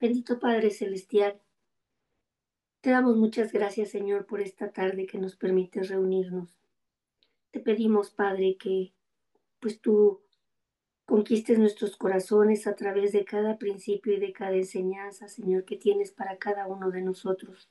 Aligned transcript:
Bendito 0.00 0.38
Padre 0.38 0.70
Celestial, 0.70 1.40
te 2.80 2.90
damos 2.90 3.16
muchas 3.16 3.52
gracias, 3.52 3.90
Señor, 3.90 4.26
por 4.26 4.40
esta 4.40 4.70
tarde 4.72 5.06
que 5.06 5.18
nos 5.18 5.36
permite 5.36 5.82
reunirnos. 5.82 6.58
Te 7.50 7.60
pedimos, 7.60 8.10
Padre, 8.10 8.56
que 8.58 8.92
pues 9.60 9.80
tú 9.80 10.20
conquistes 11.06 11.58
nuestros 11.58 11.96
corazones 11.96 12.66
a 12.66 12.74
través 12.74 13.12
de 13.12 13.24
cada 13.24 13.56
principio 13.56 14.12
y 14.12 14.20
de 14.20 14.32
cada 14.32 14.56
enseñanza, 14.56 15.28
Señor, 15.28 15.64
que 15.64 15.76
tienes 15.76 16.12
para 16.12 16.36
cada 16.36 16.66
uno 16.66 16.90
de 16.90 17.02
nosotros 17.02 17.70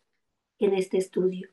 en 0.59 0.73
este 0.73 0.97
estudio. 0.97 1.49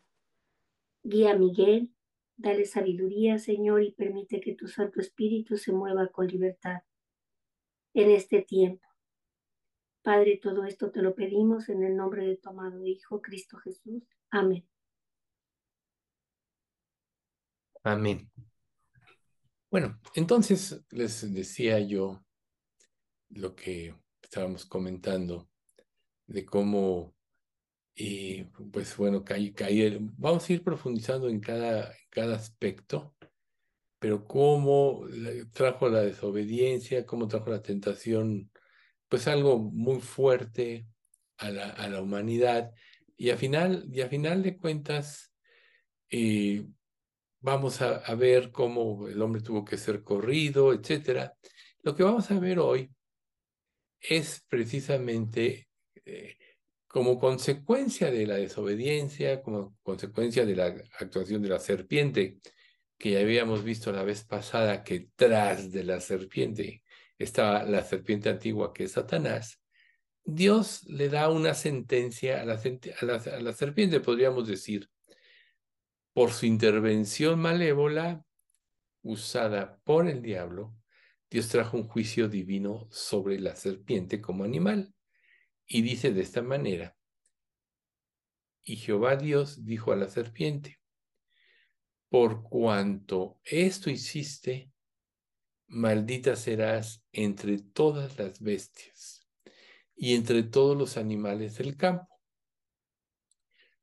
Guía 1.03 1.33
a 1.33 1.37
Miguel, 1.37 1.91
dale 2.37 2.65
sabiduría, 2.65 3.39
Señor, 3.39 3.83
y 3.83 3.93
permite 3.93 4.41
que 4.41 4.55
tu 4.55 4.69
Santo 4.69 5.01
Espíritu 5.01 5.57
se 5.59 5.73
mueva 5.73 6.09
con 6.09 6.29
libertad 6.29 6.83
en 7.93 8.11
este 8.11 8.41
tiempo. 8.43 8.90
Padre, 10.03 10.41
todo 10.43 10.65
esto 10.65 10.91
te 10.91 11.03
lo 11.03 11.15
pedimos 11.15 11.69
en 11.69 11.83
el 11.83 11.97
nombre 11.97 12.27
de 12.27 12.37
tu 12.37 12.49
amado 12.49 12.85
Hijo, 12.87 13.21
Cristo 13.21 13.59
Jesús. 13.59 14.03
Amén. 14.31 14.67
Amén. 17.83 18.31
Bueno, 19.71 20.01
entonces 20.15 20.85
les 20.91 21.33
decía 21.33 21.81
yo 21.81 22.25
lo 23.29 23.55
que 23.55 23.95
estábamos 24.23 24.67
comentando 24.67 25.49
de 26.27 26.45
cómo, 26.45 27.15
y 27.95 28.45
pues 28.45 28.97
bueno, 28.97 29.23
caer, 29.23 29.99
vamos 30.01 30.49
a 30.49 30.53
ir 30.53 30.65
profundizando 30.65 31.29
en 31.29 31.41
cada, 31.41 31.95
cada 32.09 32.37
aspecto, 32.37 33.15
pero 33.99 34.27
cómo 34.27 35.05
trajo 35.53 35.89
la 35.89 36.01
desobediencia, 36.01 37.05
cómo 37.05 37.29
trajo 37.29 37.51
la 37.51 37.63
tentación 37.63 38.51
pues 39.11 39.27
algo 39.29 39.59
muy 39.59 40.01
fuerte 40.01 40.87
a 41.37 41.51
la, 41.51 41.69
a 41.71 41.89
la 41.89 42.01
humanidad 42.01 42.73
y 43.17 43.31
a 43.31 43.37
final, 43.37 43.87
y 43.93 44.01
final 44.03 44.43
de 44.43 44.57
cuentas 44.57 45.33
eh, 46.09 46.65
vamos 47.41 47.83
a, 47.83 47.97
a, 47.97 48.15
ver 48.15 48.53
cómo 48.53 49.09
el 49.09 49.21
hombre 49.21 49.43
tuvo 49.43 49.65
que 49.65 49.77
ser 49.77 50.03
corrido, 50.03 50.73
etc. 50.73 51.33
Lo 51.83 51.95
que 51.95 52.05
vamos 52.05 52.31
a 52.31 52.39
ver 52.39 52.61
hoy 52.61 52.91
es 54.01 54.45
precisamente 54.49 55.69
eh, 56.05 56.37
como 56.87 57.19
consecuencia 57.19 58.11
de 58.11 58.27
la 58.27 58.37
desobediencia, 58.37 59.43
como 59.43 59.77
consecuencia 59.83 60.47
de 60.47 60.57
la 60.57 60.67
actuación 60.99 61.43
de 61.43 61.49
la 61.49 61.59
serpiente, 61.59 62.39
que 62.97 63.13
ya 63.13 63.21
habíamos 63.21 63.65
visto 63.65 63.91
la 63.93 64.05
vez 64.05 64.25
pasada 64.25 64.85
que 64.85 65.09
tras 65.17 65.73
de 65.73 65.85
la 65.85 66.01
serpiente 66.01 66.83
estaba 67.21 67.65
la 67.65 67.85
serpiente 67.85 68.31
antigua 68.31 68.73
que 68.73 68.85
es 68.85 68.93
Satanás, 68.93 69.61
Dios 70.25 70.85
le 70.85 71.09
da 71.09 71.29
una 71.29 71.55
sentencia 71.55 72.41
a 72.41 72.45
la, 72.45 72.55
a 72.55 73.41
la, 73.41 73.53
serpiente, 73.53 74.01
podríamos 74.01 74.49
decir, 74.49 74.89
por 76.13 76.33
su 76.33 76.47
intervención 76.47 77.39
malévola 77.39 78.25
usada 79.03 79.79
por 79.85 80.09
el 80.09 80.23
diablo, 80.23 80.75
Dios 81.31 81.49
trajo 81.49 81.77
un 81.77 81.87
juicio 81.87 82.29
divino 82.29 82.89
sobre 82.91 83.39
la 83.39 83.55
serpiente 83.55 84.21
como 84.21 84.45
animal. 84.45 84.93
Y 85.67 85.83
dice 85.83 86.13
de 86.13 86.23
esta 86.23 86.43
manera, 86.43 86.97
y 88.65 88.77
Jehová 88.77 89.17
Dios 89.17 89.65
dijo 89.65 89.93
a 89.93 89.97
la 89.97 90.09
serpiente, 90.09 90.81
por 92.09 92.43
cuanto 92.43 93.41
esto 93.45 93.89
hiciste, 93.89 94.71
maldita 95.71 96.35
serás 96.35 97.03
entre 97.13 97.59
todas 97.59 98.19
las 98.19 98.41
bestias 98.41 99.27
y 99.95 100.15
entre 100.15 100.43
todos 100.43 100.77
los 100.77 100.97
animales 100.97 101.57
del 101.57 101.77
campo. 101.77 102.09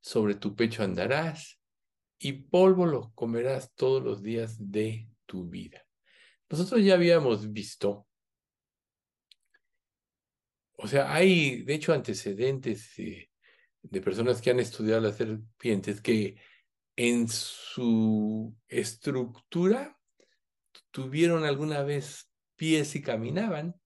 Sobre 0.02 0.36
tu 0.36 0.56
pecho 0.56 0.84
andarás 0.84 1.60
y 2.20 2.34
polvo 2.34 2.86
lo 2.86 3.12
comerás 3.14 3.74
todos 3.74 4.04
los 4.04 4.22
días 4.22 4.58
de 4.60 5.10
tu 5.26 5.48
vida. 5.50 5.86
Nosotros 6.50 6.84
ya 6.84 6.94
habíamos 6.94 7.52
visto, 7.52 8.08
o 10.74 10.88
sea, 10.88 11.14
hay 11.14 11.64
de 11.64 11.74
hecho 11.74 11.94
antecedentes 11.94 12.96
de 12.96 14.02
personas 14.02 14.42
que 14.42 14.52
han 14.52 14.60
estudiado 14.60 15.02
las 15.02 15.18
serpientes 15.18 16.02
que 16.02 16.38
en 16.96 17.28
su 17.28 18.56
estructura 18.68 19.97
tuvieron 20.98 21.46
alguna 21.46 21.84
vez 21.84 22.28
pies 22.56 22.96
y 22.96 23.04
caminaban, 23.04 23.80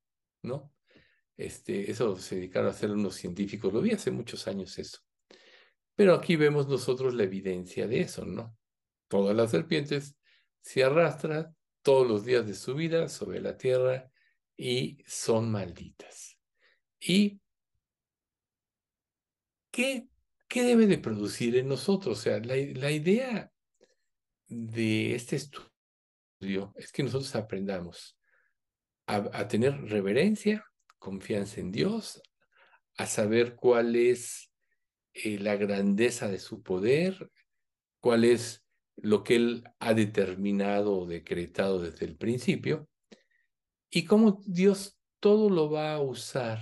¿no? 0.43 0.73
Este, 1.35 1.91
eso 1.91 2.15
se 2.15 2.35
dedicaron 2.35 2.69
a 2.69 2.71
hacer 2.71 2.89
unos 2.89 3.15
científicos, 3.15 3.73
lo 3.73 3.81
vi 3.81 3.91
hace 3.91 4.11
muchos 4.11 4.47
años 4.47 4.79
eso. 4.79 4.99
Pero 5.93 6.13
aquí 6.15 6.37
vemos 6.37 6.69
nosotros 6.69 7.13
la 7.13 7.23
evidencia 7.23 7.85
de 7.85 7.99
eso, 7.99 8.23
¿no? 8.23 8.57
Todas 9.09 9.35
las 9.35 9.51
serpientes 9.51 10.15
se 10.61 10.85
arrastran 10.85 11.53
todos 11.81 12.07
los 12.07 12.23
días 12.23 12.47
de 12.47 12.53
su 12.53 12.75
vida 12.75 13.09
sobre 13.09 13.41
la 13.41 13.57
tierra 13.57 14.09
y 14.55 15.03
son 15.05 15.51
malditas. 15.51 16.37
¿Y 16.97 17.41
qué, 19.69 20.07
qué 20.47 20.63
debe 20.63 20.87
de 20.87 20.97
producir 20.97 21.57
en 21.57 21.67
nosotros? 21.67 22.19
O 22.19 22.21
sea, 22.21 22.39
la, 22.39 22.55
la 22.55 22.89
idea 22.89 23.51
de 24.47 25.13
este 25.13 25.35
estudio 25.35 25.70
es 26.75 26.91
que 26.91 27.03
nosotros 27.03 27.35
aprendamos 27.35 28.17
a, 29.07 29.47
tener 29.47 29.73
reverencia, 29.89 30.65
confianza 30.97 31.59
en 31.59 31.71
Dios, 31.71 32.21
a 32.97 33.05
saber 33.05 33.55
cuál 33.55 33.95
es 33.95 34.51
eh, 35.13 35.37
la 35.39 35.55
grandeza 35.55 36.29
de 36.29 36.39
su 36.39 36.61
poder, 36.63 37.29
cuál 37.99 38.23
es 38.23 38.65
lo 38.95 39.23
que 39.23 39.35
Él 39.35 39.63
ha 39.79 39.93
determinado 39.93 40.97
o 40.97 41.05
decretado 41.05 41.81
desde 41.81 42.05
el 42.05 42.15
principio, 42.15 42.87
y 43.89 44.05
cómo 44.05 44.41
Dios 44.45 44.97
todo 45.19 45.49
lo 45.49 45.69
va 45.69 45.93
a 45.93 46.01
usar 46.01 46.59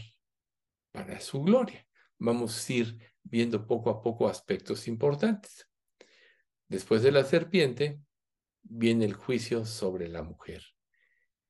para 0.92 1.20
su 1.20 1.44
gloria. 1.44 1.86
Vamos 2.18 2.68
a 2.68 2.74
ir 2.74 3.14
viendo 3.24 3.68
poco 3.68 3.92
a 3.92 4.02
poco 4.02 4.28
aspectos 4.28 4.88
importantes. 4.88 5.70
Después 6.68 7.04
de 7.04 7.12
la 7.12 7.24
serpiente, 7.24 8.02
viene 8.64 9.06
el 9.06 9.14
juicio 9.14 9.66
sobre 9.66 10.08
la 10.08 10.24
mujer. 10.24 10.64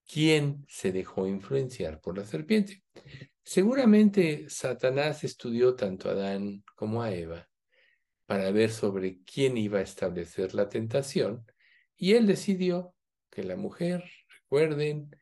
¿Quién 0.08 0.66
se 0.68 0.92
dejó 0.92 1.28
influenciar 1.28 2.02
por 2.02 2.18
la 2.18 2.25
serpiente? 2.25 2.84
Seguramente 3.44 4.50
Satanás 4.50 5.24
estudió 5.24 5.75
tanto 5.75 6.09
a 6.09 6.14
Adán 6.14 6.64
como 6.75 7.03
a 7.03 7.14
Eva 7.14 7.47
para 8.25 8.52
ver 8.52 8.72
sobre 8.72 9.24
quién 9.24 9.58
iba 9.58 9.80
a 9.80 9.84
establecer 9.84 10.53
la 10.53 10.70
tentación 10.70 11.46
y 11.96 12.14
él 12.14 12.28
decidió 12.28 12.96
que 13.30 13.44
la 13.44 13.56
mujer, 13.56 14.03
recuerden, 14.41 15.16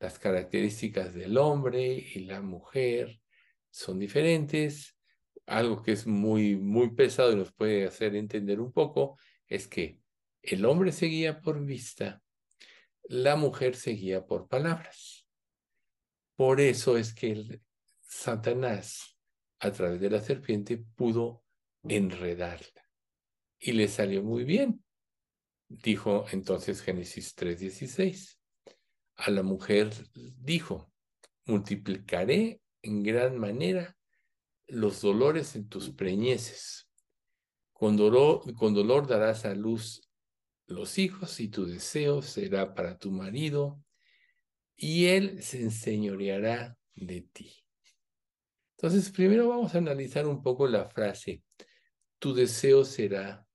las 0.00 0.18
características 0.18 1.14
del 1.14 1.38
hombre 1.38 1.94
y 1.94 2.20
la 2.20 2.42
mujer 2.42 3.20
son 3.70 3.98
diferentes. 3.98 4.96
Algo 5.46 5.82
que 5.82 5.92
es 5.92 6.06
muy, 6.06 6.56
muy 6.56 6.94
pesado 6.94 7.32
y 7.32 7.36
nos 7.36 7.52
puede 7.52 7.86
hacer 7.86 8.14
entender 8.16 8.60
un 8.60 8.72
poco 8.72 9.18
es 9.46 9.66
que 9.66 10.00
el 10.46 10.64
hombre 10.66 10.92
seguía 10.92 11.40
por 11.40 11.64
vista, 11.64 12.22
la 13.04 13.36
mujer 13.36 13.76
seguía 13.76 14.26
por 14.26 14.48
palabras. 14.48 15.26
Por 16.36 16.60
eso 16.60 16.96
es 16.96 17.14
que 17.14 17.32
el 17.32 17.62
Satanás, 18.00 19.16
a 19.58 19.72
través 19.72 20.00
de 20.00 20.10
la 20.10 20.20
serpiente, 20.20 20.84
pudo 20.96 21.44
enredarla. 21.82 22.88
Y 23.58 23.72
le 23.72 23.88
salió 23.88 24.22
muy 24.22 24.44
bien. 24.44 24.84
Dijo 25.68 26.26
entonces 26.30 26.82
Génesis 26.82 27.34
3:16. 27.34 28.38
A 29.16 29.30
la 29.30 29.42
mujer 29.42 29.90
dijo, 30.12 30.92
multiplicaré 31.46 32.60
en 32.82 33.02
gran 33.02 33.38
manera 33.38 33.96
los 34.66 35.00
dolores 35.00 35.56
en 35.56 35.68
tus 35.68 35.90
preñeces. 35.90 36.88
Con 37.72 37.96
dolor, 37.96 38.54
con 38.54 38.74
dolor 38.74 39.06
darás 39.06 39.44
a 39.44 39.54
luz 39.54 40.03
los 40.74 40.98
hijos 40.98 41.40
y 41.40 41.48
tu 41.48 41.66
deseo 41.66 42.22
será 42.22 42.74
para 42.74 42.98
tu 42.98 43.10
marido 43.10 43.82
y 44.76 45.06
él 45.06 45.42
se 45.42 45.62
enseñoreará 45.62 46.76
de 46.94 47.22
ti. 47.32 47.64
Entonces, 48.76 49.10
primero 49.10 49.48
vamos 49.48 49.74
a 49.74 49.78
analizar 49.78 50.26
un 50.26 50.42
poco 50.42 50.66
la 50.66 50.86
frase, 50.86 51.42
tu 52.18 52.34
deseo 52.34 52.84
será 52.84 53.46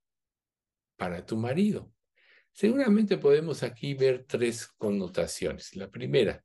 para 0.96 1.26
tu 1.26 1.38
marido. 1.38 1.92
Seguramente 2.52 3.18
podemos 3.18 3.64
aquí 3.64 3.94
ver 3.94 4.26
tres 4.28 4.68
connotaciones. 4.68 5.76
La 5.76 5.90
primera, 5.90 6.44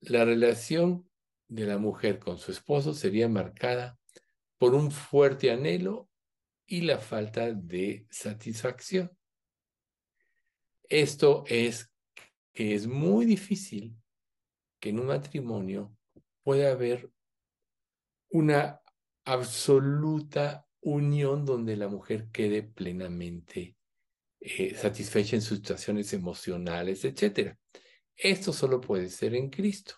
la 0.00 0.24
relación 0.24 1.08
de 1.48 1.66
la 1.66 1.78
mujer 1.78 2.18
con 2.18 2.38
su 2.38 2.52
esposo 2.52 2.94
sería 2.94 3.28
marcada 3.28 3.98
por 4.58 4.74
un 4.74 4.90
fuerte 4.90 5.50
anhelo 5.50 6.08
y 6.66 6.82
la 6.82 6.98
falta 6.98 7.52
de 7.52 8.06
satisfacción. 8.10 9.10
Esto 10.88 11.44
es 11.46 11.90
que 12.52 12.74
es 12.74 12.86
muy 12.86 13.24
difícil 13.24 13.96
que 14.80 14.90
en 14.90 15.00
un 15.00 15.06
matrimonio 15.06 15.96
pueda 16.42 16.72
haber 16.72 17.10
una 18.30 18.80
absoluta 19.24 20.66
unión 20.80 21.44
donde 21.44 21.76
la 21.76 21.88
mujer 21.88 22.28
quede 22.30 22.62
plenamente 22.62 23.76
eh, 24.40 24.74
satisfecha 24.74 25.36
en 25.36 25.42
sus 25.42 25.58
situaciones 25.58 26.12
emocionales, 26.12 27.04
etc. 27.04 27.56
Esto 28.14 28.52
solo 28.52 28.80
puede 28.80 29.08
ser 29.08 29.34
en 29.34 29.48
Cristo. 29.48 29.94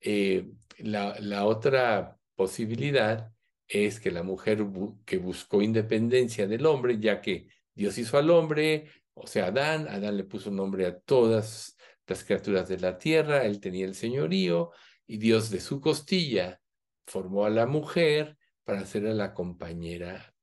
Eh, 0.00 0.50
la, 0.78 1.18
la, 1.20 1.46
otra 1.46 2.18
posibilidad 2.34 3.32
es 3.68 4.00
que 4.00 4.10
la 4.10 4.22
mujer 4.22 4.66
que 5.04 5.18
buscó 5.18 5.62
independencia 5.62 6.46
del 6.48 6.66
hombre, 6.66 6.98
ya 6.98 7.20
que 7.20 7.46
Dios 7.72 7.96
hizo 7.98 8.18
al 8.18 8.30
hombre, 8.30 8.90
o 9.14 9.26
sea, 9.26 9.46
Adán, 9.46 9.88
Adán 9.88 10.16
le 10.16 10.24
puso 10.24 10.50
nombre 10.50 10.86
a 10.86 10.98
todas 10.98 11.76
las 12.06 12.24
criaturas 12.24 12.68
de 12.68 12.78
la 12.78 12.98
tierra, 12.98 13.44
él 13.44 13.60
tenía 13.60 13.86
el 13.86 13.94
señorío, 13.94 14.72
y 15.06 15.18
Dios 15.18 15.50
de 15.50 15.60
su 15.60 15.80
costilla 15.80 16.60
formó 17.06 17.44
a 17.44 17.50
la 17.50 17.66
mujer 17.66 18.36
para 18.64 18.84
ser 18.86 19.02
la 19.04 19.34
compañera 19.34 20.34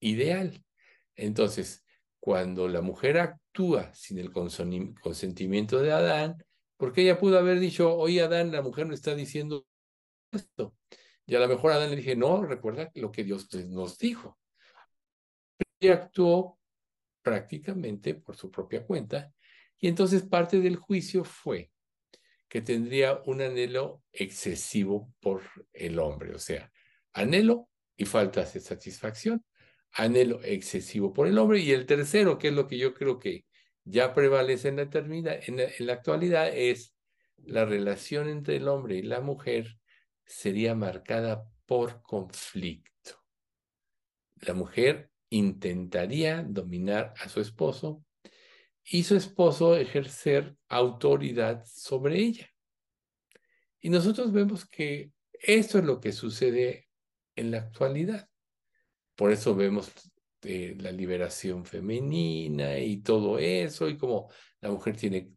ideal. 0.00 0.64
Entonces, 1.16 1.84
cuando 2.20 2.68
la 2.68 2.80
mujer 2.80 3.18
actúa 3.18 3.92
sin 3.94 4.18
el 4.18 4.32
consentimiento 4.32 5.80
de 5.80 5.92
Adán, 5.92 6.36
porque 6.76 7.02
ella 7.02 7.18
pudo 7.18 7.38
haber 7.38 7.58
dicho, 7.58 7.94
oye 7.96 8.22
Adán, 8.22 8.52
la 8.52 8.62
mujer 8.62 8.86
no 8.86 8.94
está 8.94 9.14
diciendo 9.14 9.66
esto. 10.32 10.74
Y 11.26 11.34
a 11.34 11.40
lo 11.40 11.48
mejor 11.48 11.72
Adán 11.72 11.90
le 11.90 11.96
dije, 11.96 12.16
no, 12.16 12.42
recuerda 12.44 12.90
lo 12.94 13.10
que 13.10 13.24
Dios 13.24 13.48
nos 13.68 13.98
dijo. 13.98 14.38
Ella 15.80 15.94
actuó 15.94 16.58
prácticamente 17.24 18.14
por 18.14 18.36
su 18.36 18.50
propia 18.50 18.86
cuenta. 18.86 19.32
Y 19.80 19.88
entonces 19.88 20.22
parte 20.22 20.60
del 20.60 20.76
juicio 20.76 21.24
fue 21.24 21.72
que 22.48 22.60
tendría 22.60 23.20
un 23.26 23.40
anhelo 23.40 24.04
excesivo 24.12 25.12
por 25.18 25.42
el 25.72 25.98
hombre, 25.98 26.34
o 26.34 26.38
sea, 26.38 26.70
anhelo 27.12 27.68
y 27.96 28.04
falta 28.04 28.44
de 28.44 28.60
satisfacción, 28.60 29.44
anhelo 29.90 30.40
excesivo 30.44 31.12
por 31.12 31.26
el 31.26 31.38
hombre. 31.38 31.58
Y 31.60 31.72
el 31.72 31.86
tercero, 31.86 32.38
que 32.38 32.48
es 32.48 32.54
lo 32.54 32.68
que 32.68 32.78
yo 32.78 32.94
creo 32.94 33.18
que 33.18 33.44
ya 33.82 34.14
prevalece 34.14 34.68
en 34.68 34.76
la, 34.76 34.88
en 35.42 35.86
la 35.86 35.92
actualidad, 35.92 36.54
es 36.54 36.94
la 37.38 37.64
relación 37.64 38.28
entre 38.28 38.56
el 38.56 38.68
hombre 38.68 38.96
y 38.96 39.02
la 39.02 39.20
mujer 39.20 39.78
sería 40.24 40.74
marcada 40.74 41.48
por 41.66 42.02
conflicto. 42.02 43.22
La 44.36 44.54
mujer 44.54 45.10
intentaría 45.36 46.42
dominar 46.42 47.12
a 47.18 47.28
su 47.28 47.40
esposo 47.40 48.04
y 48.84 49.02
su 49.02 49.16
esposo 49.16 49.76
ejercer 49.76 50.56
autoridad 50.68 51.64
sobre 51.66 52.18
ella. 52.18 52.48
Y 53.80 53.90
nosotros 53.90 54.32
vemos 54.32 54.66
que 54.66 55.10
esto 55.32 55.78
es 55.78 55.84
lo 55.84 56.00
que 56.00 56.12
sucede 56.12 56.88
en 57.36 57.50
la 57.50 57.58
actualidad. 57.58 58.28
Por 59.16 59.32
eso 59.32 59.54
vemos 59.54 59.92
eh, 60.42 60.76
la 60.78 60.92
liberación 60.92 61.64
femenina 61.64 62.78
y 62.78 62.98
todo 62.98 63.38
eso, 63.38 63.88
y 63.88 63.96
como 63.96 64.30
la 64.60 64.70
mujer 64.70 64.96
tiene, 64.96 65.32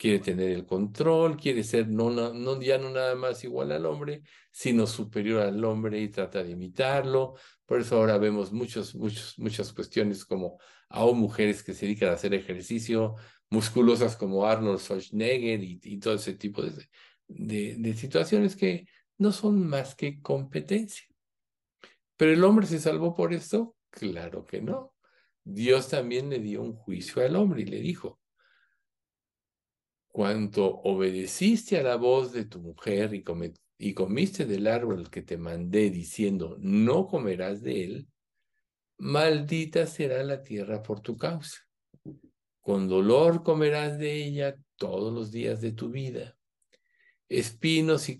quiere 0.00 0.18
tener 0.18 0.50
el 0.52 0.64
control, 0.64 1.36
quiere 1.36 1.62
ser 1.62 1.86
no, 1.86 2.08
no, 2.08 2.62
ya 2.62 2.78
no 2.78 2.88
nada 2.88 3.14
más 3.14 3.44
igual 3.44 3.70
al 3.70 3.84
hombre, 3.84 4.22
sino 4.50 4.86
superior 4.86 5.42
al 5.42 5.62
hombre 5.62 6.00
y 6.00 6.08
trata 6.08 6.42
de 6.42 6.52
imitarlo. 6.52 7.34
Por 7.66 7.82
eso 7.82 7.98
ahora 7.98 8.16
vemos 8.16 8.50
muchos, 8.50 8.94
muchos, 8.94 9.38
muchas 9.38 9.74
cuestiones 9.74 10.24
como 10.24 10.58
aún 10.88 11.18
mujeres 11.18 11.62
que 11.62 11.74
se 11.74 11.84
dedican 11.84 12.08
a 12.08 12.12
hacer 12.14 12.32
ejercicio, 12.32 13.16
musculosas 13.50 14.16
como 14.16 14.46
Arnold 14.46 14.80
Schwarzenegger 14.80 15.62
y, 15.62 15.78
y 15.82 15.98
todo 15.98 16.14
ese 16.14 16.32
tipo 16.32 16.62
de, 16.62 16.88
de, 17.28 17.76
de 17.76 17.92
situaciones 17.92 18.56
que 18.56 18.86
no 19.18 19.32
son 19.32 19.68
más 19.68 19.94
que 19.94 20.18
competencia. 20.22 21.04
¿Pero 22.16 22.32
el 22.32 22.42
hombre 22.42 22.66
se 22.66 22.80
salvó 22.80 23.14
por 23.14 23.34
esto? 23.34 23.76
Claro 23.90 24.46
que 24.46 24.62
no. 24.62 24.94
Dios 25.44 25.88
también 25.88 26.30
le 26.30 26.38
dio 26.38 26.62
un 26.62 26.72
juicio 26.72 27.22
al 27.22 27.36
hombre 27.36 27.62
y 27.62 27.66
le 27.66 27.80
dijo, 27.80 28.19
cuanto 30.10 30.66
obedeciste 30.66 31.78
a 31.78 31.82
la 31.82 31.96
voz 31.96 32.32
de 32.32 32.44
tu 32.44 32.60
mujer 32.60 33.14
y, 33.14 33.94
comiste 33.94 34.44
del 34.44 34.66
árbol 34.66 35.08
que 35.08 35.22
te 35.22 35.38
mandé 35.38 35.90
diciendo, 35.90 36.56
no 36.60 37.06
comerás 37.06 37.62
de 37.62 37.84
él, 37.84 38.08
maldita 38.98 39.86
será 39.86 40.22
la 40.22 40.42
tierra 40.42 40.82
por 40.82 41.00
tu 41.00 41.16
causa. 41.16 41.58
Con 42.60 42.88
dolor 42.88 43.42
comerás 43.42 43.98
de 43.98 44.24
ella 44.24 44.54
todos 44.76 45.12
los 45.12 45.30
días 45.30 45.60
de 45.60 45.72
tu 45.72 45.90
vida. 45.90 46.36
Espinos 47.28 48.08
y, 48.08 48.18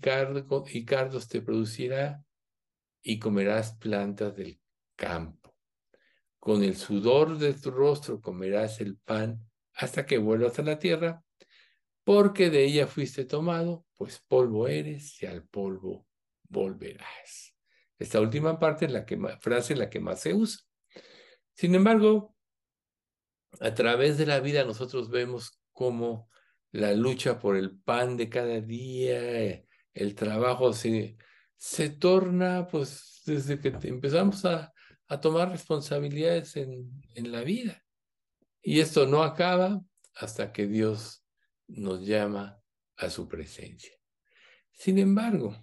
y 0.73 0.85
cardos 0.85 1.27
te 1.27 1.41
producirá 1.41 2.23
y 3.03 3.19
comerás 3.19 3.75
plantas 3.75 4.35
del 4.35 4.59
campo. 4.95 5.53
Con 6.39 6.63
el 6.63 6.75
sudor 6.75 7.37
de 7.37 7.53
tu 7.53 7.69
rostro 7.69 8.21
comerás 8.21 8.79
el 8.81 8.97
pan 8.97 9.39
hasta 9.73 10.05
que 10.05 10.17
vuelvas 10.17 10.57
a 10.57 10.63
la 10.63 10.79
tierra, 10.79 11.23
porque 12.03 12.49
de 12.49 12.65
ella 12.65 12.87
fuiste 12.87 13.25
tomado, 13.25 13.85
pues 13.95 14.19
polvo 14.27 14.67
eres 14.67 15.21
y 15.21 15.25
al 15.25 15.43
polvo 15.43 16.07
volverás. 16.49 17.55
Esta 17.99 18.19
última 18.19 18.59
parte 18.59 18.85
es 18.85 18.91
la 18.91 19.05
que, 19.05 19.19
frase 19.39 19.75
la 19.75 19.89
que 19.89 19.99
más 19.99 20.21
se 20.21 20.33
usa. 20.33 20.63
Sin 21.53 21.75
embargo, 21.75 22.35
a 23.59 23.73
través 23.73 24.17
de 24.17 24.25
la 24.25 24.39
vida 24.39 24.63
nosotros 24.63 25.09
vemos 25.09 25.59
cómo 25.71 26.29
la 26.71 26.93
lucha 26.93 27.37
por 27.37 27.55
el 27.55 27.77
pan 27.79 28.17
de 28.17 28.29
cada 28.29 28.61
día, 28.61 29.63
el 29.93 30.15
trabajo 30.15 30.73
se, 30.73 31.17
se 31.57 31.89
torna, 31.89 32.67
pues, 32.67 33.21
desde 33.25 33.59
que 33.59 33.73
empezamos 33.83 34.45
a, 34.45 34.73
a 35.07 35.19
tomar 35.19 35.51
responsabilidades 35.51 36.55
en, 36.55 36.89
en 37.13 37.31
la 37.31 37.41
vida. 37.41 37.83
Y 38.63 38.79
esto 38.79 39.05
no 39.05 39.23
acaba 39.23 39.81
hasta 40.15 40.51
que 40.53 40.67
Dios 40.67 41.20
nos 41.71 42.05
llama 42.05 42.61
a 42.97 43.09
su 43.09 43.27
presencia. 43.27 43.93
Sin 44.71 44.97
embargo, 44.97 45.55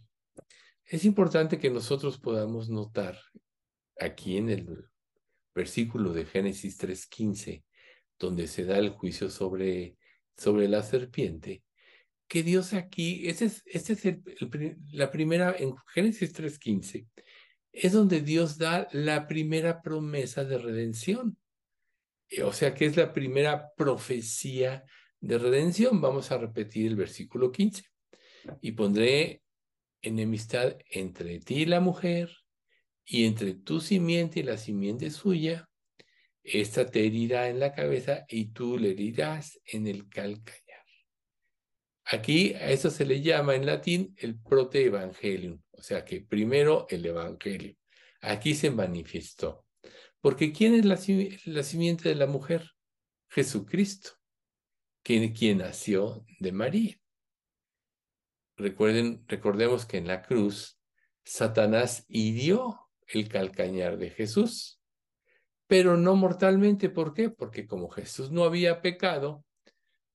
es 0.85 1.05
importante 1.05 1.59
que 1.59 1.71
nosotros 1.71 2.19
podamos 2.19 2.69
notar 2.69 3.19
aquí 3.99 4.37
en 4.37 4.49
el 4.49 4.89
versículo 5.55 6.13
de 6.13 6.25
Génesis 6.25 6.79
3.15, 6.79 7.65
donde 8.19 8.47
se 8.47 8.65
da 8.65 8.79
el 8.79 8.91
juicio 8.91 9.29
sobre, 9.31 9.97
sobre 10.37 10.69
la 10.69 10.83
serpiente, 10.83 11.63
que 12.29 12.43
Dios 12.43 12.75
aquí, 12.75 13.27
este 13.29 13.47
es, 13.47 13.63
es 13.67 14.17
la 14.93 15.11
primera, 15.11 15.55
en 15.59 15.75
Génesis 15.95 16.35
3.15, 16.35 17.07
es 17.73 17.93
donde 17.93 18.21
Dios 18.21 18.59
da 18.59 18.89
la 18.93 19.27
primera 19.27 19.83
promesa 19.83 20.45
de 20.45 20.59
redención. 20.59 21.39
O 22.45 22.53
sea 22.53 22.75
que 22.75 22.85
es 22.85 22.97
la 22.97 23.13
primera 23.13 23.71
profecía 23.77 24.85
de 25.21 25.39
redención. 25.39 26.01
Vamos 26.01 26.31
a 26.31 26.39
repetir 26.39 26.87
el 26.87 26.97
versículo 26.97 27.51
15. 27.51 27.85
Y 28.61 28.73
pondré 28.73 29.43
enemistad 30.01 30.77
entre 30.91 31.41
ti 31.41 31.63
y 31.63 31.67
la 31.67 31.81
mujer, 31.81 32.31
y 33.05 33.25
entre 33.25 33.55
tu 33.55 33.81
simiente 33.81 34.41
y 34.41 34.43
la 34.43 34.59
simiente 34.59 35.11
suya, 35.11 35.69
esta 36.43 36.87
te 36.87 37.07
herirá 37.07 37.49
en 37.49 37.59
la 37.59 37.73
cabeza 37.73 38.25
y 38.29 38.53
tú 38.53 38.79
le 38.79 38.91
herirás 38.91 39.61
en 39.65 39.87
el 39.87 40.09
calcañar. 40.09 40.85
Aquí 42.05 42.55
a 42.55 42.71
eso 42.71 42.91
se 42.91 43.05
le 43.05 43.21
llama 43.21 43.55
en 43.55 43.67
latín 43.67 44.15
el 44.17 44.39
protoevangelium, 44.39 45.61
o 45.73 45.83
sea 45.83 46.05
que 46.05 46.23
primero 46.23 46.87
el 46.89 47.05
evangelio. 47.05 47.77
Aquí 48.21 48.55
se 48.55 48.71
manifestó. 48.71 49.67
Porque 50.21 50.53
¿quién 50.53 50.75
es 50.75 50.85
la 51.45 51.63
simiente 51.63 52.09
de 52.09 52.15
la 52.15 52.27
mujer? 52.27 52.71
Jesucristo, 53.29 54.18
quien, 55.33 55.59
nació 55.59 56.27
de 56.39 56.53
María. 56.53 57.01
Recuerden, 58.57 59.25
recordemos 59.27 59.87
que 59.87 59.97
en 59.97 60.07
la 60.07 60.21
cruz 60.21 60.79
Satanás 61.25 62.05
hirió 62.09 62.79
el 63.07 63.29
calcañar 63.29 63.97
de 63.97 64.11
Jesús, 64.11 64.83
pero 65.67 65.97
no 65.97 66.15
mortalmente. 66.15 66.91
¿Por 66.91 67.15
qué? 67.15 67.31
Porque 67.31 67.67
como 67.67 67.89
Jesús 67.89 68.31
no 68.31 68.45
había 68.45 68.83
pecado, 68.83 69.45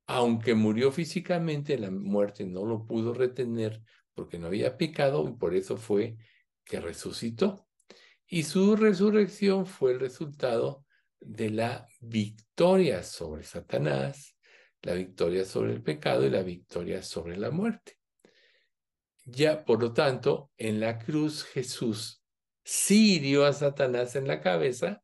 aunque 0.06 0.54
murió 0.54 0.92
físicamente, 0.92 1.80
la 1.80 1.90
muerte 1.90 2.46
no 2.46 2.64
lo 2.64 2.86
pudo 2.86 3.16
retener 3.16 3.82
porque 4.14 4.38
no 4.38 4.46
había 4.48 4.78
pecado 4.78 5.28
y 5.28 5.34
por 5.34 5.56
eso 5.56 5.76
fue 5.76 6.18
que 6.64 6.80
resucitó. 6.80 7.68
Y 8.28 8.44
su 8.44 8.76
resurrección 8.76 9.66
fue 9.66 9.94
el 9.94 10.00
resultado 10.00 10.86
de 11.20 11.50
la 11.50 11.88
victoria 12.00 13.02
sobre 13.02 13.44
Satanás, 13.44 14.33
la 14.84 14.94
victoria 14.94 15.46
sobre 15.46 15.74
el 15.74 15.82
pecado 15.82 16.26
y 16.26 16.30
la 16.30 16.44
victoria 16.44 17.02
sobre 17.02 17.38
la 17.38 17.52
muerte. 17.52 17.98
Ya, 19.26 19.64
por 19.64 19.82
lo 19.82 19.94
tanto, 19.94 20.52
en 20.58 20.80
la 20.80 21.00
cruz 21.00 21.44
Jesús 21.44 22.22
sí 22.64 23.16
hirió 23.16 23.46
a 23.46 23.54
Satanás 23.54 24.16
en 24.16 24.28
la 24.28 24.42
cabeza 24.42 25.02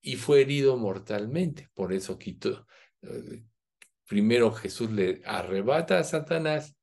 y 0.00 0.16
fue 0.16 0.42
herido 0.42 0.76
mortalmente. 0.76 1.68
Por 1.74 1.92
eso 1.92 2.18
quitó. 2.18 2.66
Eh, 3.02 3.44
primero 4.06 4.52
Jesús 4.52 4.90
le 4.90 5.22
arrebata 5.24 5.98
a 5.98 6.04
Satanás 6.04 6.76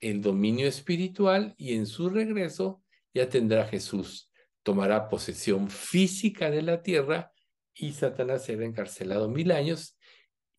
el 0.00 0.22
dominio 0.22 0.66
espiritual 0.68 1.54
y 1.58 1.74
en 1.74 1.86
su 1.86 2.08
regreso 2.08 2.82
ya 3.14 3.28
tendrá 3.28 3.66
Jesús, 3.66 4.30
tomará 4.62 5.08
posesión 5.08 5.70
física 5.70 6.50
de 6.50 6.62
la 6.62 6.82
tierra 6.82 7.32
y 7.74 7.92
Satanás 7.92 8.44
será 8.44 8.64
encarcelado 8.64 9.28
mil 9.28 9.52
años 9.52 9.98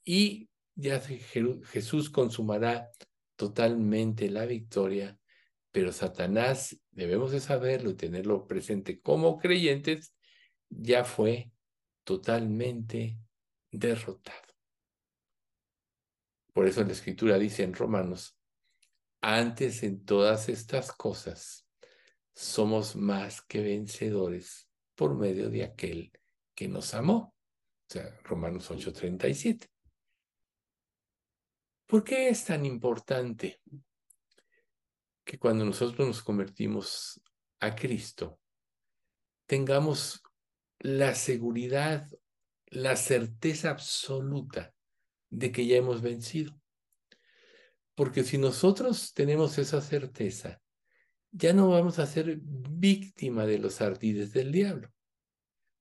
y 0.03 0.46
ya 0.77 0.99
Jesús 0.99 2.09
consumará 2.11 2.91
totalmente 3.35 4.29
la 4.29 4.45
victoria, 4.45 5.17
pero 5.71 5.91
Satanás, 5.91 6.79
debemos 6.91 7.31
de 7.31 7.39
saberlo 7.39 7.89
y 7.89 7.95
tenerlo 7.95 8.45
presente 8.45 9.01
como 9.01 9.37
creyentes, 9.37 10.13
ya 10.69 11.03
fue 11.03 11.51
totalmente 12.03 13.17
derrotado. 13.71 14.53
Por 16.53 16.67
eso 16.67 16.83
la 16.83 16.93
escritura 16.93 17.37
dice 17.37 17.63
en 17.63 17.73
Romanos, 17.73 18.37
antes 19.21 19.81
en 19.83 20.05
todas 20.05 20.47
estas 20.47 20.91
cosas 20.91 21.67
somos 22.35 22.95
más 22.95 23.41
que 23.41 23.61
vencedores 23.61 24.69
por 24.95 25.15
medio 25.15 25.49
de 25.49 25.63
aquel 25.63 26.11
que 26.53 26.67
nos 26.67 26.93
amó. 26.93 27.35
O 27.89 27.93
sea, 27.93 28.15
Romanos 28.23 28.69
8:37. 28.69 29.67
¿Por 31.87 32.03
qué 32.03 32.27
es 32.27 32.43
tan 32.43 32.65
importante 32.65 33.61
que 35.23 35.39
cuando 35.39 35.63
nosotros 35.63 36.05
nos 36.05 36.21
convertimos 36.21 37.21
a 37.61 37.73
Cristo, 37.75 38.41
tengamos 39.45 40.21
la 40.79 41.15
seguridad, 41.15 42.05
la 42.65 42.97
certeza 42.97 43.69
absoluta 43.69 44.73
de 45.29 45.53
que 45.53 45.65
ya 45.65 45.77
hemos 45.77 46.01
vencido? 46.01 46.59
Porque 47.95 48.25
si 48.25 48.37
nosotros 48.37 49.13
tenemos 49.13 49.57
esa 49.57 49.79
certeza, 49.79 50.61
ya 51.31 51.53
no 51.53 51.69
vamos 51.69 51.99
a 51.99 52.05
ser 52.05 52.37
víctima 52.41 53.45
de 53.45 53.59
los 53.59 53.79
ardides 53.79 54.33
del 54.33 54.51
diablo. 54.51 54.91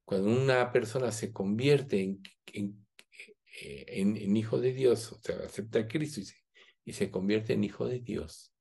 Cuando 0.04 0.30
una 0.30 0.70
persona 0.70 1.10
se 1.10 1.32
convierte 1.32 2.00
en, 2.00 2.22
en 2.52 2.85
eh, 3.60 3.84
en, 3.88 4.36
hijo 4.36 4.60
de 4.60 4.72
Dios, 4.72 5.12
o 5.12 5.18
sea, 5.20 5.36
acepta 5.36 5.80
a 5.80 5.88
Cristo 5.88 6.20
y 6.20 6.24
se, 6.24 6.36
y 6.84 6.92
se 6.92 7.10
convierte 7.10 7.54
en 7.54 7.64
hijo 7.64 7.86
de 7.88 8.00
Dios, 8.00 8.52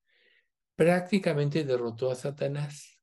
prácticamente 0.75 1.63
derrotó 1.65 2.09
a 2.09 2.15
Satanás. 2.15 3.01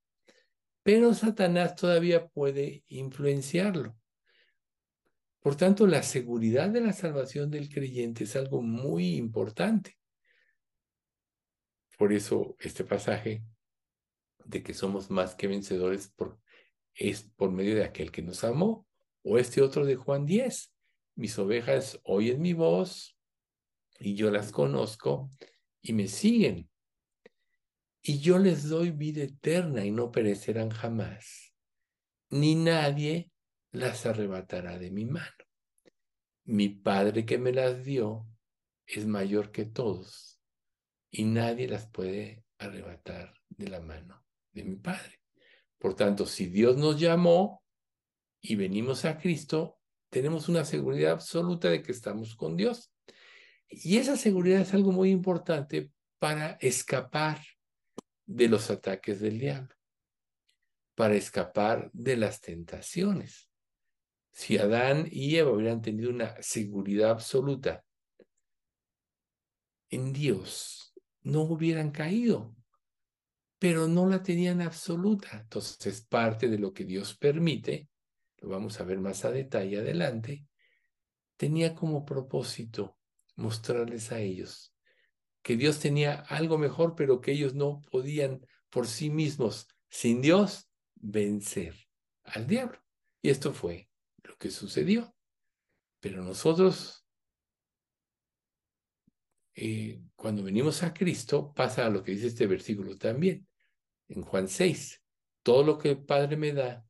Pero 0.82 1.12
Satanás 1.14 1.76
todavía 1.76 2.28
puede 2.28 2.82
influenciarlo. 2.88 3.96
Por 5.40 5.56
tanto, 5.56 5.86
la 5.86 6.02
seguridad 6.02 6.70
de 6.70 6.80
la 6.80 6.92
salvación 6.92 7.50
del 7.50 7.68
creyente 7.68 8.24
es 8.24 8.36
algo 8.36 8.62
muy 8.62 9.16
importante. 9.16 9.98
Por 11.98 12.12
eso 12.12 12.56
este 12.58 12.84
pasaje 12.84 13.44
de 14.44 14.62
que 14.62 14.72
somos 14.72 15.10
más 15.10 15.34
que 15.34 15.46
vencedores 15.46 16.08
por, 16.08 16.40
es 16.94 17.22
por 17.36 17.50
medio 17.50 17.74
de 17.74 17.84
aquel 17.84 18.10
que 18.10 18.22
nos 18.22 18.44
amó, 18.44 18.86
o 19.22 19.38
este 19.38 19.60
otro 19.60 19.84
de 19.84 19.96
Juan 19.96 20.26
10, 20.26 20.71
mis 21.14 21.38
ovejas 21.38 22.00
oyen 22.04 22.40
mi 22.40 22.52
voz 22.52 23.16
y 23.98 24.14
yo 24.14 24.30
las 24.30 24.50
conozco 24.52 25.30
y 25.80 25.92
me 25.92 26.08
siguen. 26.08 26.68
Y 28.02 28.18
yo 28.18 28.38
les 28.38 28.68
doy 28.68 28.90
vida 28.90 29.22
eterna 29.22 29.84
y 29.84 29.92
no 29.92 30.10
perecerán 30.10 30.70
jamás, 30.70 31.54
ni 32.30 32.56
nadie 32.56 33.30
las 33.70 34.06
arrebatará 34.06 34.78
de 34.78 34.90
mi 34.90 35.04
mano. 35.04 35.44
Mi 36.44 36.68
Padre 36.68 37.24
que 37.24 37.38
me 37.38 37.52
las 37.52 37.84
dio 37.84 38.26
es 38.86 39.06
mayor 39.06 39.52
que 39.52 39.64
todos 39.64 40.40
y 41.10 41.24
nadie 41.24 41.68
las 41.68 41.88
puede 41.88 42.44
arrebatar 42.58 43.34
de 43.48 43.68
la 43.68 43.80
mano 43.80 44.24
de 44.52 44.64
mi 44.64 44.76
Padre. 44.76 45.20
Por 45.78 45.94
tanto, 45.94 46.26
si 46.26 46.46
Dios 46.46 46.76
nos 46.76 46.98
llamó 46.98 47.62
y 48.40 48.56
venimos 48.56 49.04
a 49.04 49.18
Cristo, 49.18 49.78
tenemos 50.12 50.50
una 50.50 50.66
seguridad 50.66 51.12
absoluta 51.12 51.70
de 51.70 51.82
que 51.82 51.90
estamos 51.90 52.36
con 52.36 52.54
Dios. 52.54 52.92
Y 53.66 53.96
esa 53.96 54.18
seguridad 54.18 54.60
es 54.60 54.74
algo 54.74 54.92
muy 54.92 55.10
importante 55.10 55.90
para 56.18 56.58
escapar 56.60 57.40
de 58.26 58.46
los 58.46 58.70
ataques 58.70 59.20
del 59.20 59.38
diablo, 59.38 59.74
para 60.94 61.14
escapar 61.14 61.88
de 61.94 62.18
las 62.18 62.42
tentaciones. 62.42 63.48
Si 64.32 64.58
Adán 64.58 65.08
y 65.10 65.36
Eva 65.36 65.52
hubieran 65.52 65.80
tenido 65.80 66.10
una 66.10 66.34
seguridad 66.42 67.12
absoluta 67.12 67.82
en 69.88 70.12
Dios, 70.12 70.92
no 71.22 71.40
hubieran 71.40 71.90
caído, 71.90 72.54
pero 73.58 73.88
no 73.88 74.06
la 74.06 74.22
tenían 74.22 74.60
absoluta. 74.60 75.40
Entonces, 75.40 76.02
parte 76.02 76.50
de 76.50 76.58
lo 76.58 76.74
que 76.74 76.84
Dios 76.84 77.16
permite 77.16 77.88
lo 78.42 78.50
vamos 78.50 78.80
a 78.80 78.84
ver 78.84 78.98
más 78.98 79.24
a 79.24 79.30
detalle 79.30 79.78
adelante, 79.78 80.46
tenía 81.36 81.74
como 81.74 82.04
propósito 82.04 82.98
mostrarles 83.36 84.12
a 84.12 84.20
ellos 84.20 84.72
que 85.42 85.56
Dios 85.56 85.80
tenía 85.80 86.20
algo 86.28 86.56
mejor, 86.56 86.94
pero 86.94 87.20
que 87.20 87.32
ellos 87.32 87.54
no 87.54 87.84
podían 87.90 88.46
por 88.70 88.86
sí 88.86 89.10
mismos, 89.10 89.68
sin 89.88 90.22
Dios, 90.22 90.70
vencer 90.94 91.74
al 92.22 92.46
diablo. 92.46 92.80
Y 93.20 93.30
esto 93.30 93.52
fue 93.52 93.90
lo 94.22 94.36
que 94.38 94.50
sucedió. 94.50 95.14
Pero 96.00 96.22
nosotros, 96.22 97.04
eh, 99.54 100.00
cuando 100.14 100.42
venimos 100.42 100.82
a 100.82 100.94
Cristo, 100.94 101.52
pasa 101.52 101.86
a 101.86 101.90
lo 101.90 102.02
que 102.02 102.12
dice 102.12 102.28
este 102.28 102.46
versículo 102.46 102.96
también, 102.96 103.46
en 104.08 104.22
Juan 104.22 104.48
6. 104.48 105.02
Todo 105.42 105.64
lo 105.64 105.76
que 105.78 105.90
el 105.90 106.04
Padre 106.04 106.36
me 106.36 106.52
da, 106.52 106.84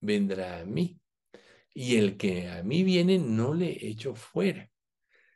vendrá 0.00 0.60
a 0.60 0.64
mí. 0.64 1.00
Y 1.74 1.96
el 1.96 2.16
que 2.16 2.48
a 2.48 2.62
mí 2.62 2.82
viene 2.82 3.18
no 3.18 3.54
le 3.54 3.86
echo 3.86 4.14
fuera. 4.14 4.70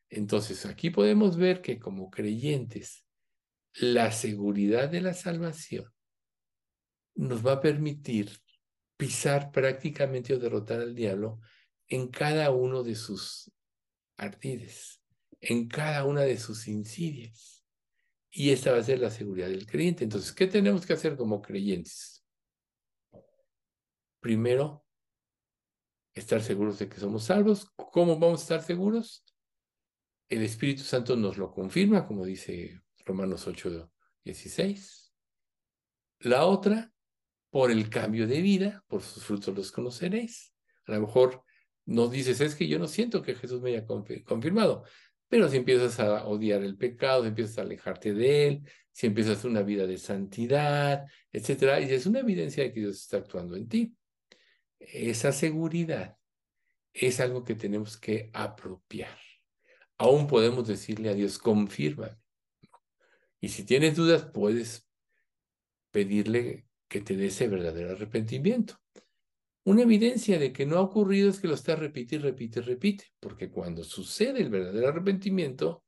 Entonces 0.09 0.66
aquí 0.66 0.90
podemos 0.90 1.37
ver 1.37 1.62
que 1.62 1.78
como 1.78 2.11
creyentes, 2.11 3.04
la 3.75 4.12
seguridad 4.12 4.88
de 4.90 5.00
la 5.00 5.14
salvación 5.14 5.87
nos 7.14 7.47
va 7.47 7.52
a 7.52 7.61
permitir 7.61 8.31
pisar 8.97 9.50
prácticamente 9.50 10.35
o 10.35 10.38
derrotar 10.38 10.81
al 10.81 10.95
diablo 10.95 11.40
en 11.88 12.09
cada 12.09 12.50
uno 12.50 12.83
de 12.83 12.95
sus 12.95 13.50
ardides, 14.16 15.02
en 15.40 15.69
cada 15.69 16.04
una 16.04 16.23
de 16.23 16.38
sus 16.38 16.69
insidias. 16.69 17.64
Y 18.31 18.50
esta 18.50 18.73
va 18.73 18.78
a 18.78 18.83
ser 18.83 18.99
la 18.99 19.11
seguridad 19.11 19.49
del 19.49 19.66
creyente. 19.66 20.04
Entonces, 20.04 20.33
¿qué 20.33 20.47
tenemos 20.47 20.87
que 20.87 20.95
hacer 20.95 21.16
como 21.16 21.42
creyentes? 21.42 22.22
Primero, 24.23 24.87
estar 26.14 26.41
seguros 26.41 26.79
de 26.79 26.88
que 26.88 26.99
somos 26.99 27.25
salvos. 27.25 27.71
¿Cómo 27.76 28.19
vamos 28.19 28.41
a 28.41 28.43
estar 28.45 28.62
seguros? 28.62 29.25
El 30.29 30.43
Espíritu 30.43 30.83
Santo 30.83 31.17
nos 31.17 31.37
lo 31.37 31.50
confirma, 31.50 32.07
como 32.07 32.25
dice 32.25 32.81
Romanos 33.05 33.47
8, 33.47 33.91
16. 34.25 35.12
La 36.21 36.47
otra, 36.47 36.91
por 37.50 37.71
el 37.71 37.91
cambio 37.91 38.26
de 38.26 38.41
vida, 38.41 38.85
por 38.87 39.02
sus 39.02 39.25
frutos 39.25 39.55
los 39.55 39.73
conoceréis. 39.73 40.55
A 40.87 40.93
lo 40.93 41.00
mejor 41.00 41.43
nos 41.85 42.12
dices, 42.12 42.41
es 42.41 42.55
que 42.55 42.69
yo 42.69 42.79
no 42.79 42.87
siento 42.87 43.23
que 43.23 43.35
Jesús 43.35 43.61
me 43.61 43.71
haya 43.71 43.85
confirmado, 44.25 44.85
pero 45.29 45.49
si 45.49 45.57
empiezas 45.57 45.99
a 45.99 46.26
odiar 46.26 46.62
el 46.62 46.76
pecado, 46.76 47.23
si 47.23 47.29
empiezas 47.29 47.59
a 47.59 47.62
alejarte 47.62 48.14
de 48.14 48.47
él, 48.47 48.62
si 48.93 49.09
empiezas 49.09 49.45
una 49.45 49.62
vida 49.62 49.85
de 49.87 49.99
santidad, 49.99 51.05
etcétera, 51.33 51.81
y 51.81 51.91
es 51.91 52.07
una 52.07 52.21
evidencia 52.21 52.62
de 52.62 52.73
que 52.73 52.81
Dios 52.81 52.99
está 52.99 53.17
actuando 53.17 53.57
en 53.57 53.69
ti 53.69 53.97
esa 54.93 55.33
seguridad 55.33 56.19
es 56.93 57.21
algo 57.21 57.45
que 57.45 57.55
tenemos 57.55 57.97
que 57.97 58.31
apropiar. 58.33 59.19
Aún 59.99 60.27
podemos 60.27 60.67
decirle 60.67 61.11
a 61.11 61.15
Dios, 61.15 61.39
confírmame. 61.39 62.17
Y 63.41 63.49
si 63.49 63.65
tienes 63.65 63.97
dudas, 63.97 64.25
puedes 64.33 64.87
pedirle 65.91 66.67
que 66.89 67.01
te 67.01 67.17
dé 67.17 67.27
ese 67.27 67.49
verdadero 67.49 67.93
arrepentimiento. 67.93 68.79
Una 69.65 69.83
evidencia 69.83 70.39
de 70.39 70.53
que 70.53 70.67
no 70.67 70.79
ha 70.79 70.83
ocurrido 70.83 71.31
es 71.31 71.39
que 71.39 71.49
lo 71.49 71.55
está 71.55 71.77
repite 71.77 72.17
y 72.17 72.19
repite 72.19 72.61
y 72.61 72.62
repite, 72.62 73.05
porque 73.21 73.51
cuando 73.51 73.85
sucede 73.85 74.41
el 74.41 74.51
verdadero 74.51 74.89
arrepentimiento, 74.89 75.85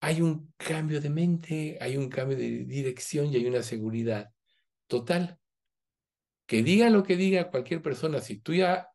hay 0.00 0.22
un 0.22 0.52
cambio 0.56 1.00
de 1.00 1.10
mente, 1.10 1.78
hay 1.80 1.96
un 1.96 2.08
cambio 2.08 2.36
de 2.36 2.64
dirección 2.64 3.26
y 3.26 3.36
hay 3.36 3.46
una 3.46 3.62
seguridad 3.62 4.30
total 4.86 5.38
que 6.46 6.62
diga 6.62 6.90
lo 6.90 7.02
que 7.02 7.16
diga 7.16 7.50
cualquier 7.50 7.82
persona, 7.82 8.20
si 8.20 8.38
tú 8.38 8.54
ya 8.54 8.88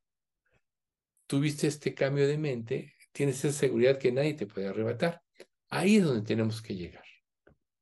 tuviste 1.27 1.68
este 1.68 1.94
cambio 1.94 2.27
de 2.27 2.38
mente, 2.38 2.96
tienes 3.12 3.44
esa 3.44 3.58
seguridad 3.58 3.98
que 3.98 4.12
nadie 4.12 4.34
te 4.34 4.48
puede 4.48 4.68
arrebatar. 4.68 5.22
Ahí 5.70 5.98
es 5.98 6.03
donde 6.03 6.25
tenemos 6.25 6.62
que 6.62 6.75
llegar. 6.75 7.06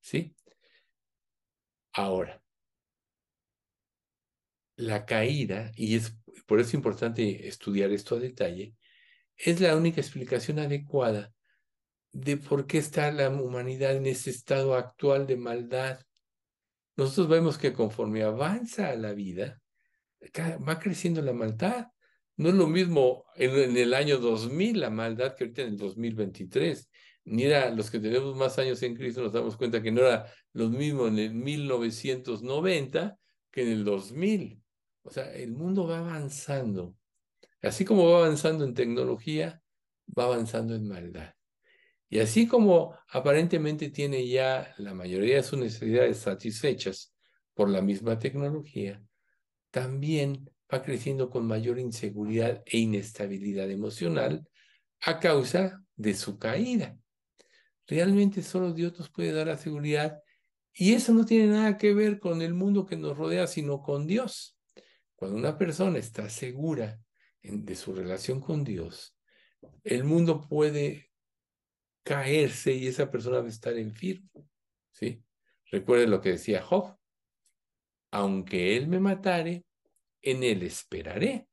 ¿Sí? 0.01 0.35
Ahora, 1.93 2.41
la 4.75 5.05
caída, 5.05 5.71
y 5.75 5.95
es 5.95 6.15
por 6.45 6.59
eso 6.59 6.77
importante 6.77 7.47
estudiar 7.47 7.91
esto 7.91 8.15
a 8.15 8.19
detalle, 8.19 8.75
es 9.35 9.59
la 9.59 9.75
única 9.75 10.01
explicación 10.01 10.59
adecuada 10.59 11.33
de 12.11 12.37
por 12.37 12.67
qué 12.67 12.77
está 12.77 13.11
la 13.11 13.29
humanidad 13.29 13.95
en 13.95 14.07
ese 14.07 14.29
estado 14.29 14.75
actual 14.75 15.27
de 15.27 15.37
maldad. 15.37 15.99
Nosotros 16.97 17.27
vemos 17.27 17.57
que 17.59 17.73
conforme 17.73 18.23
avanza 18.23 18.95
la 18.95 19.13
vida, 19.13 19.61
va 20.67 20.79
creciendo 20.79 21.21
la 21.21 21.31
maldad. 21.31 21.87
No 22.37 22.49
es 22.49 22.55
lo 22.55 22.67
mismo 22.67 23.25
en, 23.35 23.77
el 23.77 23.93
año 23.93 24.17
2000 24.17 24.79
la 24.79 24.89
maldad 24.89 25.35
que 25.35 25.43
ahorita 25.43 25.61
en 25.61 25.69
el 25.69 25.77
2023. 25.77 26.89
Ni 27.25 27.43
era 27.43 27.69
los 27.69 27.91
que 27.91 27.99
tenemos 27.99 28.35
más 28.35 28.57
años 28.57 28.81
en 28.83 28.95
Cristo 28.95 29.21
nos 29.21 29.33
damos 29.33 29.57
cuenta 29.57 29.81
que 29.81 29.91
no 29.91 30.01
era 30.01 30.25
lo 30.53 30.69
mismo 30.69 31.07
en 31.07 31.19
el 31.19 31.33
1990 31.35 33.17
que 33.51 33.61
en 33.61 33.69
el 33.69 33.83
2000. 33.83 34.61
O 35.03 35.11
sea, 35.11 35.31
el 35.33 35.51
mundo 35.51 35.87
va 35.87 35.99
avanzando. 35.99 36.95
Así 37.61 37.85
como 37.85 38.09
va 38.09 38.19
avanzando 38.19 38.63
en 38.63 38.73
tecnología, 38.73 39.61
va 40.17 40.25
avanzando 40.25 40.73
en 40.73 40.87
maldad. 40.87 41.36
Y 42.09 42.19
así 42.19 42.47
como 42.47 42.95
aparentemente 43.09 43.89
tiene 43.89 44.27
ya 44.27 44.73
la 44.77 44.93
mayoría 44.93 45.37
de 45.37 45.43
sus 45.43 45.59
necesidades 45.59 46.17
satisfechas 46.17 47.13
por 47.53 47.69
la 47.69 47.81
misma 47.81 48.17
tecnología, 48.17 49.03
también 49.71 50.49
va 50.73 50.81
creciendo 50.81 51.29
con 51.29 51.45
mayor 51.45 51.79
inseguridad 51.79 52.63
e 52.65 52.77
inestabilidad 52.79 53.69
emocional 53.69 54.47
a 55.01 55.19
causa 55.19 55.83
de 55.95 56.13
su 56.13 56.37
caída. 56.37 56.97
Realmente 57.87 58.43
solo 58.43 58.73
Dios 58.73 58.97
nos 58.97 59.09
puede 59.09 59.31
dar 59.31 59.47
la 59.47 59.57
seguridad 59.57 60.21
y 60.73 60.93
eso 60.93 61.13
no 61.13 61.25
tiene 61.25 61.47
nada 61.47 61.77
que 61.77 61.93
ver 61.93 62.19
con 62.19 62.41
el 62.41 62.53
mundo 62.53 62.85
que 62.85 62.95
nos 62.95 63.17
rodea, 63.17 63.47
sino 63.47 63.81
con 63.81 64.05
Dios. 64.07 64.57
Cuando 65.15 65.37
una 65.37 65.57
persona 65.57 65.97
está 65.97 66.29
segura 66.29 66.99
de 67.41 67.75
su 67.75 67.93
relación 67.93 68.39
con 68.39 68.63
Dios, 68.63 69.17
el 69.83 70.03
mundo 70.03 70.47
puede 70.47 71.06
caerse 72.07 72.73
y 72.73 72.87
esa 72.87 73.11
persona 73.11 73.39
va 73.39 73.45
a 73.45 73.49
estar 73.49 73.77
enfermo. 73.77 74.47
¿sí? 74.93 75.21
Recuerden 75.69 76.09
lo 76.09 76.21
que 76.21 76.31
decía 76.31 76.61
Job. 76.61 76.95
Aunque 78.11 78.77
él 78.77 78.87
me 78.87 79.01
matare, 79.01 79.65
en 80.21 80.41
él 80.41 80.63
esperaré. 80.63 81.49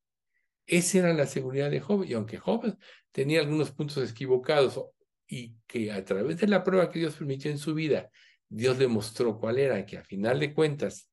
Esa 0.65 0.99
era 0.99 1.13
la 1.13 1.27
seguridad 1.27 1.73
de 1.73 1.81
Job. 1.81 2.05
Y 2.05 2.15
aunque 2.15 2.39
Job 2.39 2.79
tenía 3.11 3.41
algunos 3.41 3.73
puntos 3.73 4.09
equivocados 4.09 4.81
y 5.27 5.57
que 5.67 5.91
a 5.91 6.05
través 6.05 6.39
de 6.39 6.47
la 6.47 6.63
prueba 6.63 6.89
que 6.89 7.01
Dios 7.01 7.17
permitió 7.17 7.51
en 7.51 7.59
su 7.59 7.75
vida, 7.75 8.09
Dios 8.49 8.79
le 8.79 8.87
mostró 8.87 9.41
cuál 9.41 9.59
era, 9.59 9.85
que 9.85 9.99
a 9.99 10.05
final 10.05 10.39
de 10.39 10.55
cuentas 10.55 11.11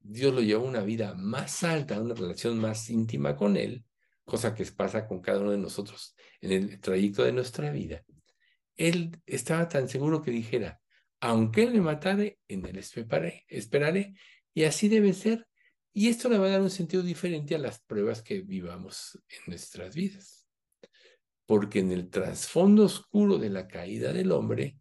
Dios 0.00 0.34
lo 0.34 0.40
llevó 0.40 0.66
a 0.66 0.70
una 0.70 0.82
vida 0.82 1.14
más 1.14 1.62
alta, 1.62 2.00
una 2.00 2.14
relación 2.14 2.58
más 2.58 2.90
íntima 2.90 3.36
con 3.36 3.56
Él, 3.56 3.84
cosa 4.24 4.52
que 4.52 4.64
pasa 4.64 5.06
con 5.06 5.20
cada 5.20 5.38
uno 5.38 5.52
de 5.52 5.58
nosotros 5.58 6.16
en 6.40 6.50
el 6.50 6.80
trayecto 6.80 7.22
de 7.22 7.32
nuestra 7.32 7.70
vida. 7.70 8.02
Él 8.88 9.20
estaba 9.26 9.68
tan 9.68 9.88
seguro 9.88 10.22
que 10.22 10.30
dijera, 10.30 10.80
aunque 11.20 11.64
Él 11.64 11.74
me 11.74 11.80
matare, 11.80 12.38
en 12.48 12.64
Él 12.66 12.78
esperaré, 12.78 13.44
esperaré, 13.48 14.14
y 14.54 14.64
así 14.64 14.88
debe 14.88 15.12
ser 15.12 15.46
y 15.92 16.08
esto 16.08 16.28
le 16.28 16.38
va 16.38 16.46
a 16.46 16.50
dar 16.50 16.60
un 16.60 16.70
sentido 16.70 17.02
diferente 17.02 17.54
a 17.54 17.58
las 17.58 17.80
pruebas 17.80 18.22
que 18.22 18.40
vivamos 18.42 19.18
en 19.28 19.38
nuestras 19.48 19.94
vidas. 19.94 20.46
Porque 21.46 21.80
en 21.80 21.90
el 21.90 22.10
trasfondo 22.10 22.84
oscuro 22.84 23.38
de 23.38 23.50
la 23.50 23.66
caída 23.66 24.12
del 24.12 24.30
hombre, 24.30 24.78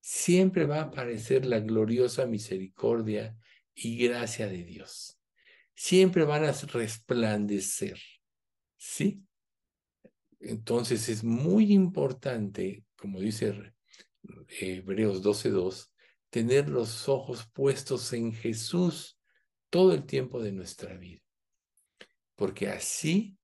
siempre 0.00 0.66
va 0.66 0.80
a 0.80 0.82
aparecer 0.82 1.46
la 1.46 1.60
gloriosa 1.60 2.26
misericordia 2.26 3.34
y 3.74 3.96
gracia 4.06 4.46
de 4.48 4.64
Dios. 4.64 5.18
Siempre 5.74 6.24
van 6.24 6.44
a 6.44 6.52
resplandecer. 6.52 7.98
¿Sí? 8.76 9.24
Entonces 10.40 11.08
es 11.08 11.24
muy 11.24 11.72
importante, 11.72 12.84
como 13.04 13.20
dice 13.20 13.74
Hebreos 14.48 15.22
12.2, 15.22 15.92
tener 16.30 16.70
los 16.70 17.06
ojos 17.06 17.46
puestos 17.52 18.14
en 18.14 18.32
Jesús 18.32 19.20
todo 19.68 19.92
el 19.92 20.06
tiempo 20.06 20.42
de 20.42 20.52
nuestra 20.52 20.96
vida. 20.96 21.20
Porque 22.34 22.70
así, 22.70 23.36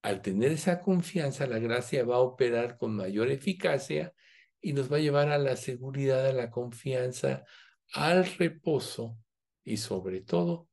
al 0.00 0.22
tener 0.22 0.52
esa 0.52 0.80
confianza, 0.80 1.46
la 1.46 1.58
gracia 1.58 2.02
va 2.02 2.14
a 2.16 2.20
operar 2.20 2.78
con 2.78 2.96
mayor 2.96 3.30
eficacia 3.30 4.14
y 4.58 4.72
nos 4.72 4.90
va 4.90 4.96
a 4.96 5.00
llevar 5.00 5.28
a 5.28 5.36
la 5.36 5.56
seguridad, 5.56 6.26
a 6.28 6.32
la 6.32 6.50
confianza, 6.50 7.44
al 7.92 8.24
reposo 8.24 9.18
y 9.64 9.76
sobre 9.76 10.22
todo 10.22 10.70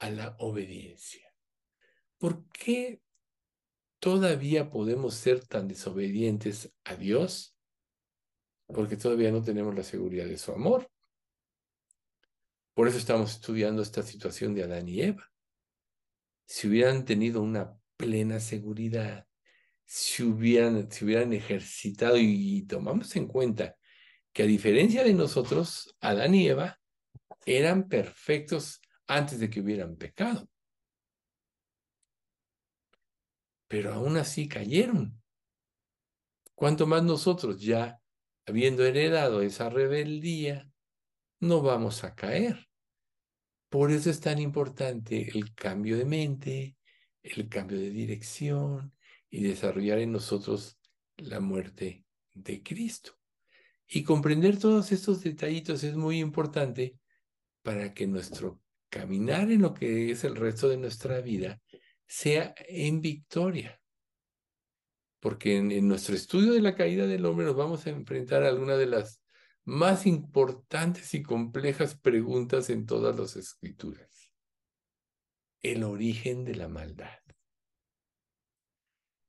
a 0.00 0.10
la 0.10 0.36
obediencia. 0.38 1.32
¿Por 2.18 2.46
qué 2.50 3.00
todavía 3.98 4.70
podemos 4.70 5.14
ser 5.14 5.46
tan 5.46 5.68
desobedientes 5.68 6.72
a 6.84 6.96
Dios? 6.96 7.56
Porque 8.66 8.96
todavía 8.96 9.30
no 9.30 9.42
tenemos 9.42 9.74
la 9.74 9.82
seguridad 9.82 10.26
de 10.26 10.38
su 10.38 10.52
amor. 10.52 10.90
Por 12.74 12.86
eso 12.86 12.98
estamos 12.98 13.32
estudiando 13.32 13.82
esta 13.82 14.02
situación 14.02 14.54
de 14.54 14.62
Adán 14.62 14.88
y 14.88 15.02
Eva. 15.02 15.28
Si 16.46 16.68
hubieran 16.68 17.04
tenido 17.04 17.42
una 17.42 17.76
plena 17.96 18.40
seguridad, 18.40 19.26
si 19.84 20.22
hubieran, 20.22 20.90
si 20.90 21.04
hubieran 21.04 21.32
ejercitado 21.32 22.18
y, 22.18 22.62
tomamos 22.66 23.16
en 23.16 23.26
cuenta 23.26 23.74
que 24.32 24.42
a 24.42 24.46
diferencia 24.46 25.02
de 25.02 25.14
nosotros, 25.14 25.96
Adán 26.00 26.34
y 26.34 26.48
Eva 26.48 26.78
eran 27.46 27.88
perfectos 27.88 28.80
antes 29.06 29.40
de 29.40 29.48
que 29.48 29.60
hubieran 29.60 29.96
pecado. 29.96 30.48
Pero 33.68 33.92
aún 33.92 34.16
así 34.16 34.48
cayeron. 34.48 35.20
Cuanto 36.54 36.86
más 36.86 37.04
nosotros 37.04 37.60
ya 37.60 38.00
habiendo 38.46 38.84
heredado 38.84 39.42
esa 39.42 39.68
rebeldía, 39.68 40.68
no 41.40 41.62
vamos 41.62 42.02
a 42.02 42.14
caer. 42.14 42.68
Por 43.68 43.92
eso 43.92 44.10
es 44.10 44.20
tan 44.20 44.38
importante 44.38 45.30
el 45.38 45.54
cambio 45.54 45.98
de 45.98 46.06
mente, 46.06 46.76
el 47.22 47.48
cambio 47.48 47.78
de 47.78 47.90
dirección 47.90 48.94
y 49.30 49.42
desarrollar 49.42 49.98
en 49.98 50.12
nosotros 50.12 50.78
la 51.18 51.40
muerte 51.40 52.04
de 52.32 52.62
Cristo. 52.62 53.12
Y 53.86 54.02
comprender 54.02 54.58
todos 54.58 54.92
estos 54.92 55.22
detallitos 55.22 55.84
es 55.84 55.94
muy 55.94 56.18
importante 56.18 56.96
para 57.62 57.92
que 57.92 58.06
nuestro 58.06 58.62
caminar 58.88 59.50
en 59.50 59.62
lo 59.62 59.74
que 59.74 60.10
es 60.10 60.24
el 60.24 60.36
resto 60.36 60.68
de 60.68 60.78
nuestra 60.78 61.20
vida 61.20 61.60
sea 62.08 62.54
en 62.66 63.00
victoria. 63.00 63.80
Porque 65.20 65.58
en, 65.58 65.86
nuestro 65.86 66.14
estudio 66.14 66.52
de 66.52 66.60
la 66.60 66.74
caída 66.74 67.06
del 67.06 67.26
hombre 67.26 67.46
nos 67.46 67.56
vamos 67.56 67.86
a 67.86 67.90
enfrentar 67.90 68.42
a 68.42 68.48
alguna 68.48 68.76
de 68.76 68.86
las 68.86 69.22
más 69.64 70.06
importantes 70.06 71.12
y 71.14 71.22
complejas 71.22 71.96
preguntas 71.96 72.70
en 72.70 72.86
todas 72.86 73.18
las 73.18 73.36
escrituras. 73.36 74.32
El 75.60 75.84
origen 75.84 76.44
de 76.44 76.54
la 76.54 76.68
maldad. 76.68 77.18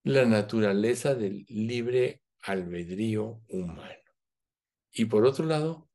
La 0.04 0.26
naturaleza 0.26 1.16
del 1.16 1.46
libre 1.50 2.24
albedrío 2.44 3.42
humano. 3.50 3.94
Y 4.92 5.06
por 5.06 5.26
otro 5.26 5.46
lado, 5.46 5.90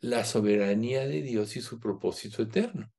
la 0.00 0.24
soberanía 0.24 1.06
de 1.06 1.22
Dios 1.22 1.56
y 1.56 1.62
su 1.62 1.80
propósito 1.80 2.42
eterno. 2.42 2.92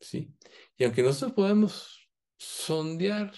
¿Sí? 0.00 0.34
Y 0.80 0.84
aunque 0.84 1.02
nosotros 1.02 1.32
podamos 1.32 2.08
sondear 2.38 3.34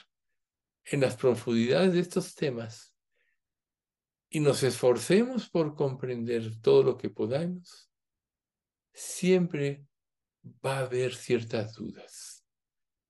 en 0.85 1.00
las 1.00 1.16
profundidades 1.16 1.92
de 1.92 1.98
estos 1.98 2.37
temas, 2.37 2.94
y 4.31 4.38
nos 4.38 4.62
esforcemos 4.62 5.50
por 5.50 5.74
comprender 5.74 6.61
todo 6.61 6.85
lo 6.85 6.96
que 6.96 7.11
podamos, 7.11 7.90
siempre 8.92 9.85
va 10.64 10.78
a 10.78 10.83
haber 10.83 11.16
ciertas 11.16 11.74
dudas. 11.74 12.46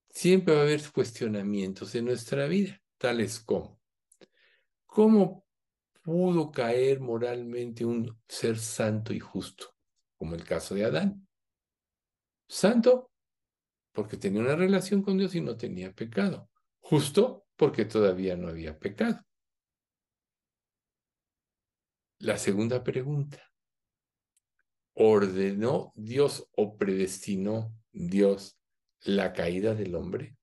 Siempre 0.08 0.54
va 0.54 0.60
a 0.60 0.62
haber 0.62 0.80
cuestionamientos 0.90 1.94
en 1.94 2.06
nuestra 2.06 2.46
vida, 2.46 2.80
tales 2.96 3.38
como, 3.38 3.82
¿cómo 4.86 5.46
pudo 6.00 6.50
caer 6.50 7.00
moralmente 7.00 7.84
un 7.84 8.18
ser 8.26 8.58
santo 8.58 9.12
y 9.12 9.20
justo, 9.20 9.76
como 10.16 10.34
el 10.34 10.44
caso 10.44 10.74
de 10.74 10.86
Adán? 10.86 11.28
Santo, 12.48 13.11
porque 13.92 14.16
tenía 14.16 14.40
una 14.40 14.56
relación 14.56 15.02
con 15.02 15.18
Dios 15.18 15.34
y 15.34 15.40
no 15.40 15.56
tenía 15.56 15.92
pecado. 15.92 16.50
Justo, 16.80 17.46
porque 17.56 17.84
todavía 17.84 18.36
no 18.36 18.48
había 18.48 18.78
pecado. 18.78 19.24
La 22.18 22.38
segunda 22.38 22.82
pregunta. 22.82 23.42
¿Ordenó 24.94 25.92
Dios 25.96 26.48
o 26.56 26.76
predestinó 26.76 27.74
Dios 27.92 28.58
la 29.00 29.32
caída 29.32 29.74
del 29.74 29.94
hombre? 29.94 30.36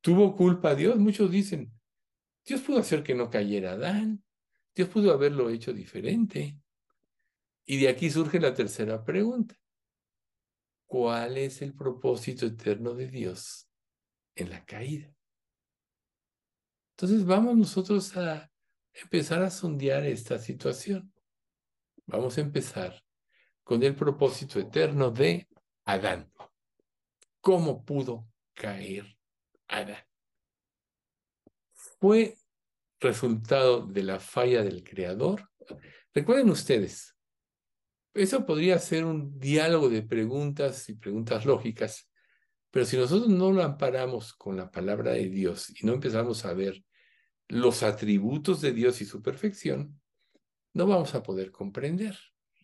¿Tuvo 0.00 0.36
culpa 0.36 0.74
Dios? 0.74 0.96
Muchos 0.96 1.30
dicen, 1.30 1.72
Dios 2.44 2.60
pudo 2.62 2.78
hacer 2.78 3.02
que 3.02 3.14
no 3.14 3.30
cayera 3.30 3.72
Adán. 3.72 4.22
Dios 4.74 4.88
pudo 4.88 5.12
haberlo 5.12 5.50
hecho 5.50 5.72
diferente. 5.72 6.58
Y 7.64 7.78
de 7.78 7.88
aquí 7.88 8.10
surge 8.10 8.38
la 8.38 8.54
tercera 8.54 9.04
pregunta. 9.04 9.56
¿Cuál 10.86 11.36
es 11.36 11.62
el 11.62 11.74
propósito 11.74 12.46
eterno 12.46 12.94
de 12.94 13.08
Dios 13.08 13.68
en 14.34 14.50
la 14.50 14.64
caída? 14.64 15.12
Entonces 16.92 17.26
vamos 17.26 17.56
nosotros 17.56 18.16
a 18.16 18.50
empezar 18.92 19.42
a 19.42 19.50
sondear 19.50 20.04
esta 20.04 20.38
situación. 20.38 21.12
Vamos 22.06 22.38
a 22.38 22.40
empezar 22.40 23.02
con 23.64 23.82
el 23.82 23.96
propósito 23.96 24.60
eterno 24.60 25.10
de 25.10 25.48
Adán. 25.84 26.32
¿Cómo 27.40 27.84
pudo 27.84 28.28
caer 28.54 29.18
Adán? 29.66 30.04
Fue 31.72 32.38
resultado 33.00 33.86
de 33.86 34.02
la 34.04 34.20
falla 34.20 34.62
del 34.62 34.84
Creador. 34.84 35.50
Recuerden 36.14 36.50
ustedes, 36.50 37.15
eso 38.16 38.46
podría 38.46 38.78
ser 38.78 39.04
un 39.04 39.38
diálogo 39.38 39.88
de 39.88 40.02
preguntas 40.02 40.88
y 40.88 40.94
preguntas 40.94 41.44
lógicas, 41.44 42.10
pero 42.70 42.84
si 42.84 42.96
nosotros 42.96 43.28
no 43.28 43.52
lo 43.52 43.62
amparamos 43.62 44.34
con 44.34 44.56
la 44.56 44.70
palabra 44.70 45.12
de 45.12 45.28
Dios 45.28 45.70
y 45.80 45.86
no 45.86 45.94
empezamos 45.94 46.44
a 46.44 46.52
ver 46.52 46.84
los 47.48 47.82
atributos 47.82 48.60
de 48.60 48.72
Dios 48.72 49.00
y 49.00 49.04
su 49.04 49.22
perfección, 49.22 50.00
no 50.72 50.86
vamos 50.86 51.14
a 51.14 51.22
poder 51.22 51.50
comprender. 51.50 52.18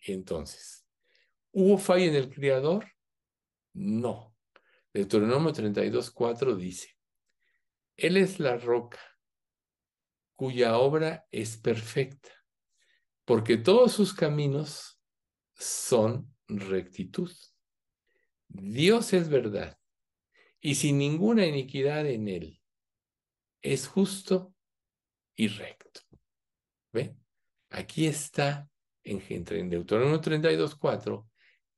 Entonces, 0.05 0.85
¿hubo 1.51 1.77
falla 1.77 2.05
en 2.05 2.15
el 2.15 2.29
Creador? 2.29 2.85
No. 3.73 4.35
Deuteronomio 4.93 5.51
32.4 5.51 6.55
dice, 6.55 6.95
Él 7.97 8.17
es 8.17 8.39
la 8.39 8.57
roca 8.57 8.99
cuya 10.35 10.77
obra 10.77 11.25
es 11.31 11.57
perfecta, 11.57 12.29
porque 13.25 13.57
todos 13.57 13.93
sus 13.93 14.13
caminos 14.13 14.92
son 15.63 16.33
rectitud. 16.47 17.31
Dios 18.47 19.13
es 19.13 19.29
verdad 19.29 19.77
y 20.59 20.75
sin 20.75 20.97
ninguna 20.97 21.45
iniquidad 21.45 22.05
en 22.05 22.27
él. 22.27 22.61
Es 23.61 23.87
justo 23.87 24.53
y 25.35 25.47
recto. 25.47 26.01
¿Ve? 26.91 27.15
Aquí 27.69 28.05
está 28.05 28.69
en, 29.03 29.23
en 29.29 29.69
Deuteronomio 29.69 30.21
32.4 30.21 31.27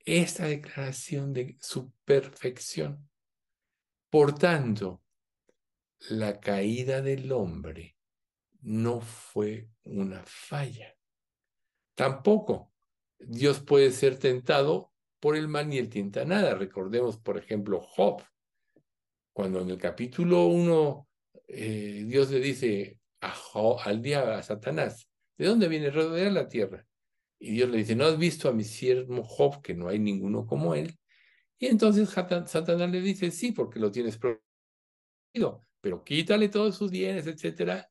esta 0.05 0.45
declaración 0.45 1.33
de 1.33 1.57
su 1.59 1.91
perfección. 2.05 3.09
Por 4.09 4.37
tanto, 4.37 5.03
la 6.09 6.39
caída 6.39 7.01
del 7.01 7.31
hombre 7.31 7.97
no 8.61 9.01
fue 9.01 9.69
una 9.83 10.23
falla. 10.25 10.95
Tampoco 11.95 12.74
Dios 13.19 13.59
puede 13.61 13.91
ser 13.91 14.17
tentado 14.17 14.91
por 15.19 15.35
el 15.35 15.47
mal 15.47 15.69
ni 15.69 15.77
el 15.77 15.89
tienta 15.89 16.25
nada. 16.25 16.55
Recordemos, 16.55 17.17
por 17.17 17.37
ejemplo, 17.37 17.81
Job, 17.81 18.23
cuando 19.33 19.61
en 19.61 19.69
el 19.69 19.77
capítulo 19.77 20.47
1 20.47 21.07
eh, 21.47 22.03
Dios 22.07 22.31
le 22.31 22.39
dice 22.39 22.99
a 23.21 23.33
al 23.83 24.01
diablo, 24.01 24.33
a 24.33 24.43
Satanás, 24.43 25.09
¿de 25.37 25.47
dónde 25.47 25.67
viene 25.67 25.89
rodear 25.89 26.31
la 26.31 26.47
tierra? 26.47 26.85
Y 27.39 27.51
Dios 27.53 27.69
le 27.69 27.77
dice, 27.79 27.95
¿no 27.95 28.05
has 28.05 28.17
visto 28.17 28.47
a 28.49 28.53
mi 28.53 28.63
siervo 28.63 29.23
Job, 29.23 29.61
que 29.61 29.73
no 29.73 29.87
hay 29.87 29.99
ninguno 29.99 30.45
como 30.45 30.75
él? 30.75 30.97
Y 31.57 31.67
entonces 31.67 32.09
Satanás 32.09 32.91
le 32.91 33.01
dice, 33.01 33.31
sí, 33.31 33.51
porque 33.51 33.79
lo 33.79 33.91
tienes 33.91 34.17
prometido, 34.17 35.65
pero 35.81 36.03
quítale 36.03 36.49
todos 36.49 36.75
sus 36.75 36.91
bienes, 36.91 37.27
etcétera. 37.27 37.89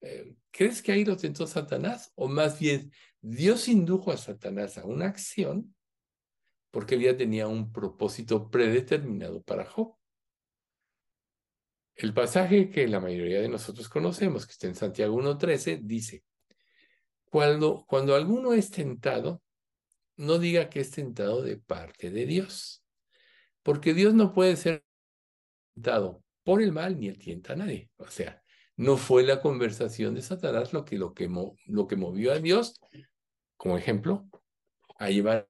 Eh, 0.00 0.34
¿Crees 0.50 0.82
que 0.82 0.92
ahí 0.92 1.04
lo 1.04 1.16
tentó 1.16 1.46
Satanás? 1.46 2.12
O 2.14 2.28
más 2.28 2.58
bien, 2.58 2.90
Dios 3.22 3.68
indujo 3.68 4.12
a 4.12 4.16
Satanás 4.16 4.78
a 4.78 4.84
una 4.84 5.06
acción 5.06 5.74
porque 6.70 6.94
él 6.94 7.02
ya 7.02 7.16
tenía 7.16 7.48
un 7.48 7.72
propósito 7.72 8.50
predeterminado 8.50 9.42
para 9.42 9.64
Job. 9.64 9.96
El 11.96 12.14
pasaje 12.14 12.70
que 12.70 12.86
la 12.88 13.00
mayoría 13.00 13.40
de 13.40 13.48
nosotros 13.48 13.88
conocemos, 13.88 14.46
que 14.46 14.52
está 14.52 14.66
en 14.68 14.74
Santiago 14.74 15.20
1.13, 15.20 15.80
dice, 15.82 16.24
cuando, 17.24 17.84
cuando 17.86 18.14
alguno 18.14 18.54
es 18.54 18.70
tentado, 18.70 19.42
no 20.16 20.38
diga 20.38 20.70
que 20.70 20.80
es 20.80 20.90
tentado 20.90 21.42
de 21.42 21.56
parte 21.56 22.10
de 22.10 22.26
Dios, 22.26 22.84
porque 23.62 23.92
Dios 23.92 24.14
no 24.14 24.32
puede 24.32 24.56
ser 24.56 24.84
tentado 25.74 26.22
por 26.44 26.62
el 26.62 26.72
mal 26.72 26.98
ni 26.98 27.08
el 27.08 27.18
tienta 27.18 27.52
a 27.52 27.56
nadie. 27.56 27.90
O 27.96 28.08
sea, 28.08 28.42
no 28.76 28.96
fue 28.96 29.22
la 29.24 29.40
conversación 29.40 30.14
de 30.14 30.22
Satanás 30.22 30.72
lo 30.72 30.84
que, 30.84 30.96
lo 30.96 31.12
que, 31.12 31.28
lo 31.66 31.86
que 31.86 31.96
movió 31.96 32.32
a 32.32 32.38
Dios 32.38 32.80
como 33.60 33.76
ejemplo, 33.76 34.26
a 34.96 35.10
llevar 35.10 35.46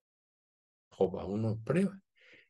a 0.91 0.97
Job 0.97 1.21
a 1.21 1.27
una 1.27 1.55
prueba, 1.63 2.03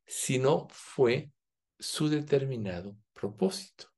sino 0.07 0.66
fue 0.70 1.31
su 1.79 2.09
determinado 2.09 2.96
propósito. 3.12 3.92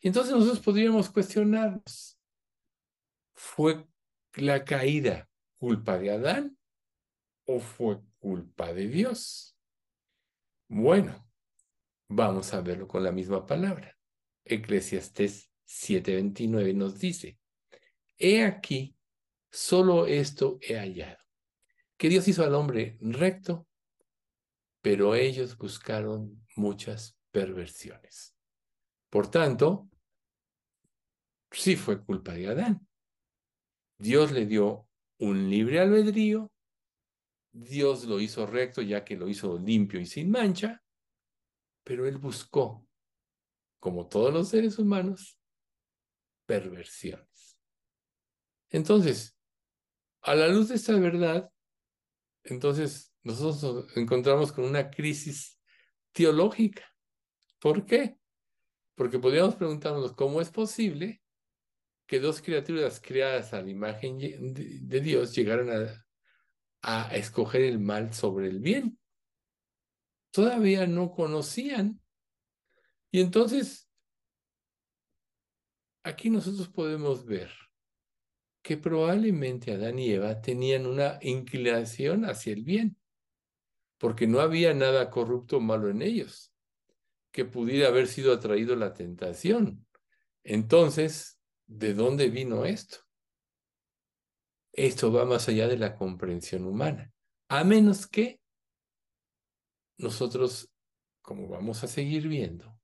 Y 0.00 0.08
entonces 0.08 0.34
nosotros 0.34 0.58
podríamos 0.58 1.08
cuestionarnos, 1.08 2.18
¿fue 3.32 3.86
la 4.34 4.64
caída 4.64 5.28
culpa 5.60 5.98
de 5.98 6.10
Adán 6.10 6.58
o 7.44 7.60
fue 7.60 8.00
culpa 8.18 8.72
de 8.72 8.88
Dios? 8.88 9.56
Bueno, 10.66 11.30
vamos 12.08 12.52
a 12.54 12.60
verlo 12.60 12.88
con 12.88 13.04
la 13.04 13.12
misma 13.12 13.46
palabra. 13.46 13.96
Eclesiastés 14.44 15.48
7:29 15.64 16.74
nos 16.74 16.98
dice, 16.98 17.38
he 18.16 18.42
aquí 18.42 18.97
Solo 19.50 20.06
esto 20.06 20.58
he 20.60 20.76
hallado, 20.76 21.22
que 21.96 22.08
Dios 22.08 22.28
hizo 22.28 22.44
al 22.44 22.54
hombre 22.54 22.98
recto, 23.00 23.66
pero 24.82 25.14
ellos 25.14 25.56
buscaron 25.56 26.46
muchas 26.56 27.18
perversiones. 27.30 28.34
Por 29.10 29.30
tanto, 29.30 29.88
sí 31.50 31.76
fue 31.76 32.04
culpa 32.04 32.34
de 32.34 32.48
Adán. 32.48 32.86
Dios 33.98 34.32
le 34.32 34.46
dio 34.46 34.86
un 35.18 35.48
libre 35.50 35.80
albedrío, 35.80 36.52
Dios 37.52 38.04
lo 38.04 38.20
hizo 38.20 38.46
recto 38.46 38.82
ya 38.82 39.04
que 39.04 39.16
lo 39.16 39.28
hizo 39.28 39.58
limpio 39.58 39.98
y 40.00 40.06
sin 40.06 40.30
mancha, 40.30 40.82
pero 41.82 42.06
él 42.06 42.18
buscó, 42.18 42.86
como 43.80 44.06
todos 44.06 44.32
los 44.32 44.48
seres 44.50 44.78
humanos, 44.78 45.38
perversiones. 46.46 47.58
Entonces, 48.70 49.37
a 50.28 50.34
la 50.34 50.48
luz 50.48 50.68
de 50.68 50.74
esta 50.74 50.92
verdad, 50.98 51.50
entonces 52.44 53.14
nosotros 53.22 53.62
nos 53.86 53.96
encontramos 53.96 54.52
con 54.52 54.64
una 54.64 54.90
crisis 54.90 55.58
teológica. 56.12 56.84
¿Por 57.58 57.86
qué? 57.86 58.18
Porque 58.94 59.18
podríamos 59.18 59.54
preguntarnos 59.56 60.12
cómo 60.12 60.42
es 60.42 60.50
posible 60.50 61.22
que 62.06 62.20
dos 62.20 62.42
criaturas 62.42 63.00
creadas 63.00 63.54
a 63.54 63.62
la 63.62 63.70
imagen 63.70 64.18
de 64.18 65.00
Dios 65.00 65.34
llegaran 65.34 65.70
a, 65.70 66.06
a 66.82 67.16
escoger 67.16 67.62
el 67.62 67.78
mal 67.78 68.12
sobre 68.12 68.48
el 68.48 68.60
bien. 68.60 68.98
Todavía 70.30 70.86
no 70.86 71.10
conocían. 71.10 72.02
Y 73.10 73.22
entonces, 73.22 73.90
aquí 76.02 76.28
nosotros 76.28 76.68
podemos 76.68 77.24
ver 77.24 77.50
que 78.68 78.76
probablemente 78.76 79.72
Adán 79.72 79.98
y 79.98 80.10
Eva 80.10 80.42
tenían 80.42 80.84
una 80.84 81.18
inclinación 81.22 82.26
hacia 82.26 82.52
el 82.52 82.64
bien, 82.64 82.98
porque 83.96 84.26
no 84.26 84.40
había 84.40 84.74
nada 84.74 85.08
corrupto 85.08 85.56
o 85.56 85.60
malo 85.60 85.88
en 85.88 86.02
ellos, 86.02 86.52
que 87.32 87.46
pudiera 87.46 87.88
haber 87.88 88.08
sido 88.08 88.30
atraído 88.30 88.76
la 88.76 88.92
tentación. 88.92 89.86
Entonces, 90.44 91.40
¿de 91.66 91.94
dónde 91.94 92.28
vino 92.28 92.66
esto? 92.66 92.98
Esto 94.74 95.10
va 95.14 95.24
más 95.24 95.48
allá 95.48 95.66
de 95.66 95.78
la 95.78 95.96
comprensión 95.96 96.66
humana, 96.66 97.10
a 97.48 97.64
menos 97.64 98.06
que 98.06 98.38
nosotros, 99.96 100.70
como 101.22 101.48
vamos 101.48 101.84
a 101.84 101.86
seguir 101.86 102.28
viendo, 102.28 102.78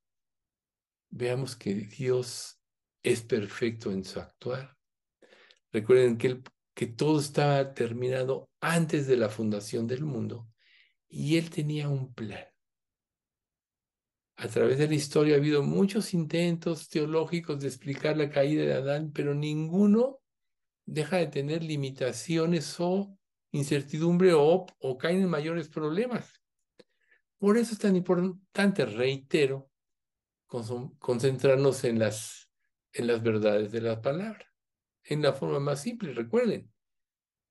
veamos 1.11 1.55
que 1.55 1.75
Dios 1.75 2.59
es 3.03 3.21
perfecto 3.21 3.91
en 3.91 4.03
su 4.03 4.19
actuar 4.19 4.75
Recuerden 5.75 6.17
que, 6.17 6.87
todo 6.87 7.19
estaba 7.19 7.73
terminado 7.73 8.49
antes 8.61 9.07
de 9.07 9.17
la 9.17 9.27
fundación 9.27 9.87
del 9.87 10.05
mundo 10.05 10.47
y 11.09 11.35
él 11.35 11.49
tenía 11.49 11.89
un 11.89 12.13
plan. 12.13 12.45
A 14.37 14.47
través 14.47 14.77
de 14.77 14.87
la 14.87 14.95
historia 14.95 15.35
ha 15.35 15.37
habido 15.37 15.63
muchos 15.63 16.13
intentos 16.13 16.87
teológicos 16.87 17.59
de 17.59 17.67
explicar 17.67 18.15
la 18.15 18.29
caída 18.29 18.63
de 18.63 18.73
Adán, 18.73 19.11
pero 19.13 19.35
ninguno 19.35 20.21
deja 20.85 21.17
de 21.17 21.27
tener 21.27 21.61
limitaciones 21.61 22.79
o 22.79 23.19
incertidumbre 23.51 24.31
o, 24.31 24.65
o 24.79 24.97
caen 24.97 25.23
en 25.23 25.29
mayores 25.29 25.67
problemas. 25.67 26.41
Por 27.37 27.57
eso 27.57 27.73
es 27.73 27.79
tan 27.79 27.97
importante, 27.97 28.85
reitero, 28.85 29.69
concentrarnos 30.47 31.83
en 31.83 31.99
las, 31.99 32.49
en 32.93 33.07
las 33.07 33.21
verdades 33.21 33.73
de 33.73 33.81
la 33.81 34.01
palabra 34.01 34.54
en 35.05 35.21
la 35.21 35.33
forma 35.33 35.59
más 35.59 35.81
simple, 35.81 36.13
recuerden. 36.13 36.71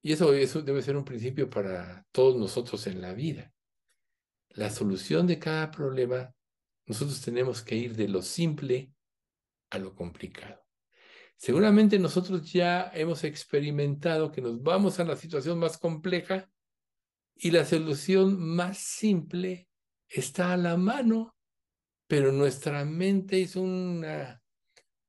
Y 0.03 0.13
eso, 0.13 0.35
eso 0.35 0.61
debe 0.63 0.83
ser 0.83 0.97
un 0.97 1.05
principio 1.05 1.49
para 1.49 2.05
todos 2.13 2.37
nosotros 2.37 2.87
en 2.87 3.01
la 3.01 3.15
vida. 3.15 3.53
La 4.51 4.71
solución 4.71 5.27
de 5.27 5.39
cada 5.39 5.71
problema, 5.71 6.35
nosotros 6.87 7.21
tenemos 7.23 7.63
que 7.63 7.77
ir 7.77 7.97
de 7.97 8.09
lo 8.09 8.21
simple 8.21 8.93
a 9.71 9.79
lo 9.79 9.95
complicado. 9.95 10.63
Seguramente 11.37 11.99
nosotros 11.99 12.53
ya 12.53 12.91
hemos 12.95 13.25
experimentado 13.25 14.31
que 14.31 14.41
nos 14.41 14.63
vamos 14.63 15.01
a 15.01 15.05
la 15.05 15.17
situación 15.17 15.59
más 15.59 15.79
compleja 15.79 16.51
y 17.35 17.51
la 17.51 17.65
solución 17.65 18.39
más 18.39 18.79
simple 18.79 19.69
está 20.09 20.53
a 20.53 20.57
la 20.57 20.77
mano, 20.77 21.37
pero 22.07 22.31
nuestra 22.31 22.85
mente 22.85 23.43
es 23.43 23.57
una 23.57 24.41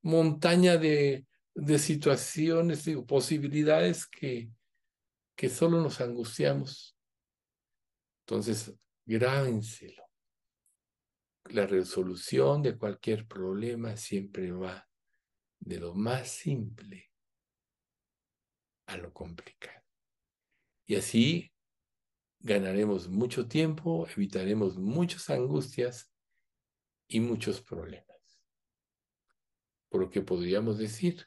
montaña 0.02 0.76
de, 0.76 1.26
de 1.56 1.78
situaciones 1.78 2.86
y 2.86 2.96
posibilidades 2.96 4.06
que, 4.06 4.50
que 5.34 5.48
solo 5.48 5.80
nos 5.80 6.02
angustiamos. 6.02 6.98
Entonces, 8.26 8.74
grábenselo. 9.06 10.02
La 11.48 11.66
resolución 11.66 12.62
de 12.62 12.76
cualquier 12.76 13.26
problema 13.26 13.96
siempre 13.96 14.52
va 14.52 14.86
de 15.58 15.80
lo 15.80 15.94
más 15.94 16.28
simple 16.28 17.10
a 18.86 18.98
lo 18.98 19.12
complicado. 19.14 19.82
Y 20.86 20.96
así 20.96 21.52
ganaremos 22.40 23.08
mucho 23.08 23.48
tiempo, 23.48 24.06
evitaremos 24.14 24.76
muchas 24.76 25.30
angustias 25.30 26.12
y 27.08 27.20
muchos 27.20 27.62
problemas. 27.62 28.06
Porque 29.88 30.20
podríamos 30.20 30.76
decir 30.76 31.26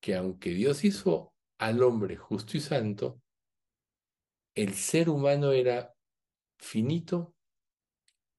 que 0.00 0.14
aunque 0.14 0.50
Dios 0.50 0.84
hizo 0.84 1.34
al 1.58 1.82
hombre 1.82 2.16
justo 2.16 2.56
y 2.56 2.60
santo, 2.60 3.22
el 4.54 4.74
ser 4.74 5.08
humano 5.10 5.52
era 5.52 5.94
finito 6.58 7.34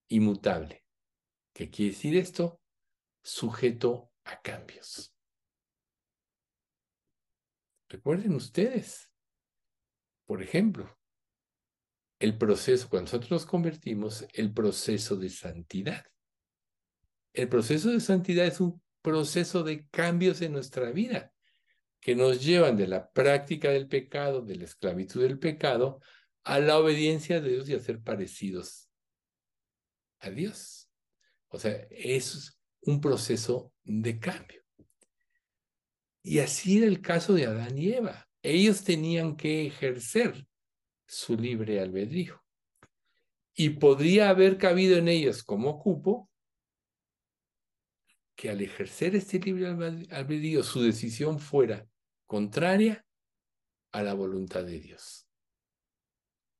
y 0.08 0.20
mutable. 0.20 0.84
¿Qué 1.54 1.70
quiere 1.70 1.94
decir 1.94 2.18
esto? 2.18 2.60
Sujeto 3.24 4.12
a 4.26 4.42
cambios. 4.42 5.14
Recuerden 7.88 8.36
ustedes, 8.36 9.12
por 10.26 10.42
ejemplo, 10.42 10.98
el 12.20 12.38
proceso, 12.38 12.88
cuando 12.90 13.08
nosotros 13.08 13.32
nos 13.32 13.46
convertimos, 13.46 14.26
el 14.34 14.54
proceso 14.54 15.16
de 15.16 15.30
santidad. 15.30 16.06
El 17.34 17.50
proceso 17.50 17.90
de 17.90 18.00
santidad 18.00 18.46
es 18.46 18.62
un 18.62 18.82
proceso 19.02 19.64
de 19.64 19.88
cambios 19.88 20.42
en 20.42 20.54
nuestra 20.54 20.92
vida 20.92 21.34
que 22.02 22.16
nos 22.16 22.44
llevan 22.44 22.76
de 22.76 22.88
la 22.88 23.12
práctica 23.12 23.70
del 23.70 23.88
pecado, 23.88 24.42
de 24.42 24.56
la 24.56 24.66
esclavitud 24.66 25.22
del 25.22 25.38
pecado, 25.38 26.02
a 26.44 26.60
la 26.60 26.80
obediencia 26.80 27.40
de 27.40 27.52
Dios 27.52 27.70
y 27.70 27.76
a 27.76 27.80
ser 27.80 28.02
parecidos 28.02 28.90
a 30.20 30.32
Dios. 30.32 30.90
O 31.50 31.60
sea, 31.60 31.88
es 31.92 32.60
un 32.82 33.00
proceso 33.00 33.72
de 33.84 34.20
cambio. 34.20 34.64
Y 36.24 36.40
así 36.40 36.80
era 36.80 36.88
el 36.88 37.02
caso 37.02 37.34
de 37.34 37.46
Adán 37.46 37.78
y 37.78 37.92
Eva. 37.92 38.28
Ellos 38.42 38.84
tenían 38.84 39.36
que 39.36 39.68
ejercer 39.68 40.48
su 41.06 41.38
libre 41.38 41.80
albedrío. 41.80 42.44
Y 43.54 43.72
podría 43.72 44.30
haber 44.30 44.58
cabido 44.58 44.98
en 44.98 45.08
ellos 45.08 45.44
como 45.44 45.78
cupo 45.78 46.30
que 48.36 48.50
al 48.50 48.62
ejercer 48.62 49.16
este 49.16 49.38
libre 49.38 49.68
albedrío 49.68 50.64
su 50.64 50.82
decisión 50.82 51.38
fuera 51.38 51.88
contraria 52.32 53.06
a 53.92 54.04
la 54.04 54.14
voluntad 54.14 54.64
de 54.64 54.80
Dios. 54.80 55.28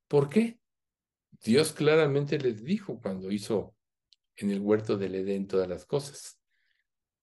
¿Por 0.06 0.28
qué? 0.28 0.60
Dios 1.42 1.72
claramente 1.72 2.38
les 2.38 2.62
dijo 2.62 3.00
cuando 3.00 3.30
hizo 3.30 3.74
en 4.36 4.50
el 4.50 4.60
huerto 4.60 4.98
del 4.98 5.14
Edén 5.14 5.48
todas 5.48 5.66
las 5.66 5.86
cosas. 5.86 6.38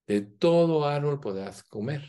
De 0.08 0.22
todo 0.22 0.86
árbol 0.86 1.20
podrás 1.20 1.62
comer, 1.62 2.04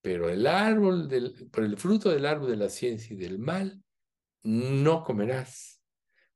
pero 0.00 0.30
el 0.30 0.46
árbol 0.46 1.06
del, 1.06 1.50
por 1.50 1.64
el 1.64 1.76
fruto 1.76 2.08
del 2.08 2.24
árbol 2.24 2.52
de 2.52 2.56
la 2.56 2.70
ciencia 2.70 3.12
y 3.12 3.18
del 3.18 3.38
mal 3.38 3.84
no 4.42 5.04
comerás, 5.04 5.82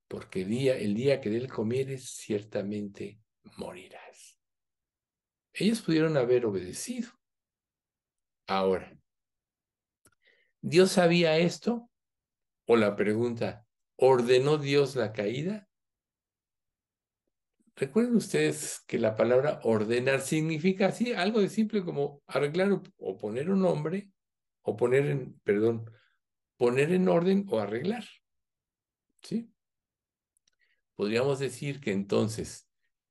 porque 0.08 0.44
día, 0.44 0.76
el 0.76 0.92
día 0.92 1.22
que 1.22 1.30
de 1.30 1.38
él 1.38 1.48
comieres 1.50 2.10
ciertamente 2.10 3.18
morirás. 3.56 4.38
Ellos 5.54 5.80
pudieron 5.80 6.18
haber 6.18 6.44
obedecido. 6.44 7.08
Ahora, 8.46 8.96
¿Dios 10.60 10.92
sabía 10.92 11.36
esto? 11.38 11.90
O 12.66 12.76
la 12.76 12.96
pregunta, 12.96 13.66
¿ordenó 13.96 14.56
Dios 14.56 14.96
la 14.96 15.12
caída? 15.12 15.68
Recuerden 17.76 18.16
ustedes 18.16 18.82
que 18.86 18.98
la 18.98 19.14
palabra 19.14 19.60
ordenar 19.64 20.20
significa 20.20 20.86
así, 20.86 21.12
algo 21.12 21.40
de 21.40 21.48
simple 21.48 21.84
como 21.84 22.22
arreglar 22.26 22.80
o 22.96 23.18
poner 23.18 23.50
un 23.50 23.60
nombre, 23.60 24.10
o 24.62 24.76
poner 24.76 25.06
en, 25.06 25.38
perdón, 25.40 25.90
poner 26.56 26.92
en 26.92 27.08
orden 27.08 27.44
o 27.50 27.58
arreglar. 27.58 28.04
¿Sí? 29.22 29.52
Podríamos 30.94 31.40
decir 31.40 31.80
que 31.80 31.92
entonces, 31.92 32.68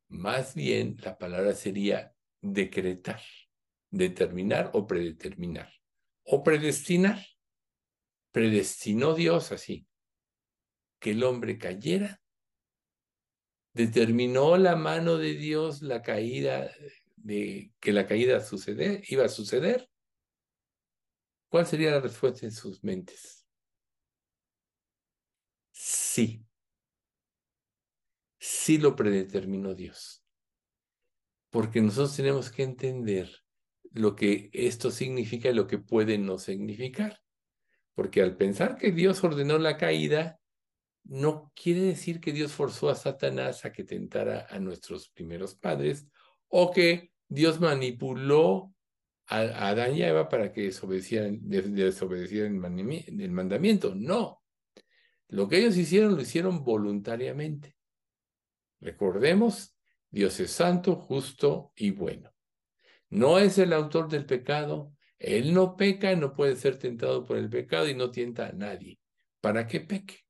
más 0.07 0.55
bien 0.55 0.97
la 1.03 1.17
palabra 1.17 1.53
sería 1.53 2.15
decretar, 2.41 3.21
determinar 3.93 4.71
o 4.73 4.87
predeterminar, 4.87 5.71
o 6.25 6.43
predestinar. 6.43 7.23
Predestinó 8.31 9.13
Dios 9.13 9.51
así, 9.51 9.87
que 10.99 11.11
el 11.11 11.23
hombre 11.23 11.59
cayera, 11.59 12.19
determinó 13.73 14.57
la 14.57 14.75
mano 14.75 15.17
de 15.17 15.35
Dios 15.35 15.83
la 15.83 16.01
caída, 16.01 16.71
de 17.15 17.71
que 17.79 17.93
la 17.93 18.07
caída 18.07 18.41
suceder, 18.41 19.03
iba 19.07 19.25
a 19.25 19.29
suceder. 19.29 19.87
¿Cuál 21.49 21.67
sería 21.67 21.91
la 21.91 21.99
respuesta 21.99 22.47
en 22.47 22.51
sus 22.51 22.83
mentes? 22.83 23.45
Sí. 25.71 26.43
Sí 28.39 28.79
lo 28.79 28.95
predeterminó 28.95 29.75
Dios. 29.75 30.25
Porque 31.51 31.79
nosotros 31.79 32.15
tenemos 32.15 32.49
que 32.49 32.63
entender 32.63 33.42
lo 33.93 34.15
que 34.15 34.49
esto 34.53 34.91
significa 34.91 35.49
y 35.49 35.53
lo 35.53 35.67
que 35.67 35.77
puede 35.77 36.17
no 36.17 36.37
significar. 36.37 37.21
Porque 37.95 38.21
al 38.21 38.35
pensar 38.35 38.77
que 38.77 38.91
Dios 38.91 39.23
ordenó 39.23 39.57
la 39.59 39.77
caída, 39.77 40.39
no 41.03 41.51
quiere 41.55 41.81
decir 41.81 42.19
que 42.19 42.31
Dios 42.31 42.51
forzó 42.51 42.89
a 42.89 42.95
Satanás 42.95 43.65
a 43.65 43.71
que 43.71 43.83
tentara 43.83 44.47
a 44.49 44.59
nuestros 44.59 45.09
primeros 45.09 45.55
padres 45.55 46.07
o 46.47 46.71
que 46.71 47.11
Dios 47.27 47.59
manipuló 47.59 48.73
a, 49.27 49.69
Adán 49.69 49.95
y 49.95 50.01
a 50.01 50.09
Eva 50.09 50.29
para 50.29 50.51
que 50.51 50.63
desobedecieran, 50.63 51.39
desobedecieran 51.41 52.53
el 52.55 53.31
mandamiento. 53.31 53.93
No. 53.95 54.41
Lo 55.27 55.47
que 55.47 55.57
ellos 55.57 55.77
hicieron 55.77 56.15
lo 56.15 56.21
hicieron 56.21 56.63
voluntariamente. 56.63 57.75
Recordemos, 58.79 59.75
Dios 60.09 60.39
es 60.39 60.51
santo, 60.51 60.95
justo 60.95 61.71
y 61.75 61.91
bueno. 61.91 62.32
No 63.13 63.37
es 63.37 63.59
el 63.59 63.73
autor 63.73 64.09
del 64.09 64.25
pecado. 64.25 64.91
Él 65.19 65.53
no 65.53 65.77
peca, 65.77 66.15
no 66.15 66.33
puede 66.33 66.55
ser 66.55 66.79
tentado 66.79 67.23
por 67.23 67.37
el 67.37 67.47
pecado 67.47 67.87
y 67.87 67.93
no 67.93 68.09
tienta 68.09 68.47
a 68.47 68.53
nadie. 68.53 68.99
¿Para 69.39 69.67
qué 69.67 69.81
peque? 69.81 70.25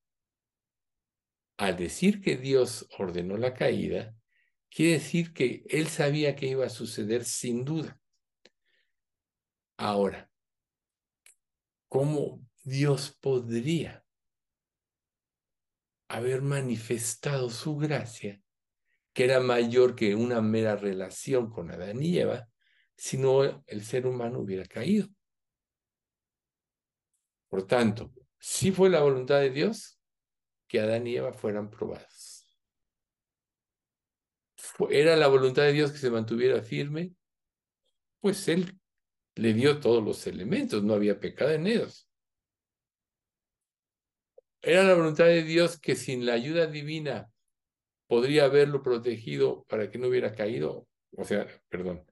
Al 1.56 1.78
decir 1.78 2.20
que 2.20 2.36
Dios 2.36 2.86
ordenó 3.00 3.38
la 3.38 3.54
caída, 3.54 4.14
quiere 4.70 4.94
decir 5.00 5.32
que 5.32 5.64
Él 5.70 5.88
sabía 5.88 6.36
que 6.36 6.48
iba 6.48 6.66
a 6.66 6.70
suceder 6.70 7.24
sin 7.24 7.64
duda. 7.64 7.98
Ahora, 9.78 10.30
¿cómo 11.88 12.46
Dios 12.66 13.18
podría 13.22 14.06
haber 16.10 16.42
manifestado 16.42 17.50
su 17.50 17.78
gracia, 17.78 18.42
que 19.14 19.24
era 19.24 19.40
mayor 19.40 19.96
que 19.96 20.16
una 20.16 20.42
mera 20.42 20.76
relación 20.76 21.50
con 21.50 21.72
Adán 21.72 22.04
y 22.04 22.20
Eva, 22.20 22.50
si 22.96 23.18
no 23.18 23.64
el 23.68 23.84
ser 23.84 24.06
humano 24.08 24.40
hubiera 24.40 24.66
caído. 24.66 25.08
Por 27.50 27.68
tanto, 27.68 28.12
sí 28.40 28.72
fue 28.72 28.90
la 28.90 29.02
voluntad 29.02 29.40
de 29.40 29.52
Dios 29.52 30.00
que 30.68 30.80
Adán 30.80 31.06
y 31.06 31.16
Eva 31.16 31.34
fueran 31.34 31.70
probados. 31.70 32.48
¿Era 34.90 35.16
la 35.16 35.28
voluntad 35.28 35.64
de 35.64 35.74
Dios 35.74 35.92
que 35.92 35.98
se 35.98 36.10
mantuviera 36.10 36.62
firme? 36.62 37.14
Pues 38.22 38.48
Él 38.48 38.80
le 39.36 39.54
dio 39.54 39.80
todos 39.80 40.04
los 40.04 40.26
elementos, 40.28 40.84
no 40.84 40.94
había 40.94 41.20
pecado 41.20 41.52
en 41.52 41.68
ellos. 41.68 42.10
Era 44.62 44.84
la 44.84 44.96
voluntad 44.96 45.26
de 45.26 45.44
Dios 45.44 45.78
que 45.78 45.96
sin 45.96 46.26
la 46.26 46.34
ayuda 46.34 46.68
divina 46.68 47.30
podría 48.08 48.46
haberlo 48.46 48.82
protegido 48.82 49.66
para 49.66 49.92
que 49.92 49.98
no 49.98 50.08
hubiera 50.08 50.34
caído. 50.34 50.88
O 51.18 51.26
sea, 51.26 51.48
perdón. 51.70 52.06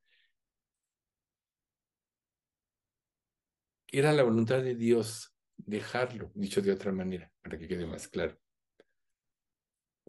Era 3.92 4.14
la 4.14 4.24
voluntad 4.24 4.64
de 4.64 4.76
Dios 4.76 5.36
dejarlo, 5.58 6.32
dicho 6.34 6.62
de 6.62 6.72
otra 6.72 6.92
manera, 6.94 7.32
para 7.42 7.58
que 7.58 7.68
quede 7.68 7.86
más 7.86 8.08
claro. 8.08 8.38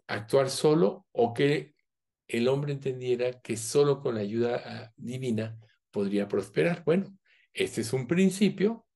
Actuar 0.07 0.49
solo 0.49 1.05
o 1.11 1.33
que 1.33 1.75
el 2.27 2.47
hombre 2.47 2.73
entendiera 2.73 3.41
que 3.41 3.57
solo 3.57 4.01
con 4.01 4.15
la 4.15 4.21
ayuda 4.21 4.61
ah, 4.65 4.93
divina 4.95 5.57
podría 5.91 6.27
prosperar. 6.27 6.83
Bueno, 6.85 7.17
este 7.53 7.81
es 7.81 7.93
un 7.93 8.07
principio, 8.07 8.87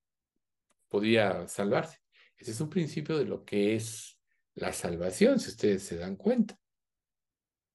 podría 0.89 1.47
salvarse. 1.47 1.99
Ese 2.37 2.51
es 2.51 2.61
un 2.61 2.69
principio 2.69 3.17
de 3.17 3.25
lo 3.25 3.43
que 3.43 3.75
es 3.75 4.19
la 4.55 4.71
salvación, 4.73 5.39
si 5.39 5.49
ustedes 5.49 5.83
se 5.83 5.97
dan 5.97 6.15
cuenta. 6.15 6.57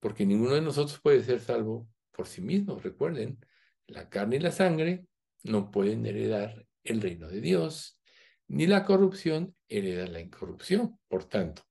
Porque 0.00 0.24
ninguno 0.26 0.54
de 0.54 0.62
nosotros 0.62 0.98
puede 1.00 1.22
ser 1.22 1.40
salvo 1.40 1.88
por 2.10 2.26
sí 2.26 2.40
mismo. 2.40 2.78
Recuerden, 2.78 3.38
la 3.86 4.08
carne 4.08 4.36
y 4.36 4.40
la 4.40 4.50
sangre 4.50 5.06
no 5.44 5.70
pueden 5.70 6.06
heredar 6.06 6.66
el 6.84 7.00
reino 7.00 7.28
de 7.28 7.40
Dios, 7.40 7.98
ni 8.48 8.66
la 8.66 8.84
corrupción 8.84 9.54
hereda 9.68 10.06
la 10.06 10.20
incorrupción. 10.20 10.98
Por 11.08 11.24
tanto, 11.24 11.62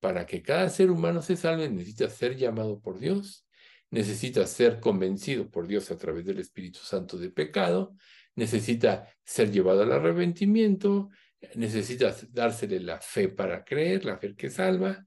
para 0.00 0.26
que 0.26 0.42
cada 0.42 0.68
ser 0.68 0.90
humano 0.90 1.22
se 1.22 1.36
salve, 1.36 1.68
necesita 1.68 2.08
ser 2.08 2.36
llamado 2.36 2.80
por 2.80 2.98
Dios, 2.98 3.46
necesita 3.90 4.46
ser 4.46 4.80
convencido 4.80 5.50
por 5.50 5.66
Dios 5.66 5.90
a 5.90 5.96
través 5.96 6.24
del 6.24 6.38
Espíritu 6.38 6.80
Santo 6.80 7.16
de 7.18 7.30
pecado, 7.30 7.94
necesita 8.34 9.08
ser 9.24 9.50
llevado 9.50 9.82
al 9.82 9.92
arrepentimiento, 9.92 11.08
necesita 11.54 12.14
dársele 12.30 12.80
la 12.80 13.00
fe 13.00 13.28
para 13.28 13.64
creer, 13.64 14.04
la 14.04 14.18
fe 14.18 14.34
que 14.36 14.50
salva, 14.50 15.06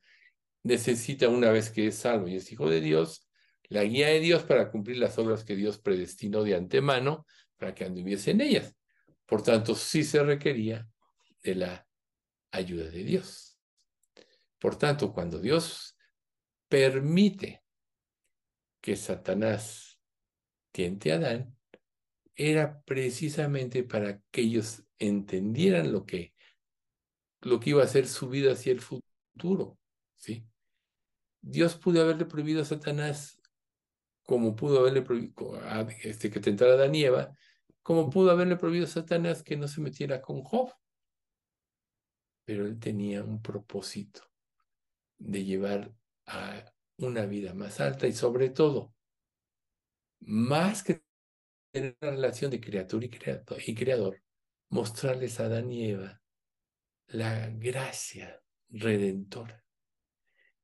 necesita 0.64 1.30
una 1.30 1.52
vez 1.52 1.70
que 1.70 1.88
es 1.88 1.96
salvo 1.96 2.28
y 2.28 2.36
es 2.36 2.52
hijo 2.52 2.70
de 2.70 2.82
Dios, 2.82 3.28
la 3.70 3.84
guía 3.84 4.08
de 4.08 4.20
Dios 4.20 4.44
para 4.44 4.70
cumplir 4.70 4.98
las 4.98 5.18
obras 5.18 5.44
que 5.44 5.56
Dios 5.56 5.80
predestinó 5.80 6.44
de 6.44 6.56
antemano 6.56 7.26
para 7.58 7.74
que 7.74 7.86
anduviese 7.86 8.32
en 8.32 8.42
ellas. 8.42 8.76
Por 9.32 9.44
tanto, 9.44 9.76
sí 9.76 10.04
se 10.04 10.22
requería 10.22 10.90
de 11.42 11.56
la 11.56 11.88
ayuda 12.52 12.90
de 12.90 13.06
Dios. 13.06 13.58
Por 14.60 14.78
tanto, 14.78 15.14
cuando 15.14 15.40
Dios 15.40 15.98
permite 16.68 17.64
que 18.82 18.98
Satanás 18.98 20.02
tiente 20.74 21.14
a 21.14 21.16
Adán, 21.16 21.58
era 22.36 22.82
precisamente 22.82 23.86
para 23.86 24.20
que 24.32 24.42
ellos 24.42 24.84
entendieran 25.00 25.94
lo 25.94 26.06
que, 26.06 26.34
lo 27.40 27.62
que 27.62 27.70
iba 27.70 27.84
a 27.84 27.88
ser 27.88 28.10
su 28.10 28.28
vida 28.28 28.52
hacia 28.52 28.74
el 28.74 28.82
futuro. 28.82 29.80
¿sí? 30.18 30.46
Dios 31.40 31.78
pudo 31.78 32.02
haberle 32.02 32.26
prohibido 32.26 32.64
a 32.64 32.66
Satanás, 32.66 33.42
como 34.24 34.58
pudo 34.58 34.80
haberle 34.80 35.04
prohibido 35.04 35.58
este, 36.04 36.30
que 36.30 36.42
tentara 36.42 36.74
a 36.74 36.76
Adán 36.76 36.96
y 36.96 37.06
Eva, 37.06 37.34
como 37.84 38.10
pudo 38.10 38.32
haberle 38.32 38.56
prohibido 38.56 38.88
Satanás 38.88 39.44
que 39.44 39.58
no 39.58 39.68
se 39.68 39.82
metiera 39.82 40.22
con 40.22 40.44
Job. 40.44 40.74
Pero 42.46 42.66
él 42.66 42.80
tenía 42.80 43.24
un 43.24 43.42
propósito 43.42 44.22
de 45.18 45.44
llevar 45.44 45.94
a 46.26 46.66
una 46.98 47.26
vida 47.26 47.54
más 47.54 47.80
alta 47.80 48.08
y 48.08 48.14
sobre 48.14 48.50
todo, 48.50 48.94
más 50.20 50.84
que 50.84 51.04
tener 51.72 51.98
una 52.02 52.12
relación 52.12 52.52
de 52.52 52.60
criatura 52.60 53.06
y 53.66 53.76
creador, 53.76 54.22
mostrarles 54.70 55.40
a 55.40 55.46
Adán 55.46 55.72
y 55.72 55.92
Eva 55.92 56.22
la 57.08 57.50
gracia 57.50 58.42
redentora, 58.70 59.64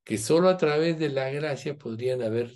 que 0.03 0.17
solo 0.17 0.49
a 0.49 0.57
través 0.57 0.97
de 0.97 1.09
la 1.09 1.29
gracia 1.29 1.77
podrían 1.77 2.21
haber 2.21 2.51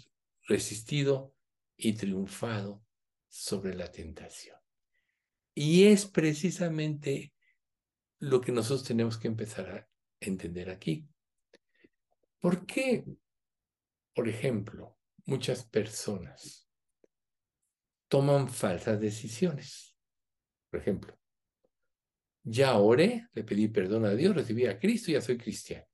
resistido 0.48 1.34
y 1.76 1.94
triunfado 1.94 2.84
sobre 3.32 3.74
la 3.74 3.90
tentación. 3.90 4.58
Y 5.56 5.86
es 5.86 6.06
precisamente 6.06 7.34
lo 8.20 8.42
que 8.42 8.52
nosotros 8.52 8.84
tenemos 8.84 9.18
que 9.18 9.30
empezar 9.30 9.70
a 9.70 9.90
entender 10.20 10.70
aquí. 10.70 11.08
¿Por 12.40 12.66
qué, 12.66 13.06
por 14.14 14.28
ejemplo, 14.28 14.98
muchas 15.26 15.64
personas 15.64 16.70
toman 18.10 18.50
falsas 18.50 19.00
decisiones? 19.00 19.96
Por 20.70 20.82
ejemplo, 20.82 21.18
ya 22.44 22.78
oré, 22.78 23.28
le 23.34 23.44
pedí 23.44 23.70
perdón 23.70 24.06
a 24.06 24.14
Dios, 24.14 24.36
recibí 24.36 24.66
a 24.66 24.78
Cristo 24.78 25.12
ya 25.12 25.22
soy 25.22 25.38
cristiano. 25.38 25.86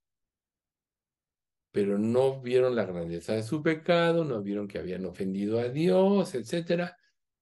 Pero 1.71 1.99
no 1.99 2.41
vieron 2.41 2.75
la 2.75 2.85
grandeza 2.85 3.33
de 3.33 3.43
su 3.43 3.61
pecado, 3.61 4.25
no 4.25 4.41
vieron 4.41 4.67
que 4.67 4.79
habían 4.79 5.05
ofendido 5.05 5.59
a 5.59 5.69
Dios, 5.69 6.33
etc. 6.33 6.95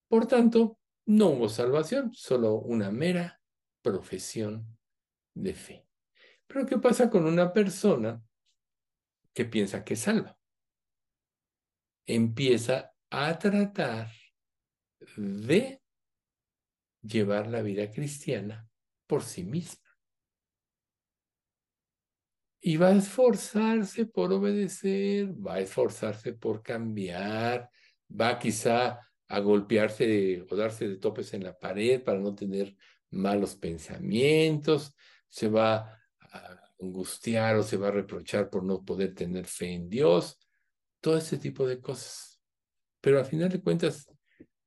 Por 0.08 0.28
tanto, 0.28 0.80
no 1.06 1.30
hubo 1.30 1.50
salvación, 1.50 2.14
solo 2.14 2.56
una 2.56 2.92
mera 2.92 3.42
profesión 3.82 4.78
de 5.34 5.54
fe. 5.54 5.88
Pero 6.48 6.66
¿qué 6.66 6.78
pasa 6.78 7.10
con 7.10 7.26
una 7.26 7.54
persona 7.54 8.24
que 9.34 9.46
piensa 9.46 9.84
que 9.84 9.96
salva? 9.96 10.38
Empieza 12.08 12.94
a 13.10 13.38
tratar 13.38 14.12
de 15.18 15.82
llevar 17.02 17.48
la 17.48 17.62
vida 17.62 17.92
cristiana 17.92 18.68
por 19.08 19.24
sí 19.24 19.44
misma. 19.44 19.84
Y 22.62 22.78
va 22.78 22.88
a 22.88 22.96
esforzarse 22.96 24.08
por 24.08 24.34
obedecer, 24.34 25.34
va 25.34 25.56
a 25.56 25.60
esforzarse 25.60 26.34
por 26.34 26.64
cambiar, 26.64 27.70
va 28.10 28.40
quizá 28.40 29.05
a 29.28 29.40
golpearse 29.40 30.46
o 30.50 30.56
darse 30.56 30.88
de 30.88 30.98
topes 30.98 31.34
en 31.34 31.44
la 31.44 31.58
pared 31.58 32.04
para 32.04 32.20
no 32.20 32.36
tener 32.36 32.76
malos 33.12 33.56
pensamientos, 33.56 34.96
se 35.28 35.48
va 35.48 36.00
a 36.20 36.72
angustiar 36.80 37.56
o 37.56 37.64
se 37.64 37.78
va 37.78 37.88
a 37.88 37.92
reprochar 37.92 38.50
por 38.50 38.64
no 38.64 38.84
poder 38.84 39.16
tener 39.16 39.46
fe 39.46 39.74
en 39.74 39.90
Dios, 39.90 40.40
todo 41.02 41.18
ese 41.18 41.38
tipo 41.38 41.68
de 41.68 41.80
cosas. 41.80 42.42
Pero 43.02 43.20
al 43.20 43.26
final 43.26 43.50
de 43.50 43.62
cuentas, 43.62 44.08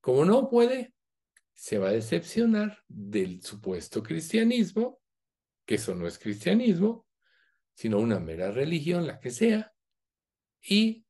como 0.01 0.25
no 0.25 0.49
puede, 0.49 0.95
se 1.53 1.79
va 1.79 1.89
a 1.89 1.93
decepcionar 1.93 2.79
del 2.87 3.43
supuesto 3.43 4.03
cristianismo, 4.03 5.01
que 5.67 5.75
eso 5.75 5.95
no 5.95 6.07
es 6.07 6.19
cristianismo, 6.19 7.07
sino 7.75 7.99
una 7.99 8.19
mera 8.19 8.51
religión, 8.51 9.07
la 9.07 9.19
que 9.21 9.31
sea, 9.31 9.73
y 10.63 11.05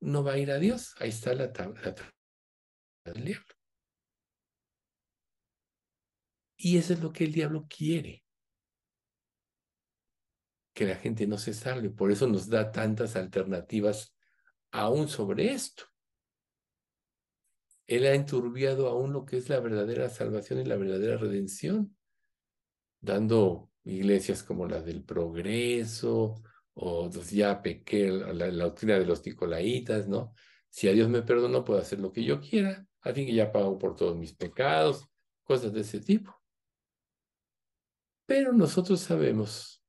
no 0.00 0.22
va 0.22 0.32
a 0.32 0.38
ir 0.38 0.50
a 0.50 0.58
Dios. 0.58 0.94
Ahí 0.98 1.08
está 1.08 1.34
la 1.34 1.52
tabla 1.52 1.94
del 3.04 3.24
diablo. 3.24 3.54
Y 6.56 6.78
eso 6.78 6.92
es 6.92 7.00
lo 7.00 7.12
que 7.12 7.24
el 7.24 7.32
diablo 7.32 7.66
quiere. 7.68 8.24
Que 10.74 10.86
la 10.86 10.96
gente 10.96 11.26
no 11.26 11.36
se 11.36 11.54
salve. 11.54 11.90
Por 11.90 12.12
eso 12.12 12.28
nos 12.28 12.48
da 12.48 12.70
tantas 12.70 13.16
alternativas 13.16 14.16
aún 14.70 15.08
sobre 15.08 15.52
esto. 15.52 15.84
Él 17.86 18.06
ha 18.06 18.14
enturbiado 18.14 18.88
aún 18.88 19.12
lo 19.12 19.24
que 19.24 19.36
es 19.38 19.48
la 19.48 19.60
verdadera 19.60 20.08
salvación 20.08 20.60
y 20.60 20.64
la 20.64 20.76
verdadera 20.76 21.16
redención, 21.16 21.96
dando 23.00 23.70
iglesias 23.84 24.42
como 24.42 24.66
la 24.66 24.80
del 24.80 25.02
progreso 25.02 26.42
o 26.74 27.10
ya 27.10 27.60
pequé, 27.60 28.08
la, 28.10 28.50
doctrina 28.50 28.98
de 28.98 29.04
los 29.04 29.26
nicolaitas, 29.26 30.08
¿no? 30.08 30.32
Si 30.70 30.88
a 30.88 30.92
Dios 30.92 31.08
me 31.08 31.22
perdonó, 31.22 31.64
puedo 31.64 31.80
hacer 31.80 31.98
lo 31.98 32.12
que 32.12 32.24
yo 32.24 32.40
quiera, 32.40 32.86
al 33.02 33.14
fin 33.14 33.26
que 33.26 33.34
ya 33.34 33.52
pago 33.52 33.78
por 33.78 33.96
todos 33.96 34.16
mis 34.16 34.32
pecados, 34.32 35.08
cosas 35.42 35.72
de 35.72 35.80
ese 35.80 36.00
tipo. 36.00 36.40
Pero 38.26 38.52
nosotros 38.52 39.00
sabemos, 39.00 39.84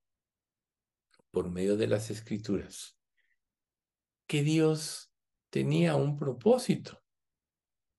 por 1.32 1.50
medio 1.50 1.78
de 1.78 1.88
las 1.88 2.10
escrituras, 2.10 3.00
que 4.28 4.44
Dios 4.44 5.14
tenía 5.50 5.96
un 5.96 6.18
propósito 6.18 7.04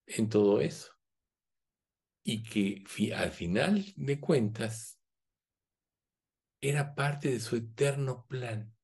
en 0.06 0.28
todo 0.28 0.60
eso. 0.60 0.92
Y 2.26 2.42
que 2.42 3.14
al 3.14 3.30
final 3.30 3.84
de 3.96 4.18
cuentas 4.18 4.98
era 6.60 6.94
parte 6.94 7.30
de 7.30 7.40
su 7.40 7.56
eterno 7.56 8.26
plan. 8.26 8.74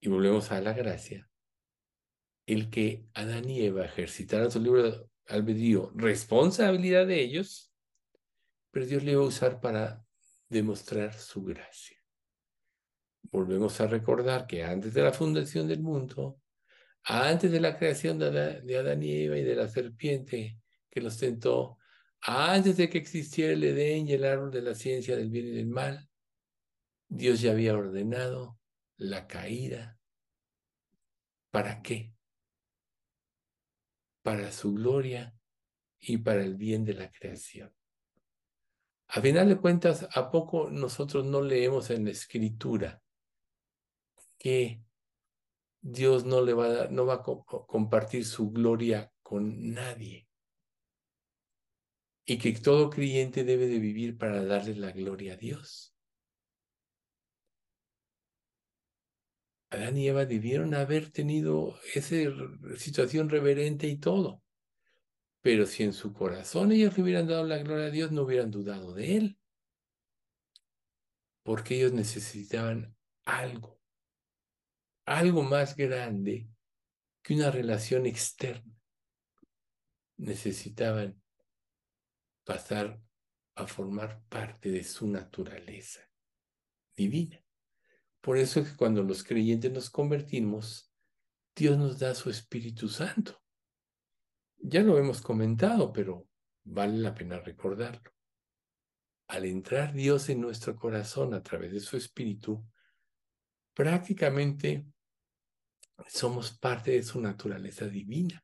Y 0.00 0.08
volvemos 0.08 0.52
a 0.52 0.60
la 0.60 0.74
gracia. 0.74 1.30
El 2.46 2.70
que 2.70 3.06
Adán 3.14 3.48
y 3.48 3.62
Eva 3.62 3.84
ejercitaran 3.84 4.50
su 4.50 4.60
libre 4.60 5.06
albedrío, 5.28 5.90
responsabilidad 5.94 7.06
de 7.06 7.20
ellos, 7.20 7.72
pero 8.70 8.86
Dios 8.86 9.02
le 9.02 9.12
iba 9.12 9.22
a 9.22 9.26
usar 9.26 9.60
para 9.60 10.04
demostrar 10.48 11.14
su 11.14 11.42
gracia. 11.42 11.96
Volvemos 13.22 13.80
a 13.80 13.86
recordar 13.86 14.46
que 14.46 14.62
antes 14.62 14.92
de 14.92 15.02
la 15.02 15.12
fundación 15.12 15.66
del 15.66 15.80
mundo, 15.80 16.40
antes 17.04 17.50
de 17.50 17.60
la 17.60 17.78
creación 17.78 18.18
de 18.18 18.76
Adán 18.78 19.02
y 19.02 19.24
Eva 19.24 19.38
y 19.38 19.42
de 19.42 19.56
la 19.56 19.68
serpiente 19.68 20.58
que 20.90 21.00
los 21.00 21.18
tentó, 21.18 21.78
antes 22.20 22.76
de 22.76 22.88
que 22.88 22.98
existiera 22.98 23.52
el 23.52 23.64
Edén 23.64 24.08
y 24.08 24.12
el 24.12 24.24
árbol 24.24 24.50
de 24.50 24.62
la 24.62 24.74
ciencia 24.74 25.16
del 25.16 25.30
bien 25.30 25.46
y 25.46 25.50
del 25.50 25.66
mal, 25.66 26.08
Dios 27.08 27.40
ya 27.40 27.52
había 27.52 27.74
ordenado 27.74 28.58
la 28.96 29.26
caída. 29.26 29.98
¿Para 31.50 31.82
qué? 31.82 32.13
Para 34.24 34.50
su 34.50 34.74
gloria 34.74 35.32
y 36.00 36.18
para 36.18 36.42
el 36.42 36.56
bien 36.56 36.84
de 36.84 36.94
la 36.94 37.12
creación. 37.12 37.72
A 39.06 39.20
final 39.20 39.48
de 39.48 39.56
cuentas, 39.56 40.08
¿a 40.12 40.32
poco 40.32 40.68
nosotros 40.68 41.24
no 41.24 41.40
leemos 41.40 41.90
en 41.90 42.06
la 42.06 42.10
escritura 42.10 43.00
que 44.38 44.82
Dios 45.80 46.24
no 46.24 46.40
le 46.40 46.54
va 46.54 46.84
a, 46.84 46.88
no 46.88 47.04
va 47.04 47.14
a 47.14 47.22
compartir 47.22 48.24
su 48.24 48.50
gloria 48.50 49.12
con 49.22 49.72
nadie. 49.72 50.26
Y 52.24 52.38
que 52.38 52.52
todo 52.52 52.88
creyente 52.88 53.44
debe 53.44 53.66
de 53.66 53.78
vivir 53.78 54.16
para 54.16 54.42
darle 54.44 54.76
la 54.76 54.92
gloria 54.92 55.34
a 55.34 55.36
Dios. 55.36 55.93
Adán 59.74 59.96
y 59.96 60.08
Eva 60.08 60.26
debieron 60.26 60.74
haber 60.74 61.10
tenido 61.10 61.78
esa 61.94 62.16
situación 62.76 63.28
reverente 63.28 63.86
y 63.86 63.98
todo. 63.98 64.42
Pero 65.40 65.66
si 65.66 65.82
en 65.82 65.92
su 65.92 66.12
corazón 66.12 66.72
ellos 66.72 66.96
le 66.96 67.02
hubieran 67.02 67.26
dado 67.26 67.44
la 67.44 67.58
gloria 67.58 67.86
a 67.86 67.90
Dios, 67.90 68.10
no 68.12 68.22
hubieran 68.22 68.50
dudado 68.50 68.94
de 68.94 69.16
Él. 69.16 69.38
Porque 71.42 71.76
ellos 71.76 71.92
necesitaban 71.92 72.96
algo, 73.24 73.78
algo 75.04 75.42
más 75.42 75.76
grande 75.76 76.48
que 77.22 77.34
una 77.34 77.50
relación 77.50 78.06
externa. 78.06 78.74
Necesitaban 80.16 81.20
pasar 82.44 82.98
a 83.56 83.66
formar 83.66 84.22
parte 84.28 84.70
de 84.70 84.82
su 84.82 85.06
naturaleza 85.06 86.00
divina. 86.96 87.43
Por 88.24 88.38
eso 88.38 88.60
es 88.60 88.70
que 88.70 88.76
cuando 88.76 89.02
los 89.02 89.22
creyentes 89.22 89.70
nos 89.70 89.90
convertimos, 89.90 90.90
Dios 91.54 91.76
nos 91.76 91.98
da 91.98 92.14
su 92.14 92.30
Espíritu 92.30 92.88
Santo. 92.88 93.38
Ya 94.56 94.80
lo 94.80 94.96
hemos 94.96 95.20
comentado, 95.20 95.92
pero 95.92 96.26
vale 96.62 96.96
la 96.96 97.14
pena 97.14 97.38
recordarlo. 97.38 98.10
Al 99.26 99.44
entrar 99.44 99.92
Dios 99.92 100.30
en 100.30 100.40
nuestro 100.40 100.74
corazón 100.74 101.34
a 101.34 101.42
través 101.42 101.72
de 101.72 101.80
su 101.80 101.98
Espíritu, 101.98 102.66
prácticamente 103.74 104.86
somos 106.08 106.56
parte 106.56 106.92
de 106.92 107.02
su 107.02 107.20
naturaleza 107.20 107.88
divina. 107.88 108.42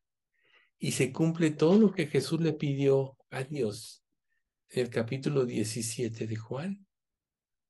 Y 0.79 0.93
se 0.93 1.11
cumple 1.11 1.53
todo 1.53 1.79
lo 1.79 1.91
que 1.91 2.07
Jesús 2.07 2.43
le 2.43 2.53
pidió 2.53 3.17
a 3.31 3.45
Dios 3.45 4.05
en 4.69 4.83
el 4.83 4.91
capítulo 4.91 5.47
17 5.47 6.27
de 6.27 6.37
Juan, 6.37 6.87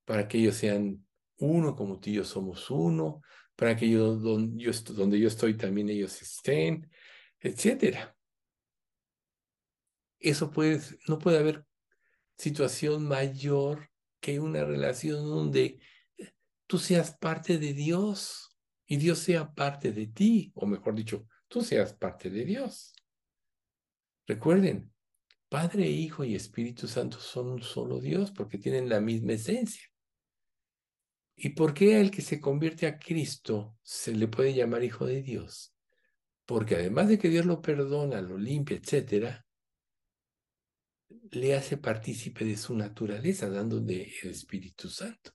para 0.05 0.27
que 0.27 0.39
ellos 0.39 0.57
sean 0.57 1.07
uno 1.41 1.75
como 1.75 1.99
tú 1.99 2.11
y 2.11 2.15
yo 2.15 2.25
somos 2.25 2.71
uno, 2.71 3.23
para 3.57 3.77
que 3.77 3.89
yo 3.89 4.17
donde, 4.17 4.63
yo, 4.63 5.29
estoy 5.29 5.57
también 5.57 5.89
ellos 5.89 6.21
estén, 6.23 6.91
etcétera. 7.39 8.17
Eso 10.19 10.51
puede, 10.51 10.81
no 11.09 11.19
puede 11.19 11.39
haber 11.39 11.65
situación 12.37 13.07
mayor 13.07 13.91
que 14.21 14.41
una 14.41 14.65
relación 14.65 15.25
donde 15.25 15.81
tú 16.67 16.79
seas 16.79 17.17
parte 17.17 17.59
de 17.59 17.73
Dios 17.73 18.57
y 18.87 18.97
Dios 18.97 19.19
sea 19.19 19.53
parte 19.53 19.93
de 19.93 20.07
ti, 20.07 20.53
o 20.55 20.67
mejor 20.67 20.95
dicho, 20.95 21.27
tú 21.49 21.63
seas 21.63 21.93
parte 21.93 22.31
de 22.31 22.45
Dios. 22.45 22.95
Recuerden, 24.27 24.93
Padre, 25.49 25.89
Hijo 25.89 26.25
y 26.25 26.37
Espíritu 26.37 26.87
Santo 26.87 27.19
son 27.19 27.51
un 27.51 27.63
solo 27.63 27.99
Dios 27.99 28.31
porque 28.31 28.57
tienen 28.57 28.89
la 28.89 29.01
misma 29.01 29.33
esencia. 29.33 29.90
¿Y 31.43 31.49
por 31.49 31.73
qué 31.73 31.97
al 31.97 32.11
que 32.11 32.21
se 32.21 32.39
convierte 32.39 32.87
a 32.87 32.99
Cristo 32.99 33.79
se 33.83 34.13
le 34.13 34.29
puede 34.29 34.53
llamar 34.53 34.85
hijo 34.85 35.07
de 35.07 35.23
Dios? 35.23 35.75
Porque 36.45 36.75
además 36.75 37.09
de 37.09 37.19
que 37.19 37.31
Dios 37.31 37.47
lo 37.47 37.63
perdona, 37.63 38.21
lo 38.21 38.37
limpia, 38.37 38.77
etcétera, 38.77 39.47
le 41.31 41.55
hace 41.55 41.79
partícipe 41.79 42.45
de 42.45 42.59
su 42.59 42.77
naturaleza, 42.77 43.49
dándole 43.49 44.13
el 44.23 44.33
Espíritu 44.33 44.91
Santo. 44.91 45.33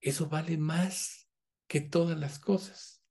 Eso 0.00 0.28
vale 0.28 0.56
más 0.56 1.28
que 1.66 1.80
todas 1.80 2.16
las 2.16 2.38
cosas. 2.38 3.02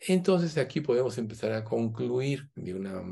Entonces 0.00 0.58
aquí 0.58 0.80
podemos 0.80 1.16
empezar 1.16 1.52
a 1.52 1.62
concluir 1.62 2.50
de 2.56 2.74
una 2.74 3.04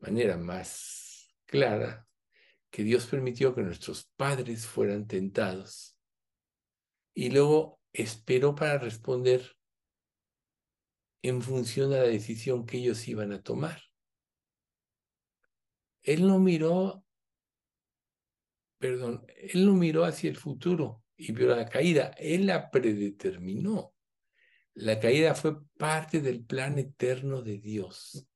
manera 0.00 0.36
más 0.36 1.34
clara 1.46 2.09
que 2.70 2.84
Dios 2.84 3.06
permitió 3.06 3.54
que 3.54 3.62
nuestros 3.62 4.04
padres 4.16 4.66
fueran 4.66 5.06
tentados 5.06 5.96
y 7.12 7.30
luego 7.30 7.80
esperó 7.92 8.54
para 8.54 8.78
responder 8.78 9.56
en 11.22 11.42
función 11.42 11.92
a 11.92 11.96
la 11.96 12.04
decisión 12.04 12.64
que 12.64 12.78
ellos 12.78 13.06
iban 13.08 13.32
a 13.32 13.42
tomar. 13.42 13.82
Él 16.02 16.26
no 16.26 16.38
miró, 16.38 17.04
perdón, 18.78 19.26
él 19.36 19.66
no 19.66 19.74
miró 19.74 20.04
hacia 20.04 20.30
el 20.30 20.36
futuro 20.36 21.04
y 21.16 21.32
vio 21.32 21.54
la 21.54 21.68
caída, 21.68 22.14
él 22.16 22.46
la 22.46 22.70
predeterminó. 22.70 23.94
La 24.74 24.98
caída 24.98 25.34
fue 25.34 25.62
parte 25.76 26.20
del 26.20 26.44
plan 26.44 26.78
eterno 26.78 27.42
de 27.42 27.58
Dios. 27.58 28.26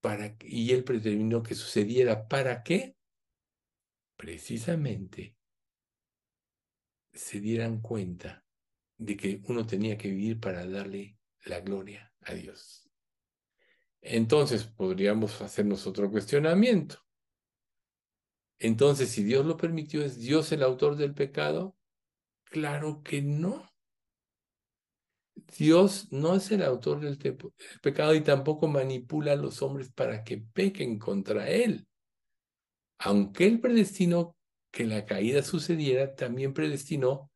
Para, 0.00 0.34
y 0.40 0.72
él 0.72 0.82
predeterminó 0.82 1.44
que 1.44 1.54
sucediera. 1.54 2.26
¿Para 2.26 2.64
qué? 2.64 2.96
Precisamente 4.22 5.36
se 7.12 7.40
dieran 7.40 7.80
cuenta 7.80 8.44
de 8.96 9.16
que 9.16 9.42
uno 9.48 9.66
tenía 9.66 9.98
que 9.98 10.10
vivir 10.10 10.38
para 10.38 10.64
darle 10.64 11.18
la 11.44 11.58
gloria 11.58 12.14
a 12.20 12.32
Dios. 12.34 12.88
Entonces 14.00 14.62
podríamos 14.62 15.42
hacernos 15.42 15.88
otro 15.88 16.08
cuestionamiento. 16.08 17.00
Entonces, 18.60 19.08
si 19.08 19.24
Dios 19.24 19.44
lo 19.44 19.56
permitió, 19.56 20.04
¿es 20.04 20.20
Dios 20.20 20.52
el 20.52 20.62
autor 20.62 20.94
del 20.94 21.14
pecado? 21.14 21.76
Claro 22.44 23.02
que 23.02 23.22
no. 23.22 23.68
Dios 25.58 26.12
no 26.12 26.36
es 26.36 26.48
el 26.52 26.62
autor 26.62 27.00
del 27.00 27.18
pecado 27.82 28.14
y 28.14 28.20
tampoco 28.20 28.68
manipula 28.68 29.32
a 29.32 29.36
los 29.36 29.62
hombres 29.62 29.90
para 29.90 30.22
que 30.22 30.38
pequen 30.38 31.00
contra 31.00 31.50
Él 31.50 31.88
aunque 33.04 33.46
él 33.46 33.60
predestinó 33.60 34.36
que 34.70 34.84
la 34.86 35.04
caída 35.04 35.42
sucediera, 35.42 36.14
también 36.14 36.54
predestinó 36.54 37.30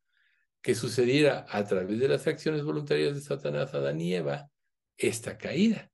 que 0.61 0.75
sucediera 0.75 1.45
a 1.49 1.65
través 1.65 1.99
de 1.99 2.07
las 2.07 2.25
acciones 2.25 2.63
voluntarias 2.63 3.15
de 3.15 3.21
Satanás, 3.21 3.73
Adán 3.73 3.99
y 3.99 4.13
Eva, 4.15 4.49
esta 4.97 5.37
caída. 5.37 5.91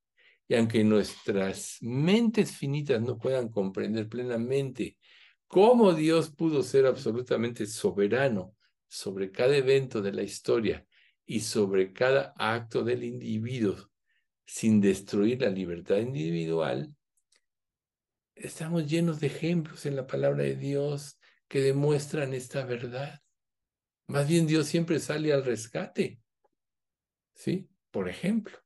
Y 0.48 0.56
aunque 0.56 0.84
nuestras 0.84 1.78
mentes 1.82 2.52
finitas 2.52 3.02
no 3.02 3.18
puedan 3.18 3.50
comprender 3.50 4.08
plenamente 4.08 4.98
cómo 5.48 5.94
Dios 5.94 6.32
pudo 6.32 6.64
ser 6.64 6.86
absolutamente 6.86 7.66
soberano 7.66 8.56
sobre 8.88 9.32
cada 9.32 9.56
evento 9.56 10.02
de 10.02 10.14
la 10.14 10.24
historia 10.24 10.86
y 11.26 11.40
sobre 11.40 11.94
cada 11.94 12.34
acto 12.38 12.84
del 12.84 13.04
individuo 13.04 13.76
sin 14.46 14.82
destruir 14.82 15.42
la 15.42 15.50
libertad 15.50 15.98
individual, 15.98 16.96
estamos 18.36 18.88
llenos 18.90 19.20
de 19.20 19.28
ejemplos 19.28 19.86
en 19.86 19.96
la 19.96 20.08
palabra 20.08 20.44
de 20.44 20.56
Dios 20.56 21.20
que 21.48 21.62
demuestran 21.62 22.34
esta 22.34 22.66
verdad. 22.66 23.22
Más 24.08 24.28
bien 24.28 24.48
Dios 24.48 24.68
siempre 24.68 25.00
sale 25.00 25.34
al 25.34 25.46
rescate. 25.46 26.20
¿Sí? 27.36 27.70
Por 27.92 28.10
ejemplo, 28.10 28.58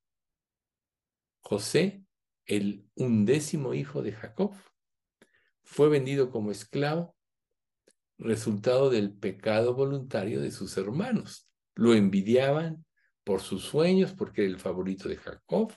José, 1.41 2.03
el 2.45 2.89
undécimo 2.95 3.73
hijo 3.73 4.01
de 4.01 4.13
Jacob, 4.13 4.55
fue 5.63 5.89
vendido 5.89 6.31
como 6.31 6.51
esclavo, 6.51 7.15
resultado 8.17 8.89
del 8.89 9.13
pecado 9.13 9.73
voluntario 9.73 10.41
de 10.41 10.51
sus 10.51 10.77
hermanos. 10.77 11.49
Lo 11.75 11.93
envidiaban 11.93 12.85
por 13.23 13.41
sus 13.41 13.63
sueños, 13.63 14.13
porque 14.13 14.43
era 14.43 14.51
el 14.51 14.59
favorito 14.59 15.09
de 15.09 15.17
Jacob, 15.17 15.73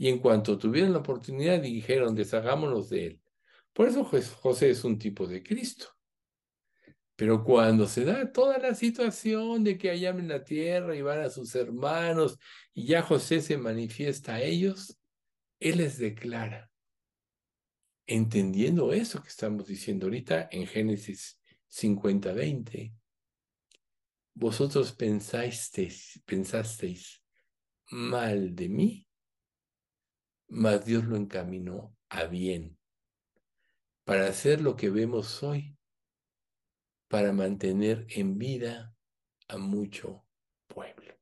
y 0.00 0.08
en 0.08 0.18
cuanto 0.18 0.56
tuvieron 0.56 0.94
la 0.94 1.00
oportunidad 1.00 1.60
dijeron, 1.60 2.14
deshagámonos 2.14 2.88
de 2.88 3.06
él. 3.06 3.20
Por 3.74 3.86
eso 3.86 4.02
José 4.02 4.70
es 4.70 4.82
un 4.82 4.98
tipo 4.98 5.26
de 5.26 5.42
Cristo. 5.42 5.88
Pero 7.16 7.44
cuando 7.44 7.86
se 7.86 8.06
da 8.06 8.32
toda 8.32 8.56
la 8.56 8.74
situación 8.74 9.62
de 9.62 9.76
que 9.76 9.90
allá 9.90 10.08
en 10.08 10.28
la 10.28 10.42
tierra 10.42 10.96
y 10.96 11.02
van 11.02 11.20
a 11.20 11.28
sus 11.28 11.54
hermanos 11.54 12.38
y 12.72 12.86
ya 12.86 13.02
José 13.02 13.42
se 13.42 13.58
manifiesta 13.58 14.36
a 14.36 14.40
ellos, 14.40 14.98
él 15.58 15.76
les 15.76 15.98
declara, 15.98 16.70
entendiendo 18.06 18.94
eso 18.94 19.22
que 19.22 19.28
estamos 19.28 19.66
diciendo 19.66 20.06
ahorita 20.06 20.48
en 20.50 20.66
Génesis 20.66 21.38
50, 21.68 22.32
20, 22.32 22.94
vosotros 24.32 24.92
pensasteis, 24.92 26.22
pensasteis 26.24 27.22
mal 27.90 28.56
de 28.56 28.68
mí, 28.70 29.06
mas 30.50 30.84
Dios 30.84 31.04
lo 31.04 31.16
encaminó 31.16 31.96
a 32.08 32.24
bien 32.24 32.76
para 34.04 34.26
hacer 34.26 34.60
lo 34.60 34.74
que 34.74 34.90
vemos 34.90 35.42
hoy, 35.44 35.78
para 37.08 37.32
mantener 37.32 38.06
en 38.10 38.36
vida 38.36 38.92
a 39.46 39.56
mucho 39.56 40.26
pueblo. 40.66 41.14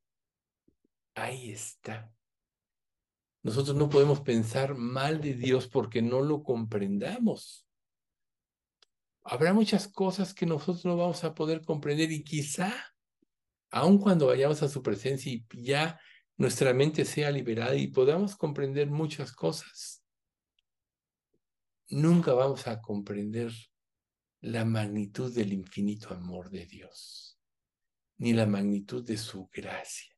Ahí 1.15 1.51
está. 1.51 2.11
Nosotros 3.43 3.77
no 3.77 3.91
podemos 3.91 4.21
pensar 4.21 4.75
mal 4.75 5.21
de 5.21 5.35
Dios 5.35 5.69
porque 5.69 6.01
no 6.01 6.23
lo 6.23 6.43
comprendamos. 6.43 7.67
Habrá 9.23 9.53
muchas 9.53 9.89
cosas 9.89 10.33
que 10.33 10.47
nosotros 10.47 10.87
no 10.87 10.97
vamos 10.97 11.23
a 11.25 11.35
poder 11.35 11.63
comprender 11.63 12.11
y 12.11 12.25
quizá, 12.25 12.73
aun 13.71 13.99
cuando 13.99 14.29
vayamos 14.29 14.63
a 14.63 14.69
su 14.69 14.83
presencia 14.83 15.31
y 15.31 15.45
ya 15.63 16.01
nuestra 16.39 16.73
mente 16.73 17.05
sea 17.05 17.33
liberada 17.33 17.75
y 17.75 17.89
podamos 17.89 18.37
comprender 18.37 18.89
muchas 18.89 19.33
cosas, 19.33 20.05
nunca 21.89 22.33
vamos 22.33 22.69
a 22.69 22.81
comprender 22.81 23.53
la 24.41 24.65
magnitud 24.65 25.35
del 25.35 25.53
infinito 25.53 26.15
amor 26.15 26.49
de 26.51 26.65
Dios, 26.65 27.41
ni 28.19 28.33
la 28.33 28.47
magnitud 28.47 29.05
de 29.05 29.19
su 29.19 29.49
gracia. 29.49 30.15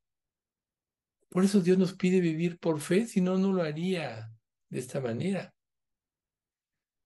Por 1.27 1.43
eso 1.43 1.59
Dios 1.59 1.79
nos 1.79 1.93
pide 1.93 2.21
vivir 2.21 2.59
por 2.59 2.79
fe, 2.79 3.07
si 3.07 3.19
no, 3.19 3.37
no 3.39 3.51
lo 3.51 3.63
haría 3.63 4.31
de 4.69 4.79
esta 4.79 5.01
manera. 5.01 5.55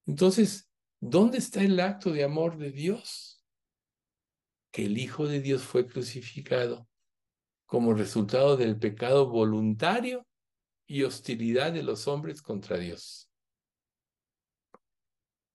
Entonces, 0.05 0.70
¿dónde 0.99 1.38
está 1.38 1.63
el 1.63 1.80
acto 1.80 2.11
de 2.11 2.26
amor 2.26 2.57
de 2.57 2.72
Dios? 2.72 3.45
Que 4.72 4.88
el 4.88 4.97
Hijo 4.97 5.26
de 5.26 5.39
Dios 5.39 5.63
fue 5.63 5.88
crucificado 5.88 6.89
como 7.66 7.93
resultado 7.93 8.57
del 8.57 8.78
pecado 8.78 9.30
voluntario 9.30 10.26
y 10.88 11.03
hostilidad 11.03 11.74
de 11.74 11.84
los 11.84 12.07
hombres 12.07 12.41
contra 12.41 12.78
Dios. 12.78 13.30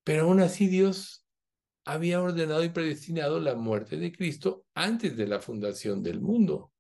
Pero 0.05 0.25
aún 0.25 0.41
así 0.41 0.67
Dios 0.67 1.25
había 1.85 2.21
ordenado 2.21 2.65
y 2.65 2.71
predestinado 2.71 3.41
la 3.41 3.55
muerte 3.55 3.97
de 3.97 4.13
Cristo 4.13 4.67
antes 4.75 5.17
de 5.17 5.27
la 5.27 5.41
fundación 5.41 6.03
del 6.03 6.21
mundo. 6.21 6.73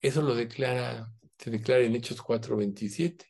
Eso 0.00 0.22
lo 0.22 0.34
declara, 0.34 1.12
se 1.38 1.50
declara 1.50 1.84
en 1.84 1.94
Hechos 1.94 2.20
4:27. 2.20 3.26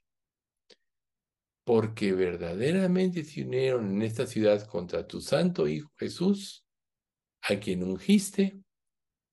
Porque 1.65 2.13
verdaderamente 2.13 3.25
se 3.25 3.43
unieron 3.45 3.93
en 3.93 4.03
esta 4.03 4.27
ciudad 4.27 4.67
contra 4.67 5.07
tu 5.07 5.21
santo 5.21 5.69
Hijo 5.69 5.93
Jesús, 5.97 6.67
a 7.43 7.61
quien 7.61 7.85
ungiste 7.85 8.63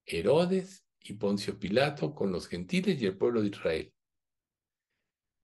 Herodes 0.10 0.86
y 1.01 1.14
Poncio 1.14 1.60
Pilato 1.60 2.14
con 2.14 2.32
los 2.32 2.47
gentiles 2.47 3.01
y 3.01 3.05
el 3.05 3.18
pueblo 3.18 3.41
de 3.41 3.49
Israel, 3.49 3.93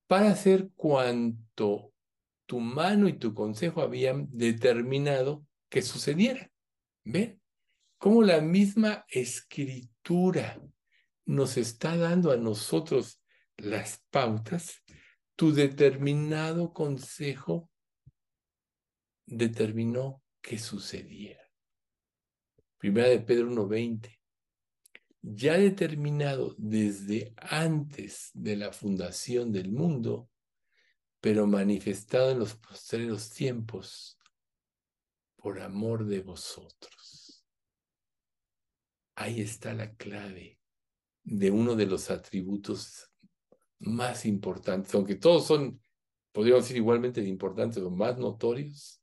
para 0.08 0.32
hacer 0.32 0.72
cuanto 0.76 1.94
tu 2.46 2.60
mano 2.60 3.08
y 3.08 3.14
tu 3.14 3.34
consejo 3.34 3.82
habían 3.82 4.28
determinado 4.32 5.46
que 5.70 5.82
sucediera. 5.82 6.52
¿Ven? 7.04 7.42
Cómo 7.98 8.22
la 8.22 8.42
misma 8.42 9.06
escritura 9.08 10.62
nos 11.26 11.58
está 11.58 11.98
dando 11.98 12.32
a 12.32 12.38
nosotros 12.38 13.22
las 13.58 14.04
pautas, 14.10 14.84
tu 15.36 15.54
determinado 15.54 16.74
consejo 16.74 17.70
determinó 19.26 20.22
que 20.42 20.60
sucediera. 20.60 21.42
Primera 22.78 23.08
de 23.08 23.20
Pedro 23.20 23.50
1.20 23.50 24.25
ya 25.28 25.58
determinado 25.58 26.54
desde 26.60 27.34
antes 27.38 28.30
de 28.34 28.58
la 28.58 28.72
fundación 28.72 29.52
del 29.52 29.72
mundo, 29.72 30.30
pero 31.20 31.48
manifestado 31.48 32.32
en 32.32 32.40
los 32.40 32.54
postreros 32.56 33.32
tiempos 33.32 34.20
por 35.36 35.60
amor 35.60 36.06
de 36.06 36.20
vosotros. 36.20 37.44
Ahí 39.16 39.42
está 39.42 39.74
la 39.74 39.96
clave 39.96 40.60
de 41.24 41.50
uno 41.50 41.76
de 41.76 41.88
los 41.88 42.12
atributos 42.12 43.10
más 43.80 44.28
importantes, 44.28 44.94
aunque 44.94 45.16
todos 45.16 45.48
son, 45.48 45.82
podríamos 46.32 46.66
decir 46.66 46.78
igualmente 46.78 47.22
importantes 47.24 47.82
o 47.82 47.90
más 47.90 48.20
notorios, 48.20 49.02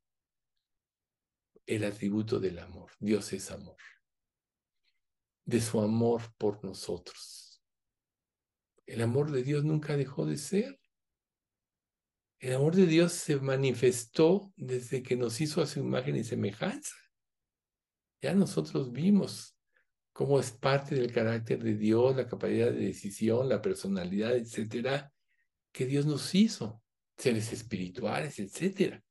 el 1.67 1.83
atributo 1.85 2.39
del 2.39 2.61
amor. 2.61 2.93
Dios 3.01 3.33
es 3.33 3.51
amor 3.51 3.77
de 5.45 5.61
su 5.61 5.81
amor 5.81 6.23
por 6.39 6.65
nosotros. 6.65 7.63
El 8.87 9.03
amor 9.03 9.31
de 9.31 9.43
Dios 9.43 9.65
nunca 9.65 9.97
dejó 9.97 10.27
de 10.27 10.37
ser. 10.37 10.79
El 12.39 12.55
amor 12.55 12.75
de 12.75 12.87
Dios 12.87 13.13
se 13.13 13.37
manifestó 13.37 14.53
desde 14.57 15.03
que 15.03 15.17
nos 15.17 15.41
hizo 15.41 15.63
a 15.63 15.67
su 15.67 15.81
imagen 15.81 16.17
y 16.17 16.25
semejanza. 16.25 16.95
Ya 18.21 18.35
nosotros 18.35 18.93
vimos 18.93 19.57
cómo 20.13 20.39
es 20.39 20.51
parte 20.51 20.95
del 20.95 21.13
carácter 21.13 21.63
de 21.63 21.75
Dios, 21.75 22.15
la 22.17 22.29
capacidad 22.29 22.71
de 22.71 22.87
decisión, 22.87 23.49
la 23.49 23.63
personalidad, 23.63 24.37
etcétera, 24.37 25.13
que 25.73 25.87
Dios 25.87 26.05
nos 26.07 26.35
hizo, 26.35 26.83
seres 27.17 27.53
espirituales, 27.53 28.39
etcétera. 28.39 29.03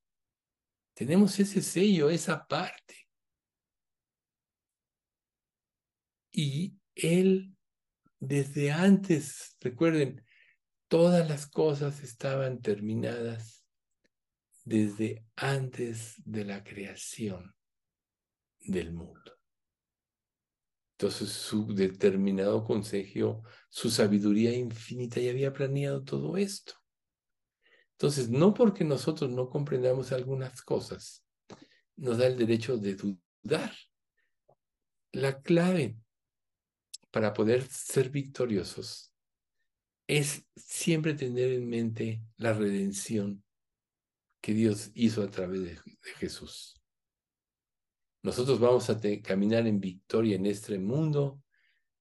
Tenemos 0.93 1.39
ese 1.39 1.61
sello, 1.61 2.09
esa 2.09 2.45
parte. 2.45 3.07
Y 6.31 6.77
Él, 6.95 7.55
desde 8.19 8.71
antes, 8.71 9.57
recuerden, 9.59 10.23
todas 10.87 11.27
las 11.27 11.47
cosas 11.47 12.03
estaban 12.03 12.61
terminadas 12.61 13.65
desde 14.63 15.25
antes 15.35 16.15
de 16.25 16.45
la 16.45 16.63
creación 16.63 17.55
del 18.59 18.93
mundo. 18.93 19.31
Entonces 20.97 21.29
su 21.29 21.73
determinado 21.73 22.63
consejo, 22.63 23.43
su 23.69 23.89
sabiduría 23.89 24.53
infinita 24.53 25.19
ya 25.19 25.31
había 25.31 25.51
planeado 25.51 26.03
todo 26.03 26.37
esto. 26.37 26.75
Entonces, 27.93 28.29
no 28.29 28.53
porque 28.55 28.83
nosotros 28.83 29.29
no 29.29 29.47
comprendamos 29.47 30.11
algunas 30.11 30.63
cosas, 30.63 31.23
nos 31.95 32.17
da 32.17 32.25
el 32.25 32.35
derecho 32.35 32.77
de 32.77 32.95
dudar. 32.95 33.71
La 35.11 35.39
clave 35.39 35.97
para 37.11 37.33
poder 37.33 37.67
ser 37.69 38.09
victoriosos 38.09 39.13
es 40.07 40.45
siempre 40.55 41.13
tener 41.13 41.51
en 41.51 41.69
mente 41.69 42.21
la 42.37 42.53
redención 42.53 43.43
que 44.41 44.53
Dios 44.53 44.91
hizo 44.93 45.21
a 45.21 45.29
través 45.29 45.61
de, 45.61 45.79
Jesús. 46.17 46.81
Nosotros 48.23 48.59
vamos 48.59 48.89
a 48.89 48.99
caminar 49.23 49.67
en 49.67 49.79
victoria 49.79 50.35
en 50.35 50.45
este 50.45 50.77
mundo 50.79 51.41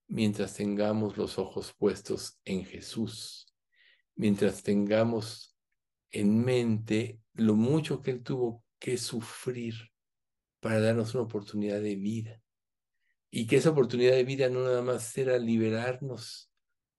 mientras 0.09 0.55
tengamos 0.55 1.17
los 1.17 1.39
ojos 1.39 1.73
puestos 1.79 2.39
en 2.45 2.65
Jesús, 2.65 3.47
mientras 4.17 4.63
tengamos 4.63 5.57
en 6.11 6.45
mente 6.45 7.21
lo 7.35 7.55
mucho 7.55 8.01
que 8.01 8.11
Él 8.13 8.23
tuvo 8.23 8.65
que 8.79 8.99
sufrir 8.99 9.75
para 10.61 10.81
darnos 10.81 11.15
una 11.15 11.25
oportunidad 11.25 11.81
de 11.81 11.97
vida 11.97 12.43
y 13.31 13.47
que 13.47 13.57
esa 13.57 13.71
oportunidad 13.71 14.13
de 14.13 14.25
vida 14.25 14.49
no 14.49 14.63
nada 14.63 14.83
más 14.83 15.17
era 15.17 15.39
liberarnos 15.39 16.51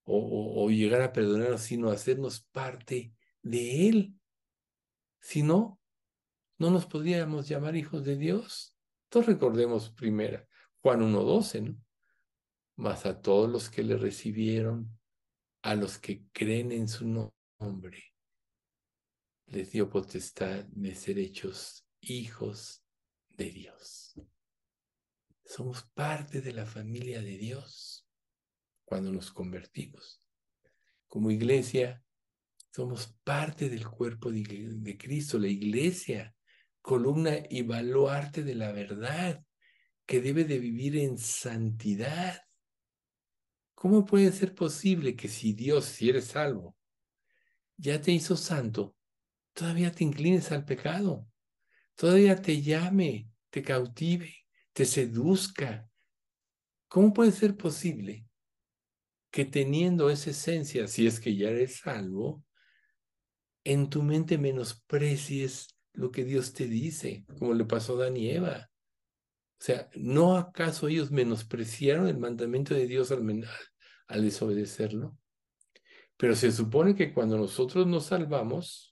o, 0.04 0.70
llegar 0.70 1.02
a 1.02 1.14
perdonarnos, 1.14 1.62
sino 1.62 1.90
hacernos 1.90 2.42
parte 2.52 3.14
de 3.42 3.88
Él. 3.88 4.16
Si 5.20 5.44
no, 5.44 5.80
no 6.58 6.72
nos 6.72 6.86
podríamos 6.86 7.48
llamar 7.48 7.76
hijos 7.76 8.04
de 8.04 8.18
Dios. 8.18 8.76
Entonces 9.06 9.36
recordemos 9.36 9.92
primera, 9.92 10.48
Juan 10.82 11.02
1.12, 11.02 11.62
¿no? 11.62 11.78
Mas 12.78 13.06
a 13.06 13.22
todos 13.22 13.50
los 13.50 13.70
que 13.70 13.84
le 13.84 13.98
recibieron, 13.98 14.98
a 15.62 15.76
los 15.76 16.00
que 16.00 16.26
creen 16.32 16.72
en 16.72 16.88
su 16.88 17.06
nombre, 17.60 18.04
les 19.46 19.72
dio 19.72 19.90
potestad 19.90 20.66
de 20.66 20.96
ser 20.96 21.20
hechos 21.20 21.86
hijos 22.00 22.84
de 23.30 23.52
Dios. 23.52 24.01
Somos 25.54 25.84
parte 25.94 26.40
de 26.40 26.54
la 26.54 26.66
familia 26.66 27.22
de 27.22 27.38
Dios 27.38 28.08
cuando 28.86 29.12
nos 29.12 29.34
convertimos. 29.34 30.24
Como 31.10 31.30
iglesia, 31.30 32.02
somos 32.74 33.18
parte 33.26 33.68
del 33.68 33.86
cuerpo 33.86 34.32
de, 34.32 34.98
Cristo, 34.98 35.38
la 35.38 35.50
iglesia, 35.50 36.34
columna 36.82 37.34
y 37.50 37.64
baluarte 37.64 38.44
de 38.44 38.56
la 38.56 38.72
verdad, 38.72 39.44
que 40.06 40.22
debe 40.22 40.46
de 40.46 40.58
vivir 40.58 40.96
en 40.96 41.18
santidad. 41.18 42.42
¿Cómo 43.76 44.06
puede 44.06 44.32
ser 44.32 44.56
posible 44.56 45.18
que 45.18 45.28
si 45.28 45.52
Dios, 45.52 45.84
si 45.84 46.08
eres 46.08 46.28
salvo, 46.28 46.78
ya 47.76 48.00
te 48.00 48.14
hizo 48.14 48.38
santo, 48.38 48.96
todavía 49.52 49.92
te 49.92 50.06
inclines 50.06 50.50
al 50.54 50.64
pecado, 50.64 51.28
todavía 51.96 52.42
te 52.42 52.62
llame, 52.62 53.30
te 53.50 53.62
cautive? 53.62 54.41
Te 54.74 54.86
seduzca. 54.86 55.88
¿Cómo 56.88 57.14
puede 57.14 57.32
ser 57.32 57.56
posible 57.56 58.26
que 59.32 59.46
teniendo 59.46 60.10
esa 60.10 60.32
esencia, 60.32 60.88
si 60.88 61.08
es 61.08 61.20
que 61.20 61.36
ya 61.36 61.50
eres 61.50 61.78
salvo, 61.78 62.44
en 63.64 63.90
tu 63.90 64.04
mente 64.04 64.38
menosprecies 64.38 65.68
lo 65.94 66.12
que 66.12 66.24
Dios 66.24 66.54
te 66.54 66.68
dice, 66.68 67.26
como 67.38 67.54
le 67.54 67.66
pasó 67.66 67.96
a 67.96 68.06
Dan 68.06 68.18
y 68.18 68.32
Eva? 68.32 68.70
O 69.60 69.64
sea, 69.64 69.90
¿no 69.96 70.38
acaso 70.38 70.88
ellos 70.88 71.12
menospreciaron 71.12 72.08
el 72.08 72.18
mandamiento 72.18 72.74
de 72.74 72.88
Dios 72.88 73.12
al, 73.12 73.48
al 74.08 74.22
desobedecerlo? 74.24 75.18
Pero 76.18 76.36
se 76.36 76.52
supone 76.52 76.96
que 76.96 77.14
cuando 77.14 77.38
nosotros 77.38 77.88
nos 77.88 78.08
salvamos, 78.08 78.91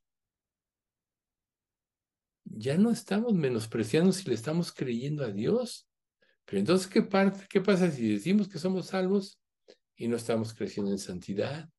ya 2.49 2.77
no 2.77 2.91
estamos 2.91 3.33
menospreciando 3.33 4.11
si 4.11 4.27
le 4.27 4.35
estamos 4.35 4.71
creyendo 4.71 5.23
a 5.23 5.31
Dios. 5.31 5.87
Pero 6.45 6.59
entonces, 6.59 6.87
¿qué, 6.87 7.07
¿qué 7.49 7.61
pasa 7.61 7.91
si 7.91 8.13
decimos 8.13 8.47
que 8.47 8.59
somos 8.59 8.87
salvos, 8.87 9.39
y 9.99 10.07
no 10.07 10.15
estamos 10.15 10.53
creciendo 10.53 10.91
en 10.91 10.97
santidad, 10.97 11.69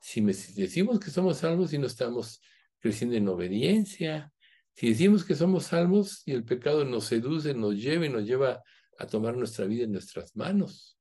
si, 0.00 0.20
decimos 0.20 1.00
que 1.00 1.10
somos 1.10 1.38
salvos 1.38 1.72
y 1.72 1.78
no 1.78 1.88
estamos 1.88 2.40
creciendo 2.78 3.16
en 3.16 3.28
obediencia, 3.28 4.32
si 4.72 4.90
decimos 4.90 5.24
que 5.24 5.34
somos 5.34 5.64
salvos 5.64 6.22
y 6.26 6.32
el 6.32 6.44
pecado 6.44 6.84
nos 6.84 7.06
seduce, 7.06 7.54
nos 7.54 7.74
lleva 7.74 8.06
y 8.06 8.08
nos 8.08 8.24
lleva 8.24 8.62
a 8.98 9.06
tomar 9.06 9.36
nuestra 9.36 9.64
vida 9.66 9.82
en 9.82 9.92
nuestras 9.92 10.36
manos, 10.36 10.96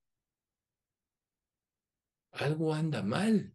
algo 2.32 2.74
anda 2.74 3.04
mal. 3.04 3.54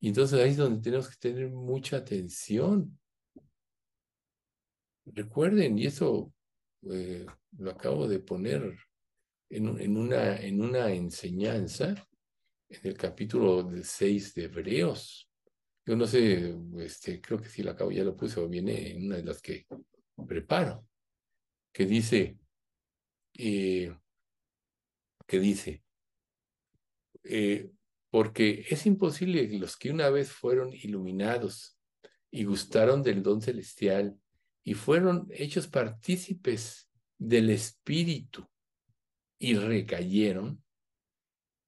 Y 0.00 0.08
entonces 0.08 0.40
ahí 0.40 0.50
es 0.50 0.56
donde 0.56 0.80
tenemos 0.80 1.08
que 1.08 1.16
tener 1.16 1.50
mucha 1.50 1.98
atención. 1.98 2.98
Recuerden, 5.06 5.78
y 5.78 5.86
eso 5.86 6.32
eh, 6.90 7.26
lo 7.58 7.70
acabo 7.70 8.08
de 8.08 8.20
poner 8.20 8.76
en, 9.50 9.96
una, 9.96 10.36
en 10.36 10.62
una 10.62 10.92
enseñanza, 10.92 11.94
en 12.68 12.80
el 12.82 12.96
capítulo 12.96 13.70
6 13.82 14.34
de 14.34 14.44
Hebreos. 14.44 15.30
Yo 15.86 15.96
no 15.96 16.06
sé, 16.06 16.56
este, 16.78 17.20
creo 17.20 17.38
que 17.38 17.48
si 17.48 17.62
lo 17.62 17.72
acabo, 17.72 17.90
ya 17.90 18.02
lo 18.02 18.16
puse 18.16 18.40
o 18.40 18.48
viene 18.48 18.92
en 18.92 19.06
una 19.06 19.16
de 19.16 19.24
las 19.24 19.42
que 19.42 19.66
preparo, 20.26 20.86
que 21.72 21.84
dice, 21.84 22.38
eh, 23.34 23.94
que 25.26 25.38
dice, 25.38 25.84
eh, 27.24 27.70
porque 28.10 28.64
es 28.68 28.86
imposible 28.86 29.48
que 29.48 29.58
los 29.58 29.76
que 29.76 29.90
una 29.90 30.08
vez 30.08 30.30
fueron 30.30 30.72
iluminados 30.72 31.78
y 32.30 32.44
gustaron 32.44 33.02
del 33.02 33.22
don 33.22 33.42
celestial 33.42 34.18
y 34.64 34.74
fueron 34.74 35.28
hechos 35.30 35.68
partícipes 35.68 36.88
del 37.18 37.50
Espíritu 37.50 38.48
y 39.38 39.54
recayeron, 39.54 40.64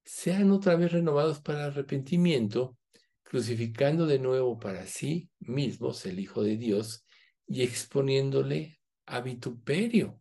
sean 0.02 0.50
otra 0.50 0.76
vez 0.76 0.92
renovados 0.92 1.40
para 1.40 1.66
arrepentimiento, 1.66 2.78
crucificando 3.22 4.06
de 4.06 4.18
nuevo 4.18 4.58
para 4.58 4.86
sí 4.86 5.28
mismos 5.40 6.06
el 6.06 6.18
Hijo 6.18 6.42
de 6.42 6.56
Dios 6.56 7.04
y 7.46 7.62
exponiéndole 7.62 8.80
a 9.04 9.20
vituperio. 9.20 10.20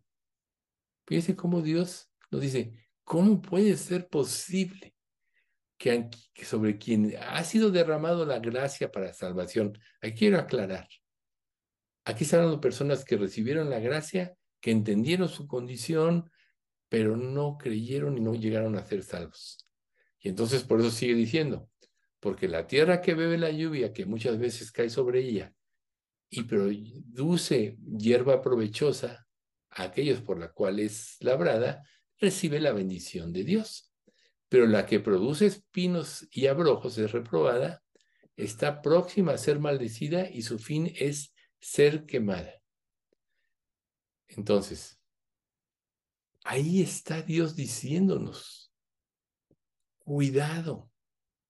Fíjense 1.06 1.34
cómo 1.34 1.62
Dios 1.62 2.10
nos 2.30 2.42
dice, 2.42 2.72
¿cómo 3.04 3.40
puede 3.40 3.76
ser 3.76 4.08
posible 4.08 4.94
que, 5.78 6.08
sobre 6.42 6.76
quien 6.78 7.14
ha 7.20 7.42
sido 7.44 7.70
derramado 7.70 8.26
la 8.26 8.38
gracia 8.38 8.90
para 8.90 9.14
salvación? 9.14 9.78
Aquí 10.02 10.18
quiero 10.18 10.38
aclarar. 10.38 10.88
Aquí 12.06 12.22
están 12.22 12.48
las 12.48 12.60
personas 12.60 13.04
que 13.04 13.16
recibieron 13.16 13.68
la 13.68 13.80
gracia, 13.80 14.36
que 14.60 14.70
entendieron 14.70 15.28
su 15.28 15.48
condición, 15.48 16.30
pero 16.88 17.16
no 17.16 17.58
creyeron 17.58 18.16
y 18.16 18.20
no 18.20 18.36
llegaron 18.36 18.76
a 18.76 18.86
ser 18.86 19.02
salvos. 19.02 19.66
Y 20.20 20.28
entonces 20.28 20.62
por 20.62 20.78
eso 20.78 20.92
sigue 20.92 21.14
diciendo, 21.14 21.68
porque 22.20 22.46
la 22.46 22.68
tierra 22.68 23.00
que 23.00 23.14
bebe 23.14 23.38
la 23.38 23.50
lluvia, 23.50 23.92
que 23.92 24.06
muchas 24.06 24.38
veces 24.38 24.70
cae 24.70 24.88
sobre 24.88 25.18
ella, 25.18 25.52
y 26.30 26.44
produce 26.44 27.76
hierba 27.98 28.40
provechosa 28.40 29.26
a 29.70 29.82
aquellos 29.82 30.20
por 30.20 30.38
la 30.38 30.52
cual 30.52 30.78
es 30.78 31.16
labrada, 31.18 31.82
recibe 32.20 32.60
la 32.60 32.70
bendición 32.70 33.32
de 33.32 33.42
Dios. 33.42 33.92
Pero 34.48 34.68
la 34.68 34.86
que 34.86 35.00
produce 35.00 35.46
espinos 35.46 36.28
y 36.30 36.46
abrojos 36.46 36.98
es 36.98 37.10
reprobada, 37.10 37.82
está 38.36 38.80
próxima 38.80 39.32
a 39.32 39.38
ser 39.38 39.58
maldecida 39.58 40.30
y 40.30 40.42
su 40.42 40.60
fin 40.60 40.92
es 40.94 41.32
ser 41.66 42.06
quemada. 42.06 42.54
Entonces, 44.28 44.96
Ahí 46.48 46.80
está 46.80 47.22
Dios 47.22 47.56
diciéndonos, 47.56 48.72
cuidado, 49.98 50.92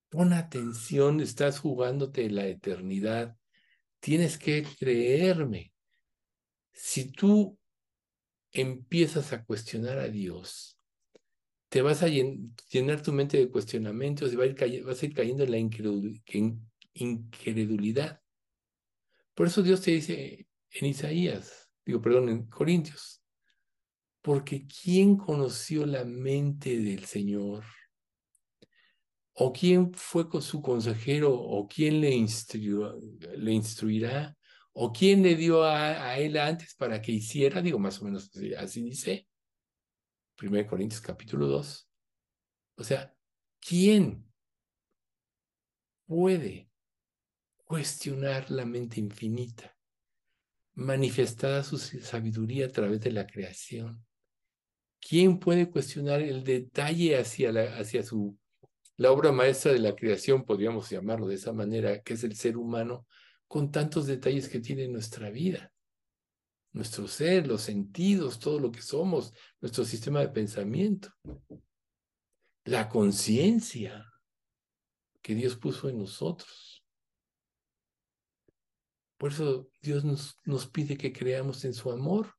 pon 0.09 0.33
atención, 0.33 1.21
estás 1.21 1.59
jugándote 1.59 2.31
la 2.31 2.47
eternidad, 2.47 3.37
tienes 4.01 4.39
que 4.39 4.67
creerme. 4.79 5.75
Si 6.73 7.13
tú 7.13 7.59
empiezas 8.53 9.35
a 9.35 9.45
cuestionar 9.45 9.99
a 9.99 10.09
Dios, 10.09 10.79
te 11.69 11.83
vas 11.83 12.03
a 12.03 12.09
llenar 12.09 13.03
tu 13.03 13.13
mente 13.13 13.37
de 13.37 13.51
cuestionamientos 13.51 14.33
y 14.33 14.37
vas 14.37 15.03
a 15.03 15.05
ir 15.05 15.15
cayendo 15.15 15.45
en 15.45 15.51
la 15.51 15.59
incredulidad. 16.95 18.23
Por 19.37 19.47
eso 19.49 19.63
Dios 19.63 19.83
te 19.83 19.91
dice 19.91 20.49
en 20.71 20.87
Isaías, 20.87 21.71
digo, 21.85 22.01
perdón, 22.01 22.31
en 22.31 22.47
Corintios, 22.47 23.23
porque 24.23 24.67
¿quién 24.67 25.19
conoció 25.19 25.85
la 25.85 26.05
mente 26.05 26.79
del 26.81 27.05
Señor? 27.05 27.63
¿O 29.35 29.53
quién 29.53 29.93
fue 29.93 30.27
con 30.27 30.41
su 30.41 30.63
consejero? 30.63 31.35
¿O 31.35 31.69
quién 31.69 32.01
le, 32.01 32.27
le 33.37 33.53
instruirá? 33.53 34.35
¿O 34.73 34.91
quién 34.91 35.23
le 35.23 35.37
dio 35.37 35.65
a, 35.65 36.19
él 36.19 36.39
antes 36.39 36.75
para 36.75 37.03
que 37.03 37.13
hiciera? 37.13 37.61
Digo, 37.61 37.79
más 37.79 38.01
o 38.01 38.07
menos 38.07 38.31
así, 38.59 38.83
dice. 38.83 39.29
1 40.41 40.67
Corintios 40.67 41.03
capítulo 41.03 41.47
2. 41.47 41.91
O 42.79 42.85
sea, 42.85 43.15
¿quién 43.61 44.27
puede 46.07 46.66
cuestionar 47.67 48.49
la 48.51 48.65
mente 48.65 49.01
infinita, 49.01 49.77
manifestada 50.75 51.65
su 51.65 51.79
sabiduría 51.79 52.67
a 52.67 52.71
través 52.71 53.01
de 53.01 53.11
la 53.11 53.27
creación? 53.27 54.07
¿Quién 55.01 55.39
puede 55.39 55.69
cuestionar 55.69 56.23
el 56.23 56.45
detalle 56.45 57.19
hacia, 57.19 57.53
la, 57.53 57.77
hacia 57.77 58.03
su, 58.05 58.39
la 58.97 59.11
obra 59.11 59.33
maestra 59.33 59.73
de 59.73 59.81
la 59.81 59.97
creación, 59.97 60.45
podríamos 60.45 60.89
llamarlo 60.89 61.27
de 61.27 61.35
esa 61.35 61.53
manera, 61.53 62.03
que 62.03 62.15
es 62.15 62.23
el 62.25 62.37
ser 62.37 62.57
humano, 62.57 63.07
con 63.49 63.71
tantos 63.73 64.07
detalles 64.07 64.49
que 64.49 64.61
tiene 64.61 64.87
nuestra 64.89 65.31
vida? 65.31 65.73
Nuestro 66.73 67.09
ser, 67.09 67.49
los 67.49 67.63
sentidos, 67.63 68.39
todo 68.39 68.61
lo 68.61 68.71
que 68.71 68.83
somos, 68.83 69.35
nuestro 69.61 69.85
sistema 69.85 70.21
de 70.21 70.29
pensamiento, 70.29 71.13
la 72.65 72.89
conciencia 72.89 74.13
que 75.21 75.35
Dios 75.35 75.57
puso 75.57 75.89
en 75.89 75.99
nosotros. 75.99 76.76
Por 79.19 79.33
eso 79.33 79.69
Dios 79.81 80.05
nos, 80.05 80.39
nos 80.45 80.67
pide 80.67 80.97
que 80.97 81.13
creamos 81.13 81.65
en 81.65 81.75
su 81.75 81.91
amor 81.91 82.35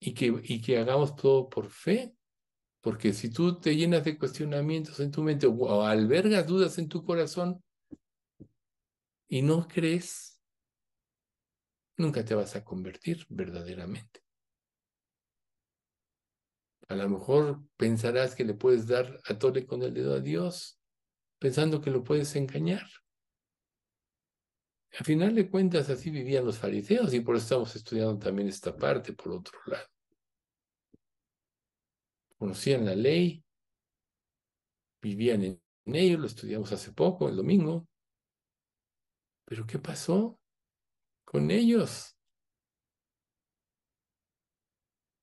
y 0.00 0.14
que, 0.14 0.40
y 0.42 0.60
que 0.60 0.78
hagamos 0.78 1.14
todo 1.16 1.48
por 1.48 1.70
fe. 1.70 2.14
Porque 2.80 3.12
si 3.12 3.30
tú 3.30 3.60
te 3.60 3.76
llenas 3.76 4.04
de 4.04 4.18
cuestionamientos 4.18 4.98
en 4.98 5.10
tu 5.12 5.22
mente 5.22 5.46
o 5.46 5.82
albergas 5.82 6.46
dudas 6.46 6.78
en 6.78 6.88
tu 6.88 7.04
corazón 7.04 7.62
y 9.28 9.42
no 9.42 9.68
crees, 9.68 10.40
nunca 11.96 12.24
te 12.24 12.34
vas 12.34 12.56
a 12.56 12.64
convertir 12.64 13.24
verdaderamente. 13.28 14.22
A 16.88 16.96
lo 16.96 17.08
mejor 17.08 17.62
pensarás 17.76 18.34
que 18.34 18.44
le 18.44 18.54
puedes 18.54 18.86
dar 18.86 19.20
a 19.24 19.38
tole 19.38 19.64
con 19.64 19.82
el 19.82 19.94
dedo 19.94 20.14
a 20.14 20.20
Dios, 20.20 20.80
pensando 21.38 21.80
que 21.80 21.90
lo 21.90 22.02
puedes 22.02 22.34
engañar. 22.36 22.86
Al 24.98 25.06
final 25.06 25.34
de 25.34 25.48
cuentas, 25.48 25.88
así 25.90 26.10
vivían 26.10 26.44
los 26.44 26.58
fariseos 26.58 27.14
y 27.14 27.20
por 27.20 27.36
eso 27.36 27.44
estamos 27.44 27.76
estudiando 27.76 28.18
también 28.18 28.48
esta 28.48 28.76
parte, 28.76 29.12
por 29.12 29.32
otro 29.32 29.58
lado 29.66 29.86
conocían 32.42 32.84
la 32.84 32.96
ley, 32.96 33.44
vivían 35.00 35.44
en, 35.44 35.62
ello, 35.84 36.18
lo 36.18 36.26
estudiamos 36.26 36.72
hace 36.72 36.90
poco, 36.90 37.28
el 37.28 37.36
domingo. 37.36 37.86
Pero 39.44 39.64
¿qué 39.64 39.78
pasó 39.78 40.40
con 41.24 41.52
ellos? 41.52 42.16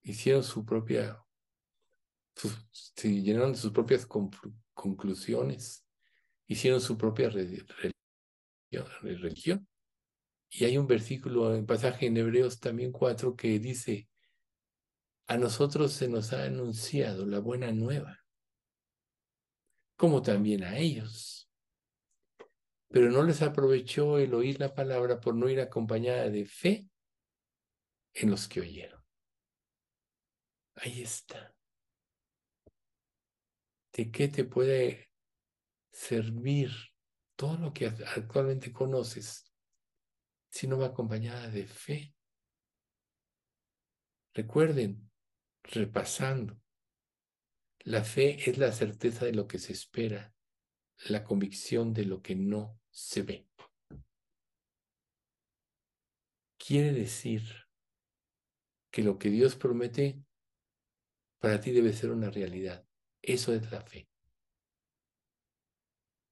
Hicieron 0.02 0.46
su 0.46 0.64
propia, 0.64 1.22
se 2.72 3.10
llenaron 3.10 3.52
de 3.52 3.58
sus 3.58 3.74
propias 3.74 4.08
conclusiones, 4.74 5.86
hicieron 6.48 6.80
su 6.80 6.98
propia 6.98 7.30
religión. 7.30 7.99
Y 8.72 10.66
hay 10.66 10.78
un 10.78 10.88
versículo, 10.88 11.56
en 11.56 11.66
pasaje 11.66 12.08
en 12.08 12.18
Hebreos 12.18 12.60
también 12.60 12.92
cuatro 12.92 13.36
que 13.36 13.60
dice, 13.60 14.10
a 15.28 15.38
nosotros 15.38 15.94
se 15.94 16.08
nos 16.08 16.34
ha 16.34 16.44
anunciado 16.44 17.26
la 17.26 17.40
buena 17.40 17.72
nueva, 17.72 18.20
como 19.96 20.22
también 20.22 20.64
a 20.64 20.78
ellos. 20.78 21.50
Pero 22.88 23.12
no 23.12 23.22
les 23.22 23.44
aprovechó 23.44 24.18
el 24.18 24.34
oír 24.34 24.60
la 24.60 24.74
palabra 24.74 25.20
por 25.20 25.36
no 25.36 25.48
ir 25.48 25.62
acompañada 25.62 26.30
de 26.30 26.46
fe 26.46 26.90
en 28.14 28.32
los 28.32 28.48
que 28.48 28.62
oyeron. 28.62 29.04
Ahí 30.76 31.04
está. 31.04 31.54
¿De 33.94 34.10
qué 34.10 34.30
te 34.30 34.46
puede 34.46 35.12
servir 35.92 36.72
todo 37.40 37.58
lo 37.58 37.74
que 37.74 37.86
actualmente 37.86 38.74
conoces 38.74 39.50
si 40.50 40.68
no 40.68 40.78
va 40.78 40.88
acompañada 40.88 41.48
de 41.48 41.66
fe? 41.66 42.14
Recuerden, 44.34 45.10
repasando. 45.64 46.62
La 47.86 48.04
fe 48.04 48.50
es 48.50 48.58
la 48.58 48.74
certeza 48.74 49.24
de 49.24 49.32
lo 49.32 49.48
que 49.48 49.58
se 49.58 49.72
espera, 49.72 50.34
la 51.08 51.24
convicción 51.24 51.94
de 51.94 52.04
lo 52.04 52.22
que 52.22 52.36
no 52.36 52.78
se 52.92 53.22
ve. 53.22 53.48
Quiere 56.58 56.92
decir 56.92 57.42
que 58.92 59.02
lo 59.02 59.18
que 59.18 59.30
Dios 59.30 59.56
promete 59.56 60.22
para 61.40 61.62
ti 61.62 61.72
debe 61.72 61.94
ser 61.94 62.12
una 62.12 62.30
realidad. 62.30 62.86
Eso 63.22 63.54
es 63.54 63.72
la 63.72 63.82
fe. 63.82 64.09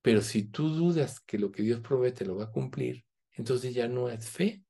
Pero 0.02 0.22
si 0.22 0.44
tú 0.44 0.70
dudas 0.70 1.20
que 1.20 1.38
lo 1.38 1.52
que 1.52 1.64
Dios 1.64 1.82
promete 1.82 2.26
lo 2.26 2.36
va 2.36 2.46
a 2.46 2.52
cumplir, 2.52 3.06
entonces 3.34 3.74
ya 3.74 3.88
no 3.88 4.10
es 4.10 4.30
fe. 4.30 4.64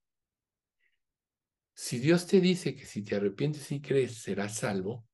Si 1.74 1.98
Dios 1.98 2.26
te 2.26 2.40
dice 2.40 2.74
que 2.74 2.86
si 2.86 3.02
te 3.02 3.16
arrepientes 3.16 3.70
y 3.70 3.80
crees 3.80 4.18
serás 4.22 4.56
salvo, 4.56 5.06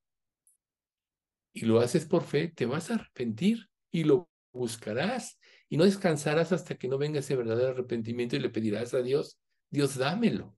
y 1.52 1.66
lo 1.66 1.80
haces 1.80 2.04
por 2.06 2.24
fe, 2.24 2.48
te 2.48 2.66
vas 2.66 2.90
a 2.90 2.94
arrepentir 2.94 3.68
y 3.92 4.04
lo 4.04 4.28
buscarás 4.52 5.38
y 5.68 5.76
no 5.76 5.84
descansarás 5.84 6.52
hasta 6.52 6.76
que 6.76 6.88
no 6.88 6.98
venga 6.98 7.20
ese 7.20 7.36
verdadero 7.36 7.70
arrepentimiento 7.70 8.34
y 8.36 8.40
le 8.40 8.50
pedirás 8.50 8.92
a 8.94 9.02
Dios, 9.02 9.38
Dios 9.70 9.96
dámelo. 9.96 10.56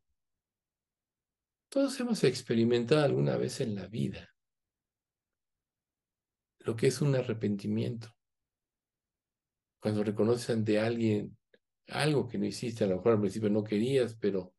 Todos 1.69 1.99
hemos 2.01 2.25
experimentado 2.25 3.05
alguna 3.05 3.37
vez 3.37 3.61
en 3.61 3.75
la 3.75 3.87
vida 3.89 4.37
lo 6.67 6.75
que 6.75 6.89
es 6.89 7.01
un 7.01 7.15
arrepentimiento. 7.15 8.16
Cuando 9.87 10.03
reconoces 10.03 10.51
ante 10.51 10.81
alguien 10.81 11.39
algo 11.87 12.27
que 12.27 12.39
no 12.39 12.45
hiciste, 12.45 12.83
a 12.83 12.89
lo 12.89 12.97
mejor 12.97 13.13
al 13.13 13.21
principio 13.21 13.51
no 13.51 13.63
querías, 13.63 14.17
pero 14.17 14.53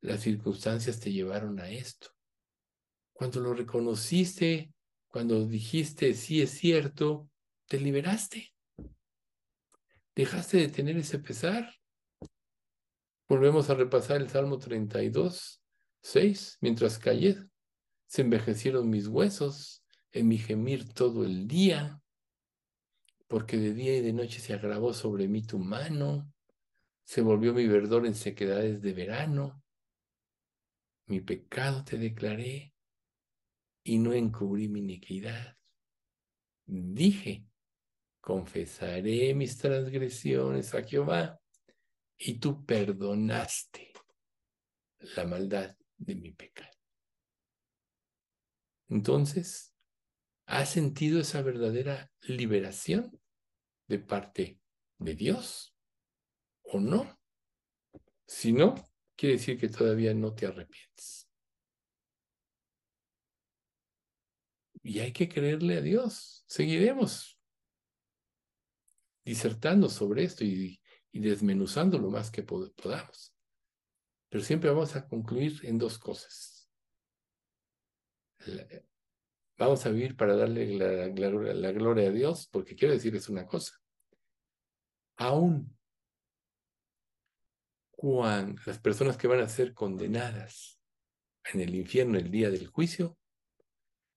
las 0.00 0.22
circunstancias 0.22 0.98
te 0.98 1.12
llevaron 1.12 1.60
a 1.60 1.68
esto. 1.68 2.08
Cuando 3.12 3.40
lo 3.40 3.52
reconociste, 3.52 4.72
cuando 5.06 5.46
dijiste 5.46 6.14
sí 6.14 6.40
es 6.40 6.52
cierto, 6.52 7.28
te 7.68 7.78
liberaste. 7.78 8.54
Dejaste 10.14 10.56
de 10.56 10.68
tener 10.68 10.96
ese 10.96 11.18
pesar. 11.18 11.74
Volvemos 13.28 13.68
a 13.68 13.74
repasar 13.74 14.22
el 14.22 14.30
Salmo 14.30 14.58
32, 14.58 15.62
6. 16.00 16.56
Mientras 16.62 16.98
callé, 16.98 17.36
se 18.06 18.22
envejecieron 18.22 18.88
mis 18.88 19.08
huesos 19.08 19.84
en 20.10 20.26
mi 20.26 20.38
gemir 20.38 20.90
todo 20.90 21.26
el 21.26 21.46
día, 21.46 22.00
porque 23.30 23.58
de 23.58 23.74
día 23.74 23.96
y 23.96 24.00
de 24.00 24.12
noche 24.12 24.40
se 24.40 24.54
agravó 24.54 24.92
sobre 24.92 25.28
mí 25.28 25.46
tu 25.46 25.60
mano, 25.60 26.34
se 27.04 27.20
volvió 27.20 27.54
mi 27.54 27.64
verdor 27.68 28.04
en 28.04 28.16
sequedades 28.16 28.82
de 28.82 28.92
verano. 28.92 29.62
Mi 31.06 31.20
pecado 31.20 31.84
te 31.84 31.96
declaré 31.96 32.74
y 33.84 33.98
no 33.98 34.12
encubrí 34.14 34.68
mi 34.68 34.80
iniquidad. 34.80 35.56
Dije, 36.66 37.46
confesaré 38.20 39.32
mis 39.36 39.56
transgresiones 39.58 40.74
a 40.74 40.82
Jehová 40.82 41.40
y 42.18 42.40
tú 42.40 42.66
perdonaste 42.66 43.92
la 45.14 45.24
maldad 45.24 45.76
de 45.98 46.16
mi 46.16 46.32
pecado. 46.32 46.76
Entonces, 48.88 49.72
¿has 50.46 50.70
sentido 50.70 51.20
esa 51.20 51.42
verdadera 51.42 52.10
liberación 52.22 53.19
de 53.90 53.98
parte 53.98 54.60
de 54.98 55.14
Dios 55.14 55.76
o 56.62 56.78
no? 56.78 57.18
Si 58.24 58.52
no, 58.52 58.74
quiere 59.16 59.34
decir 59.34 59.58
que 59.58 59.68
todavía 59.68 60.14
no 60.14 60.32
te 60.32 60.46
arrepientes. 60.46 61.28
Y 64.82 65.00
hay 65.00 65.12
que 65.12 65.28
creerle 65.28 65.78
a 65.78 65.80
Dios. 65.80 66.44
Seguiremos 66.46 67.38
disertando 69.24 69.88
sobre 69.88 70.22
esto 70.22 70.44
y, 70.44 70.80
desmenuzando 71.12 71.98
lo 71.98 72.08
más 72.08 72.30
que 72.30 72.44
podamos. 72.44 73.34
Pero 74.28 74.44
siempre 74.44 74.70
vamos 74.70 74.94
a 74.94 75.08
concluir 75.08 75.60
en 75.64 75.76
dos 75.76 75.98
cosas. 75.98 76.70
vamos 79.58 79.84
a 79.84 79.90
vivir 79.90 80.16
para 80.16 80.36
darle 80.36 80.78
la, 80.78 81.08
la, 81.54 81.72
gloria 81.72 82.08
a 82.08 82.12
Dios, 82.12 82.48
porque 82.50 82.76
quiero 82.76 82.94
decirles 82.94 83.28
una 83.28 83.44
cosa. 83.44 83.79
Aún 85.20 85.76
cuando 87.90 88.62
las 88.64 88.78
personas 88.78 89.18
que 89.18 89.28
van 89.28 89.40
a 89.40 89.48
ser 89.50 89.74
condenadas 89.74 90.80
en 91.52 91.60
el 91.60 91.74
infierno 91.74 92.16
el 92.16 92.30
día 92.30 92.48
del 92.48 92.68
juicio, 92.68 93.18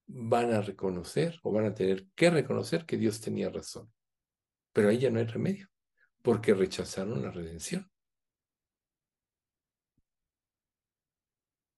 van 0.08 0.54
a 0.54 0.62
reconocer 0.62 1.42
o 1.44 1.52
van 1.52 1.66
a 1.66 1.74
tener 1.74 2.08
que 2.16 2.30
reconocer 2.30 2.86
que 2.86 2.96
Dios 2.96 3.20
tenía 3.20 3.50
razón. 3.50 3.94
Pero 4.72 4.88
ahí 4.88 5.00
ya 5.00 5.10
no 5.10 5.20
hay 5.20 5.26
remedio, 5.26 5.70
porque 6.22 6.54
rechazaron 6.54 7.22
la 7.22 7.32
redención. 7.32 7.92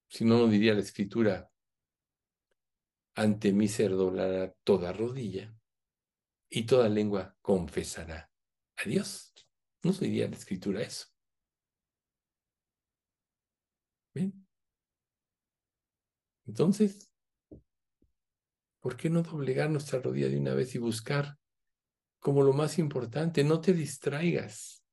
Si 0.08 0.24
no, 0.24 0.38
no 0.38 0.48
diría 0.48 0.76
la 0.76 0.82
escritura, 0.82 1.50
ante 3.16 3.52
mí 3.54 3.68
se 3.68 3.90
doblará 3.90 4.54
toda 4.64 4.94
rodilla 4.94 5.52
y 6.48 6.68
toda 6.68 6.88
lengua 6.90 7.36
confesará 7.42 8.30
a 8.78 8.90
Dios. 8.90 9.34
No 9.84 9.92
diría 9.92 10.28
la 10.28 10.36
escritura 10.36 10.82
eso. 10.82 11.08
Entonces, 16.48 17.12
¿por 18.80 18.96
qué 18.96 19.10
no 19.10 19.24
doblegar 19.24 19.70
nuestra 19.70 20.00
rodilla 20.00 20.30
de 20.30 20.38
una 20.38 20.54
vez 20.54 20.76
y 20.76 20.78
buscar 20.78 21.38
como 22.20 22.44
lo 22.44 22.54
más 22.54 22.80
importante? 22.80 23.44
No 23.44 23.62
te 23.62 23.74
distraigas 23.74 24.86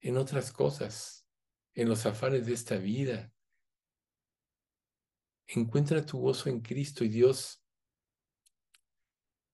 en 0.00 0.16
otras 0.16 0.52
cosas, 0.52 1.26
en 1.74 1.88
los 1.88 2.06
afanes 2.06 2.46
de 2.46 2.54
esta 2.54 2.76
vida. 2.76 3.32
Encuentra 5.46 6.04
tu 6.04 6.18
gozo 6.18 6.48
en 6.48 6.60
Cristo 6.60 7.04
y 7.04 7.08
Dios 7.08 7.64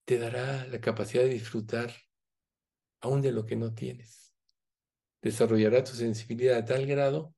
te 0.05 0.17
dará 0.19 0.65
la 0.67 0.79
capacidad 0.79 1.23
de 1.23 1.29
disfrutar 1.29 1.93
aún 3.01 3.21
de 3.21 3.31
lo 3.31 3.45
que 3.45 3.55
no 3.55 3.73
tienes. 3.73 4.33
Desarrollará 5.21 5.83
tu 5.83 5.93
sensibilidad 5.93 6.57
a 6.57 6.65
tal 6.65 6.85
grado 6.85 7.33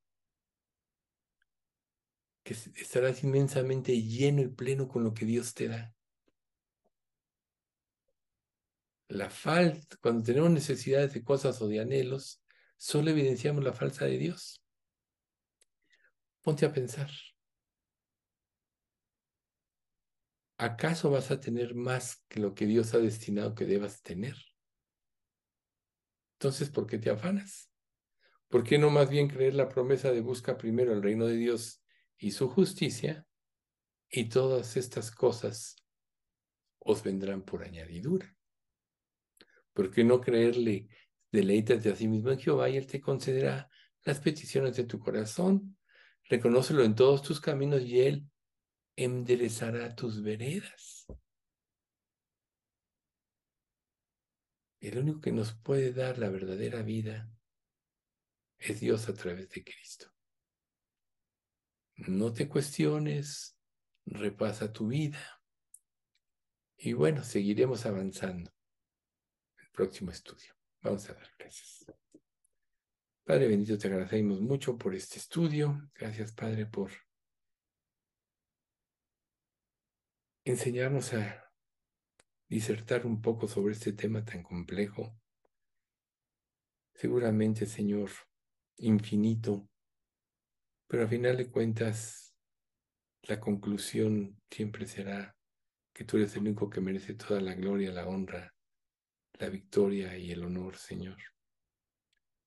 que 2.43 2.53
estarás 2.53 3.23
inmensamente 3.23 4.01
lleno 4.01 4.41
y 4.41 4.47
pleno 4.47 4.87
con 4.87 5.03
lo 5.03 5.13
que 5.13 5.25
Dios 5.25 5.53
te 5.53 5.67
da. 5.67 5.93
la 9.09 9.29
falta, 9.29 9.97
cuando 10.01 10.23
tenemos 10.23 10.51
necesidades 10.51 11.13
de 11.13 11.23
cosas 11.23 11.61
o 11.61 11.67
de 11.67 11.79
anhelos, 11.79 12.41
solo 12.77 13.09
evidenciamos 13.09 13.63
la 13.63 13.73
falta 13.73 14.05
de 14.05 14.17
Dios. 14.17 14.61
Ponte 16.41 16.65
a 16.65 16.71
pensar. 16.71 17.09
¿Acaso 20.57 21.09
vas 21.09 21.31
a 21.31 21.39
tener 21.39 21.73
más 21.73 22.23
que 22.27 22.39
lo 22.39 22.53
que 22.53 22.65
Dios 22.65 22.93
ha 22.93 22.99
destinado 22.99 23.55
que 23.55 23.65
debas 23.65 24.01
tener? 24.01 24.35
Entonces, 26.39 26.69
¿por 26.69 26.87
qué 26.87 26.97
te 26.97 27.09
afanas? 27.09 27.69
¿Por 28.47 28.63
qué 28.63 28.77
no 28.77 28.89
más 28.89 29.09
bien 29.09 29.27
creer 29.27 29.55
la 29.55 29.67
promesa 29.67 30.09
de 30.13 30.21
busca 30.21 30.57
primero 30.57 30.93
el 30.93 31.03
reino 31.03 31.25
de 31.25 31.35
Dios 31.35 31.83
y 32.17 32.31
su 32.31 32.47
justicia 32.47 33.27
y 34.09 34.29
todas 34.29 34.77
estas 34.77 35.11
cosas 35.11 35.75
os 36.79 37.03
vendrán 37.03 37.41
por 37.41 37.65
añadidura? 37.65 38.33
¿Por 39.73 39.91
qué 39.91 40.05
no 40.05 40.21
creerle? 40.21 40.87
Deleítate 41.29 41.91
a 41.91 41.95
sí 41.97 42.07
mismo 42.07 42.31
en 42.31 42.39
Jehová 42.39 42.69
y 42.69 42.77
Él 42.77 42.87
te 42.87 43.01
concederá 43.01 43.69
las 44.05 44.21
peticiones 44.21 44.77
de 44.77 44.85
tu 44.85 44.97
corazón. 44.97 45.77
Reconócelo 46.23 46.85
en 46.85 46.95
todos 46.95 47.21
tus 47.21 47.41
caminos 47.41 47.81
y 47.81 47.99
Él 47.99 48.25
enderezará 48.95 49.93
tus 49.93 50.23
veredas. 50.23 50.98
El 54.79 54.97
único 54.97 55.21
que 55.21 55.31
nos 55.31 55.53
puede 55.53 55.91
dar 55.91 56.17
la 56.17 56.29
verdadera 56.29 56.81
vida 56.81 57.29
es 58.57 58.79
Dios 58.79 59.09
a 59.09 59.13
través 59.13 59.49
de 59.49 59.63
Cristo. 59.63 60.13
No 61.95 62.31
te 62.31 62.47
cuestiones, 62.47 63.57
repasa 64.05 64.71
tu 64.71 64.87
vida. 64.87 65.19
Y 66.77 66.93
bueno, 66.93 67.23
seguiremos 67.23 67.85
avanzando 67.85 68.51
próximo 69.79 70.11
estudio. 70.11 70.53
Vamos 70.81 71.09
a 71.09 71.13
dar 71.13 71.31
gracias. 71.37 71.85
Padre 73.23 73.47
bendito, 73.47 73.77
te 73.77 73.87
agradecemos 73.87 74.41
mucho 74.41 74.77
por 74.77 74.93
este 74.93 75.19
estudio. 75.19 75.89
Gracias, 75.95 76.33
Padre, 76.33 76.65
por 76.65 76.91
enseñarnos 80.43 81.13
a 81.13 81.48
disertar 82.49 83.05
un 83.05 83.21
poco 83.21 83.47
sobre 83.47 83.73
este 83.73 83.93
tema 83.93 84.25
tan 84.25 84.43
complejo. 84.43 85.15
Seguramente, 86.95 87.65
Señor, 87.65 88.09
infinito, 88.77 89.69
pero 90.87 91.03
a 91.03 91.07
final 91.07 91.37
de 91.37 91.49
cuentas, 91.49 92.35
la 93.23 93.39
conclusión 93.39 94.41
siempre 94.49 94.87
será 94.87 95.35
que 95.93 96.03
tú 96.03 96.17
eres 96.17 96.35
el 96.35 96.41
único 96.41 96.69
que 96.69 96.81
merece 96.81 97.13
toda 97.13 97.39
la 97.39 97.53
gloria, 97.53 97.91
la 97.91 98.07
honra, 98.07 98.53
la 99.33 99.49
victoria 99.49 100.17
y 100.17 100.31
el 100.31 100.43
honor, 100.43 100.75
Señor. 100.75 101.17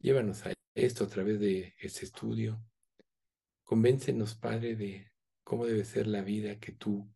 Llévanos 0.00 0.44
a 0.44 0.52
esto 0.74 1.04
a 1.04 1.08
través 1.08 1.38
de 1.38 1.74
este 1.78 2.04
estudio. 2.04 2.60
Convéncenos, 3.62 4.34
Padre, 4.34 4.74
de 4.74 5.12
cómo 5.44 5.66
debe 5.66 5.84
ser 5.84 6.08
la 6.08 6.22
vida 6.22 6.58
que 6.58 6.72
tú 6.72 7.08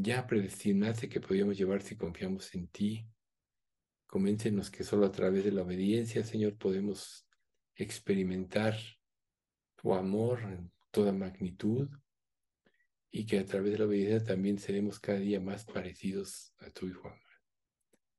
ya 0.00 0.26
predestinaste 0.26 1.08
que 1.08 1.20
podíamos 1.20 1.56
llevar 1.56 1.82
si 1.82 1.96
confiamos 1.96 2.54
en 2.54 2.68
ti. 2.68 3.06
Convéncenos 4.06 4.70
que 4.70 4.84
solo 4.84 5.06
a 5.06 5.12
través 5.12 5.44
de 5.44 5.52
la 5.52 5.62
obediencia, 5.62 6.24
Señor, 6.24 6.56
podemos 6.56 7.28
experimentar 7.74 8.76
tu 9.76 9.94
amor 9.94 10.40
en 10.42 10.72
toda 10.90 11.12
magnitud 11.12 11.88
y 13.10 13.26
que 13.26 13.38
a 13.38 13.44
través 13.44 13.72
de 13.72 13.78
la 13.78 13.84
obediencia 13.86 14.24
también 14.24 14.58
seremos 14.58 14.98
cada 15.00 15.18
día 15.18 15.40
más 15.40 15.64
parecidos 15.64 16.54
a 16.58 16.70
tu 16.70 16.86
Hijo 16.86 17.08
amado. 17.08 17.22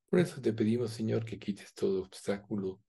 Por 0.09 0.19
eso 0.19 0.41
te 0.41 0.53
pedimos, 0.53 0.91
Señor, 0.91 1.23
que 1.23 1.39
quites 1.39 1.73
todo 1.73 2.01
obstáculo, 2.03 2.82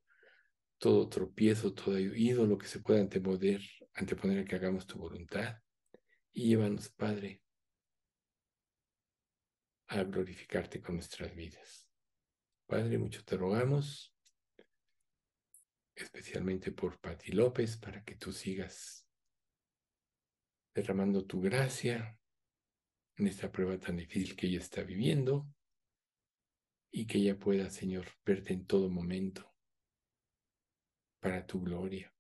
todo 0.78 1.08
tropiezo, 1.08 1.74
todo 1.74 1.98
ídolo 1.98 2.56
que 2.56 2.66
se 2.66 2.80
pueda 2.80 3.00
anteponer, 3.00 3.60
anteponer 3.94 4.40
a 4.40 4.44
que 4.44 4.56
hagamos 4.56 4.86
tu 4.86 4.98
voluntad. 4.98 5.56
Y 6.32 6.48
llévanos, 6.48 6.88
Padre, 6.88 7.42
a 9.90 10.04
glorificarte 10.04 10.80
con 10.80 10.94
nuestras 10.94 11.34
vidas. 11.34 11.88
Padre, 12.66 12.96
mucho 12.96 13.24
te 13.24 13.36
rogamos, 13.36 14.14
especialmente 15.96 16.70
por 16.70 17.00
Pati 17.00 17.32
López, 17.32 17.76
para 17.76 18.04
que 18.04 18.14
tú 18.14 18.32
sigas 18.32 19.04
derramando 20.72 21.26
tu 21.26 21.40
gracia 21.40 22.16
en 23.16 23.26
esta 23.26 23.50
prueba 23.50 23.76
tan 23.78 23.96
difícil 23.96 24.36
que 24.36 24.46
ella 24.46 24.60
está 24.60 24.84
viviendo 24.84 25.52
y 26.92 27.06
que 27.06 27.18
ella 27.18 27.36
pueda, 27.36 27.68
Señor, 27.68 28.06
verte 28.24 28.52
en 28.52 28.66
todo 28.66 28.88
momento 28.88 29.52
para 31.18 31.44
tu 31.44 31.60
gloria. 31.60 32.14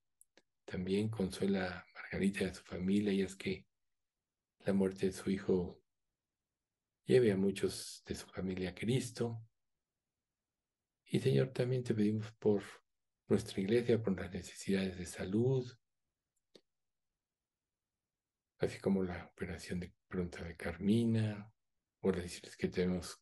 También 0.64 1.08
consuela 1.08 1.78
a 1.78 1.86
Margarita 1.94 2.42
y 2.42 2.46
a 2.48 2.54
su 2.54 2.64
familia 2.64 3.12
y 3.12 3.22
es 3.22 3.36
que 3.36 3.64
la 4.58 4.72
muerte 4.72 5.06
de 5.06 5.12
su 5.12 5.30
hijo 5.30 5.79
lleve 7.10 7.32
a 7.32 7.36
muchos 7.36 8.04
de 8.06 8.14
su 8.14 8.24
familia 8.28 8.70
a 8.70 8.74
Cristo. 8.74 9.42
Y 11.06 11.18
Señor, 11.18 11.48
también 11.48 11.82
te 11.82 11.92
pedimos 11.92 12.30
por 12.38 12.62
nuestra 13.26 13.60
iglesia, 13.60 14.00
por 14.00 14.16
las 14.16 14.32
necesidades 14.32 14.96
de 14.96 15.06
salud, 15.06 15.68
así 18.58 18.78
como 18.78 19.02
la 19.02 19.26
operación 19.26 19.80
de 19.80 19.92
pronta 20.06 20.44
de 20.44 20.56
Carmina, 20.56 21.52
o 22.02 22.12
las 22.12 22.22
decisiones 22.22 22.56
que 22.56 22.68
tenemos, 22.68 23.20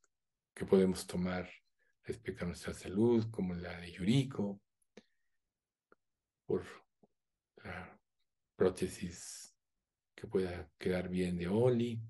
que 0.55 0.67
podemos 0.67 1.07
tomar 1.07 1.51
respecto 2.03 2.45
a 2.45 2.49
nuestra 2.49 2.75
salud, 2.75 3.31
como 3.31 3.55
la 3.55 3.81
de 3.81 3.91
Yuriko, 3.91 4.61
por 6.45 6.67
la 7.65 7.99
prótesis 8.55 9.57
que 10.15 10.27
pueda 10.27 10.71
quedar 10.77 11.09
bien 11.09 11.39
de 11.39 11.49
Oli. 11.49 12.03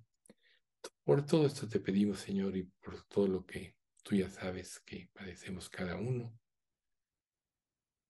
Por 1.08 1.24
todo 1.24 1.46
esto 1.46 1.66
te 1.66 1.80
pedimos, 1.80 2.20
Señor, 2.20 2.54
y 2.54 2.64
por 2.64 3.02
todo 3.04 3.26
lo 3.26 3.46
que 3.46 3.74
tú 4.02 4.14
ya 4.14 4.28
sabes 4.28 4.78
que 4.80 5.08
padecemos 5.14 5.70
cada 5.70 5.96
uno. 5.96 6.38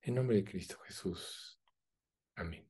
En 0.02 0.16
nombre 0.16 0.38
de 0.38 0.44
Cristo 0.44 0.80
Jesús. 0.80 1.60
Amén. 2.34 2.67